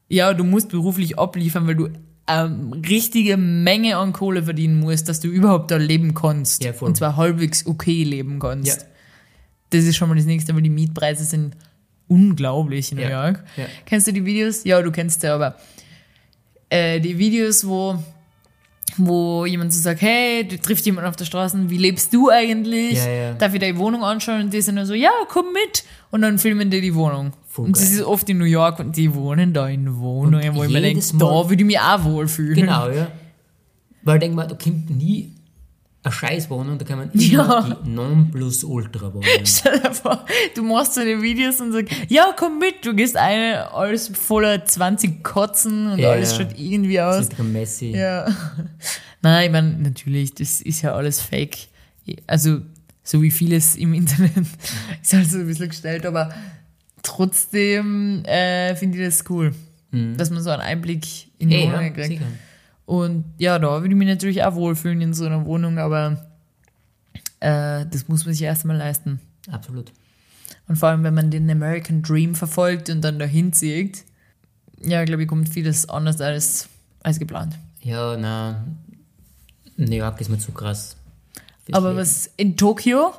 ja, 0.08 0.34
du 0.34 0.44
musst 0.44 0.70
beruflich 0.70 1.20
abliefern, 1.20 1.68
weil 1.68 1.76
du 1.76 1.90
eine 2.26 2.72
richtige 2.88 3.38
Menge 3.38 3.98
an 3.98 4.14
Kohle 4.14 4.44
verdienen 4.44 4.80
musst, 4.80 5.10
dass 5.10 5.20
du 5.20 5.28
überhaupt 5.28 5.70
da 5.72 5.78
leben 5.78 6.14
kannst. 6.16 6.64
Ja, 6.64 6.74
voll. 6.74 6.90
Und 6.90 6.96
zwar 6.96 7.16
halbwegs 7.18 7.66
okay 7.68 8.04
leben 8.04 8.40
kannst. 8.40 8.68
Ja. 8.82 8.88
Das 9.72 9.84
ist 9.86 9.96
schon 9.96 10.10
mal 10.10 10.16
das 10.16 10.26
nächste, 10.26 10.56
weil 10.56 10.62
die 10.64 10.70
Mietpreise 10.72 11.24
sind 11.24 11.56
unglaublich 12.08 12.92
in 12.92 12.98
New 12.98 13.04
Ja. 13.04 13.26
York. 13.28 13.44
Kennst 13.86 14.08
du 14.08 14.14
die 14.14 14.26
Videos? 14.26 14.64
Ja, 14.64 14.82
du 14.82 14.92
kennst 14.92 15.22
ja, 15.24 15.36
aber 15.36 15.56
äh, 16.70 17.00
die 17.00 17.18
Videos, 17.18 17.66
wo 17.68 17.98
wo 18.98 19.46
jemand 19.46 19.74
so 19.74 19.82
sagt, 19.82 20.02
hey, 20.02 20.48
du 20.48 20.58
triffst 20.60 20.86
jemanden 20.86 21.10
auf 21.10 21.16
der 21.16 21.26
Straße, 21.26 21.58
wie 21.70 21.78
lebst 21.78 22.14
du 22.14 22.30
eigentlich? 22.30 22.98
Ja, 22.98 23.10
ja. 23.10 23.34
Darf 23.34 23.54
ich 23.54 23.60
deine 23.60 23.78
Wohnung 23.78 24.04
anschauen? 24.04 24.42
Und 24.42 24.54
die 24.54 24.62
sind 24.62 24.76
nur 24.76 24.86
so, 24.86 24.94
ja, 24.94 25.12
komm 25.28 25.48
mit. 25.54 25.84
Und 26.12 26.22
dann 26.22 26.40
filmen 26.40 26.70
die 26.70 26.82
die 26.82 26.96
Wohnung. 26.96 27.34
Voll 27.48 27.66
und 27.66 27.76
das 27.76 27.86
geil. 27.86 28.00
ist 28.00 28.04
oft 28.04 28.30
in 28.30 28.38
New 28.38 28.46
York 28.46 28.80
und 28.80 28.96
die 28.96 29.14
wohnen 29.14 29.54
da 29.54 29.68
in 29.68 29.98
Wohnungen, 30.00 30.50
Und 30.50 30.56
wo 30.56 30.64
ich 30.64 30.70
mir 30.70 30.82
denke, 30.82 31.04
da 31.18 31.50
würde 31.50 31.62
ich 31.62 31.66
mich 31.66 31.80
auch 31.80 32.04
wohlfühlen. 32.04 32.56
Genau, 32.56 32.90
ja. 32.90 33.08
Weil 34.04 34.16
ich 34.16 34.20
denke 34.22 34.36
mal, 34.36 34.48
da 34.48 34.56
kommt 34.56 34.90
nie 34.90 35.34
eine 36.04 36.14
Scheißwohnung, 36.14 36.78
da 36.78 36.86
kann 36.86 36.98
man 37.00 37.12
Ja. 37.14 37.78
die 37.86 37.90
Non-Plus-Ultra-Wohnung. 37.90 39.24
Stell 39.46 39.80
dir 39.80 39.94
vor, 39.94 40.26
du 40.56 40.64
machst 40.64 40.94
so 40.96 41.02
eine 41.02 41.22
Videos 41.22 41.60
und 41.60 41.74
sagst, 41.74 41.94
ja, 42.08 42.34
komm 42.38 42.60
mit, 42.60 42.86
du 42.86 42.94
gehst 42.94 43.18
eine, 43.18 43.72
alles 43.74 44.08
voller 44.10 44.64
20 44.66 45.24
Kotzen 45.24 45.92
und 45.92 46.00
Ja, 46.00 46.12
alles 46.12 46.36
schaut 46.38 46.58
irgendwie 46.58 46.96
Das 46.96 47.18
aus. 47.18 47.24
ist 47.30 47.40
ein 47.40 47.52
Messi. 47.52 47.88
Ja. 47.92 48.28
Nein, 49.22 49.46
ich 49.48 49.52
meine, 49.52 49.70
natürlich, 49.80 50.34
das 50.36 50.62
ist 50.62 50.82
ja 50.82 50.94
alles 50.96 51.22
fake. 51.22 51.58
Also, 52.28 52.62
so 53.04 53.22
wie 53.22 53.32
vieles 53.32 53.76
im 53.76 53.94
Internet 53.94 54.32
ist 55.02 55.14
halt 55.14 55.30
so 55.30 55.40
ein 55.40 55.48
bisschen 55.48 55.68
gestellt, 55.70 56.06
aber 56.06 56.34
trotzdem 57.04 58.24
äh, 58.26 58.76
finde 58.76 58.98
ich 59.00 59.06
das 59.06 59.24
cool, 59.30 59.54
dass 59.92 60.30
man 60.30 60.42
so 60.44 60.50
einen 60.52 60.62
Einblick 60.62 61.04
in 61.40 61.50
die 61.50 61.58
Wohnung 61.64 61.82
ja, 61.82 61.90
kriegt. 61.90 62.08
sicher. 62.08 62.26
Und 62.90 63.24
ja, 63.38 63.60
da 63.60 63.70
würde 63.82 63.90
ich 63.90 63.96
mich 63.96 64.08
natürlich 64.08 64.44
auch 64.44 64.56
wohlfühlen 64.56 65.00
in 65.02 65.14
so 65.14 65.24
einer 65.24 65.46
Wohnung, 65.46 65.78
aber 65.78 66.26
äh, 67.40 67.86
das 67.86 68.08
muss 68.08 68.26
man 68.26 68.34
sich 68.34 68.42
erst 68.42 68.66
mal 68.66 68.76
leisten. 68.76 69.20
Absolut. 69.52 69.92
Und 70.68 70.78
vor 70.78 70.90
allem, 70.90 71.04
wenn 71.04 71.14
man 71.14 71.30
den 71.30 71.48
American 71.52 72.02
Dream 72.02 72.34
verfolgt 72.34 72.90
und 72.90 73.02
dann 73.02 73.20
dahin 73.20 73.54
zieht, 73.54 74.06
ja, 74.82 75.06
glaube 75.06 75.22
ich, 75.22 75.28
kommt 75.28 75.50
vieles 75.50 75.88
anders 75.88 76.20
als, 76.20 76.68
als 77.04 77.20
geplant. 77.20 77.60
Ja, 77.84 78.18
na, 78.18 78.66
New 79.78 79.96
York 79.96 80.20
ist 80.20 80.30
mir 80.32 80.40
zu 80.40 80.52
krass. 80.52 80.98
Fürs 81.66 81.78
Aber 81.78 81.90
Leben. 81.90 82.00
was 82.02 82.32
in 82.38 82.58
Tokio, 82.58 83.14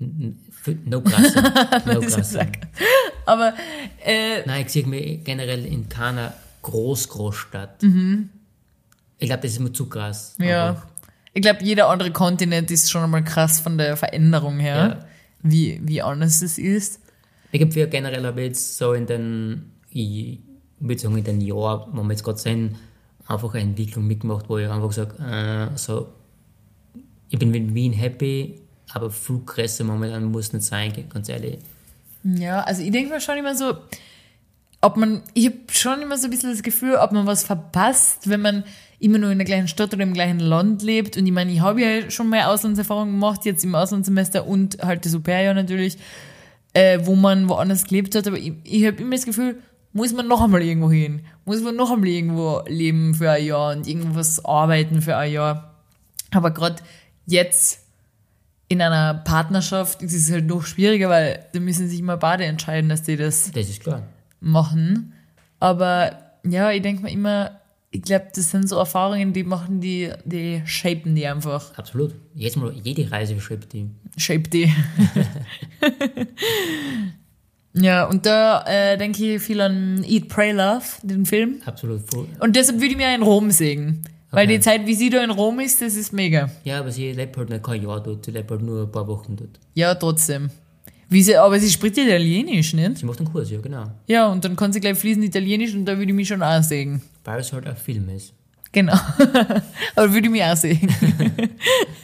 No 0.00 1.00
krasser. 1.00 1.42
No 1.86 2.00
krasser. 2.00 2.44
aber 3.24 3.54
äh, 4.04 4.44
Nein, 4.46 4.64
ich 4.66 4.72
sehe 4.72 4.84
mich 4.84 5.22
generell 5.22 5.64
in 5.64 5.88
keiner 5.88 6.32
Groß-Großstadt. 6.62 7.84
Ich 9.20 9.28
glaube, 9.28 9.42
das 9.42 9.52
ist 9.52 9.60
mir 9.60 9.72
zu 9.72 9.86
krass. 9.88 10.34
Ja, 10.40 10.82
ich 11.32 11.42
glaube, 11.42 11.62
jeder 11.62 11.88
andere 11.88 12.10
Kontinent 12.10 12.70
ist 12.72 12.90
schon 12.90 13.02
einmal 13.04 13.22
krass 13.22 13.60
von 13.60 13.78
der 13.78 13.96
Veränderung 13.96 14.58
her, 14.58 14.98
Ja. 15.00 15.06
wie, 15.42 15.80
wie 15.84 16.02
anders 16.02 16.42
es 16.42 16.58
ist. 16.58 17.00
Ich 17.52 17.60
glaube, 17.60 17.74
wir 17.76 17.86
generell 17.86 18.24
habe 18.26 18.42
jetzt 18.42 18.76
so 18.78 18.92
in 18.94 19.06
den, 19.06 19.70
ich 19.90 20.40
würde 20.80 21.00
sagen, 21.00 21.16
in 21.18 21.24
den 21.24 21.40
Jahren, 21.40 21.90
wo 21.92 22.02
wir 22.02 22.10
jetzt 22.10 22.24
gerade 22.24 22.38
sind, 22.38 22.76
einfach 23.28 23.54
eine 23.54 23.62
Entwicklung 23.62 24.06
mitgemacht, 24.08 24.48
wo 24.48 24.58
ich 24.58 24.68
einfach 24.68 24.90
sage, 24.92 25.14
äh, 25.22 25.76
so, 25.78 26.08
ich 27.28 27.38
bin 27.38 27.50
mit 27.52 27.74
Wien 27.74 27.92
happy, 27.92 28.60
aber 28.92 29.10
Fluggröße 29.10 29.84
momentan 29.84 30.24
muss 30.24 30.52
nicht 30.52 30.64
sein, 30.64 30.92
ganz 31.08 31.28
ehrlich. 31.28 31.58
Ja, 32.24 32.62
also 32.62 32.82
ich 32.82 32.90
denke 32.90 33.10
mir 33.14 33.20
schon 33.20 33.38
immer 33.38 33.54
so, 33.54 33.74
ob 34.80 34.96
man, 34.96 35.22
ich 35.34 35.46
habe 35.46 35.56
schon 35.70 36.02
immer 36.02 36.16
so 36.18 36.26
ein 36.26 36.30
bisschen 36.30 36.50
das 36.50 36.62
Gefühl, 36.62 36.96
ob 36.96 37.12
man 37.12 37.26
was 37.26 37.44
verpasst, 37.44 38.28
wenn 38.28 38.40
man 38.40 38.64
immer 39.00 39.18
nur 39.18 39.30
in 39.30 39.38
der 39.38 39.46
gleichen 39.46 39.68
Stadt 39.68 39.92
oder 39.92 40.02
im 40.02 40.12
gleichen 40.12 40.40
Land 40.40 40.82
lebt. 40.82 41.16
Und 41.16 41.26
ich 41.26 41.32
meine, 41.32 41.50
ich 41.50 41.60
habe 41.60 41.80
ja 41.80 42.10
schon 42.10 42.28
mal 42.28 42.44
Auslandserfahrung 42.44 43.10
gemacht, 43.10 43.44
jetzt 43.44 43.64
im 43.64 43.74
Auslandssemester 43.74 44.46
und 44.46 44.78
halt 44.82 45.04
das 45.04 45.14
Au-pair-Jahr 45.14 45.54
natürlich, 45.54 45.98
äh, 46.74 47.00
wo 47.02 47.16
man 47.16 47.48
woanders 47.48 47.84
gelebt 47.84 48.14
hat. 48.14 48.26
Aber 48.26 48.38
ich, 48.38 48.52
ich 48.64 48.86
habe 48.86 49.02
immer 49.02 49.16
das 49.16 49.24
Gefühl, 49.24 49.56
muss 49.92 50.12
man 50.12 50.28
noch 50.28 50.42
einmal 50.42 50.62
irgendwo 50.62 50.90
hin? 50.90 51.22
Muss 51.44 51.62
man 51.62 51.74
noch 51.74 51.90
einmal 51.90 52.08
irgendwo 52.08 52.62
leben 52.68 53.14
für 53.14 53.30
ein 53.30 53.44
Jahr 53.44 53.72
und 53.72 53.88
irgendwas 53.88 54.44
arbeiten 54.44 55.02
für 55.02 55.16
ein 55.16 55.32
Jahr? 55.32 55.74
Aber 56.30 56.52
gerade 56.52 56.76
jetzt 57.26 57.80
in 58.68 58.80
einer 58.80 59.14
Partnerschaft 59.14 60.00
ist 60.02 60.14
es 60.14 60.30
halt 60.30 60.46
noch 60.46 60.64
schwieriger, 60.64 61.08
weil 61.08 61.44
da 61.52 61.58
müssen 61.58 61.88
sich 61.88 61.98
immer 61.98 62.16
beide 62.16 62.44
entscheiden, 62.44 62.88
dass 62.88 63.02
die 63.02 63.16
das 63.16 63.50
Das 63.50 63.68
ist 63.68 63.80
klar. 63.80 64.02
machen. 64.38 65.12
Aber 65.58 66.18
ja, 66.44 66.70
ich 66.70 66.82
denke 66.82 67.02
mir 67.02 67.10
immer, 67.10 67.59
ich 67.92 68.02
glaube, 68.02 68.28
das 68.34 68.50
sind 68.50 68.68
so 68.68 68.76
Erfahrungen, 68.76 69.32
die 69.32 69.42
machen 69.42 69.80
die, 69.80 70.10
die 70.24 70.62
shapen 70.64 71.14
die 71.14 71.26
einfach. 71.26 71.76
Absolut. 71.76 72.14
Jetzt 72.34 72.56
mal 72.56 72.72
jede 72.72 73.10
Reise 73.10 73.34
beschreibt 73.34 73.72
die. 73.72 73.88
Shape 74.16 74.48
die. 74.48 74.72
ja, 77.74 78.04
und 78.06 78.26
da 78.26 78.64
äh, 78.66 78.96
denke 78.96 79.36
ich 79.36 79.42
viel 79.42 79.60
an 79.60 80.04
Eat, 80.04 80.28
Pray, 80.28 80.52
Love, 80.52 80.84
den 81.02 81.24
Film. 81.26 81.62
Absolut. 81.64 82.02
Und 82.40 82.56
deshalb 82.56 82.78
würde 82.78 82.90
ich 82.92 82.96
mir 82.96 83.14
in 83.14 83.22
Rom 83.22 83.50
sehen. 83.50 84.02
Weil 84.32 84.46
Okay. 84.46 84.56
die 84.58 84.60
Zeit, 84.60 84.86
wie 84.86 84.94
sie 84.94 85.10
da 85.10 85.24
in 85.24 85.30
Rom 85.30 85.58
ist, 85.58 85.82
das 85.82 85.96
ist 85.96 86.12
mega. 86.12 86.48
Ja, 86.62 86.78
aber 86.78 86.92
sie 86.92 87.10
lebt 87.12 87.36
halt 87.36 87.50
nicht 87.50 87.64
kein 87.64 87.82
Jahr 87.82 88.00
dort, 88.00 88.24
sie 88.24 88.30
lebt 88.30 88.48
halt 88.50 88.62
nur 88.62 88.82
ein 88.84 88.92
paar 88.92 89.08
Wochen 89.08 89.34
dort. 89.34 89.58
Ja, 89.74 89.92
trotzdem. 89.96 90.50
Wie 91.10 91.22
sie, 91.22 91.36
aber 91.36 91.58
sie 91.58 91.68
spricht 91.68 91.98
Italienisch, 91.98 92.72
nicht? 92.72 92.98
Sie 92.98 93.04
macht 93.04 93.18
einen 93.18 93.30
Kurs, 93.30 93.50
ja, 93.50 93.60
genau. 93.60 93.90
Ja, 94.06 94.28
und 94.28 94.44
dann 94.44 94.54
kann 94.54 94.72
sie 94.72 94.78
gleich 94.78 94.96
fließend 94.96 95.24
Italienisch 95.24 95.74
und 95.74 95.84
da 95.84 95.98
würde 95.98 96.10
ich 96.10 96.14
mich 96.14 96.28
schon 96.28 96.40
auch 96.40 96.62
sehen. 96.62 97.02
Weil 97.24 97.40
es 97.40 97.52
halt 97.52 97.66
ein 97.66 97.76
Film 97.76 98.08
ist. 98.10 98.32
Genau. 98.70 98.94
aber 99.96 100.12
würde 100.12 100.26
ich 100.26 100.30
mich 100.30 100.44
auch 100.44 100.56
sehen. 100.56 100.88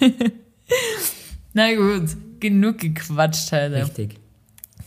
Na 1.52 1.72
gut, 1.74 2.16
genug 2.40 2.78
gequatscht 2.78 3.52
heute. 3.52 3.76
Richtig. 3.76 4.16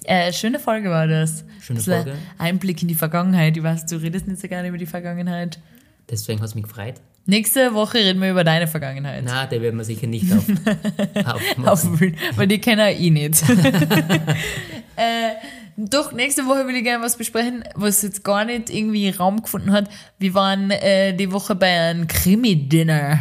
Äh, 0.03 0.33
schöne 0.33 0.59
Folge 0.59 0.89
war 0.89 1.07
das. 1.07 1.45
Schöne 1.61 1.79
das 1.79 1.85
Folge. 1.85 2.17
Einblick 2.37 2.81
in 2.81 2.89
die 2.89 2.95
Vergangenheit. 2.95 3.55
Ich 3.55 3.63
weiß, 3.63 3.85
du 3.85 3.95
redest 3.95 4.27
nicht 4.27 4.41
so 4.41 4.49
gerne 4.49 4.67
über 4.67 4.77
die 4.77 4.85
Vergangenheit. 4.85 5.59
Deswegen 6.09 6.41
hat 6.41 6.49
es 6.49 6.55
mich 6.55 6.65
gefreut. 6.65 6.95
Nächste 7.25 7.73
Woche 7.73 7.99
reden 7.99 8.21
wir 8.21 8.31
über 8.31 8.43
deine 8.43 8.67
Vergangenheit. 8.67 9.23
Na, 9.25 9.45
der 9.45 9.61
werden 9.61 9.77
wir 9.77 9.83
sicher 9.83 10.07
nicht 10.07 10.31
auf, 10.33 10.45
aufmachen. 11.25 12.15
Weil 12.35 12.47
die 12.47 12.59
kennen 12.59 12.95
ich 12.99 13.11
nicht. 13.11 13.43
äh, 14.95 15.31
doch, 15.77 16.11
nächste 16.11 16.45
Woche 16.47 16.67
will 16.67 16.75
ich 16.75 16.83
gerne 16.83 17.03
was 17.03 17.17
besprechen, 17.17 17.63
was 17.75 18.01
jetzt 18.01 18.23
gar 18.23 18.45
nicht 18.45 18.69
irgendwie 18.69 19.09
Raum 19.09 19.41
gefunden 19.43 19.71
hat. 19.71 19.89
Wir 20.17 20.33
waren 20.33 20.71
äh, 20.71 21.13
die 21.15 21.31
Woche 21.31 21.55
bei 21.55 21.67
einem 21.89 22.07
Krimi-Dinner. 22.07 23.19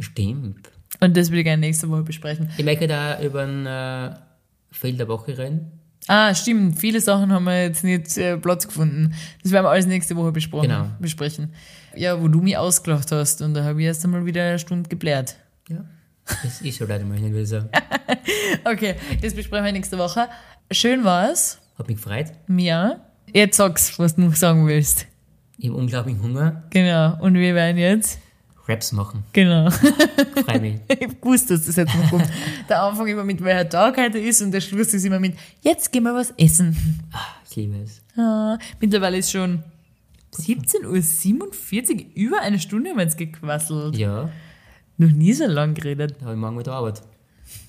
Stimmt. 0.00 0.68
Und 1.00 1.16
das 1.16 1.30
will 1.30 1.38
ich 1.38 1.44
gerne 1.44 1.60
nächste 1.60 1.88
Woche 1.88 2.02
besprechen. 2.02 2.50
Ich 2.58 2.64
möchte 2.64 2.86
da 2.86 3.20
über 3.22 3.42
einen 3.42 3.64
äh, 3.66 4.14
Fail 4.70 4.94
der 4.94 5.08
Woche 5.08 5.38
reden. 5.38 5.72
Ah, 6.08 6.34
stimmt. 6.34 6.78
Viele 6.78 7.00
Sachen 7.00 7.32
haben 7.32 7.44
wir 7.44 7.62
jetzt 7.62 7.84
nicht 7.84 8.16
äh, 8.18 8.36
Platz 8.36 8.66
gefunden. 8.66 9.14
Das 9.42 9.52
werden 9.52 9.64
wir 9.64 9.70
alles 9.70 9.86
nächste 9.86 10.16
Woche 10.16 10.32
besprochen, 10.32 10.68
Genau. 10.68 10.86
besprechen. 10.98 11.54
Ja, 11.94 12.20
wo 12.20 12.28
du 12.28 12.40
mich 12.40 12.56
ausgelacht 12.56 13.10
hast 13.12 13.42
und 13.42 13.54
da 13.54 13.64
habe 13.64 13.80
ich 13.80 13.86
erst 13.86 14.04
einmal 14.04 14.24
wieder 14.24 14.42
eine 14.42 14.58
Stunde 14.58 14.88
geblärt. 14.88 15.36
Ja. 15.68 15.84
Das 16.42 16.60
ist 16.60 16.78
so 16.78 16.86
leider 16.86 17.04
mal 17.04 17.18
nicht 17.18 17.48
so. 17.48 17.62
Okay, 18.64 18.94
das 19.22 19.34
besprechen 19.34 19.64
wir 19.64 19.72
nächste 19.72 19.98
Woche. 19.98 20.28
Schön 20.70 21.04
war's. 21.04 21.58
Hat 21.78 21.88
mich 21.88 21.96
gefreut. 21.96 22.26
Mir. 22.46 23.00
Jetzt 23.32 23.56
sag's, 23.56 23.98
was 23.98 24.16
du 24.16 24.22
noch 24.22 24.34
sagen 24.34 24.66
willst. 24.66 25.06
Ich 25.58 25.68
habe 25.68 25.78
unglaublichen 25.78 26.22
Hunger. 26.22 26.64
Genau. 26.70 27.16
Und 27.20 27.34
wir 27.34 27.54
werden 27.54 27.78
jetzt. 27.78 28.18
Raps 28.68 28.92
machen. 28.92 29.24
Genau. 29.32 29.70
Freue 30.46 30.60
mich. 30.60 30.80
ich 30.88 31.00
hab 31.00 31.20
gewusst, 31.20 31.50
dass 31.50 31.66
das 31.66 31.76
jetzt 31.76 31.94
noch 31.94 32.10
kommt. 32.10 32.28
Der 32.68 32.82
Anfang 32.82 33.06
immer 33.08 33.24
mit, 33.24 33.42
welcher 33.42 33.68
Tag 33.68 33.96
heute 33.96 34.18
ist 34.18 34.42
und 34.42 34.52
der 34.52 34.60
Schluss 34.60 34.94
ist 34.94 35.04
immer 35.04 35.18
mit, 35.18 35.36
jetzt 35.62 35.90
gehen 35.90 36.04
wir 36.04 36.14
was 36.14 36.32
essen. 36.36 36.76
Ich 37.48 37.56
liebe 37.56 37.76
es. 37.78 38.00
Ah, 38.16 38.58
mittlerweile 38.80 39.18
ist 39.18 39.32
schon 39.32 39.62
17.47 40.34 41.90
Uhr, 41.96 42.06
über 42.14 42.40
eine 42.40 42.58
Stunde 42.60 42.90
haben 42.90 42.96
wir 42.98 43.04
jetzt 43.04 43.18
gequasselt. 43.18 43.96
Ja, 43.96 44.30
Noch 44.96 45.10
nie 45.10 45.32
so 45.32 45.46
lang 45.46 45.74
geredet. 45.74 46.16
habe 46.22 46.32
ich 46.32 46.38
morgen 46.38 46.58
wieder 46.58 46.72
Arbeit. 46.72 47.02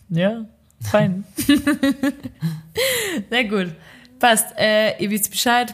Ja, 0.10 0.46
fein. 0.82 1.24
Sehr 3.30 3.46
gut. 3.46 3.74
Passt. 4.20 4.48
Äh, 4.58 5.02
ihr 5.04 5.10
wisst 5.10 5.32
Bescheid. 5.32 5.74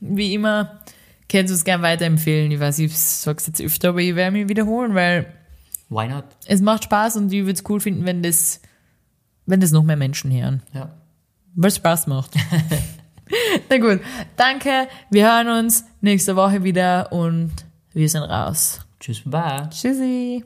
Wie 0.00 0.32
immer, 0.34 0.80
könnt 1.28 1.48
ihr 1.50 1.54
es 1.54 1.64
gerne 1.64 1.82
weiterempfehlen. 1.82 2.50
Ich 2.52 2.60
weiß, 2.60 2.78
ich 2.78 2.96
sag's 2.96 3.46
jetzt 3.48 3.60
öfter, 3.60 3.90
aber 3.90 4.00
ich 4.00 4.14
werde 4.14 4.32
mich 4.36 4.48
wiederholen, 4.48 4.94
weil 4.94 5.32
Why 5.90 6.06
not? 6.08 6.24
es 6.46 6.60
macht 6.60 6.84
Spaß 6.84 7.16
und 7.16 7.32
ich 7.32 7.40
würde 7.40 7.52
es 7.54 7.64
cool 7.68 7.80
finden, 7.80 8.04
wenn 8.06 8.22
das, 8.22 8.60
wenn 9.46 9.60
das 9.60 9.72
noch 9.72 9.82
mehr 9.82 9.96
Menschen 9.96 10.30
hören. 10.30 10.62
Ja. 10.72 10.94
Weil 11.54 11.68
es 11.68 11.76
Spaß 11.76 12.06
macht. 12.06 12.34
Na 13.68 13.78
gut. 13.78 14.00
Danke. 14.36 14.88
Wir 15.10 15.32
hören 15.32 15.48
uns 15.48 15.84
nächste 16.00 16.36
Woche 16.36 16.64
wieder 16.64 17.12
und 17.12 17.52
wir 17.92 18.08
sind 18.08 18.22
raus. 18.22 18.80
Tschüss, 19.00 19.22
bye. 19.24 19.68
Tschüssi. 19.70 20.44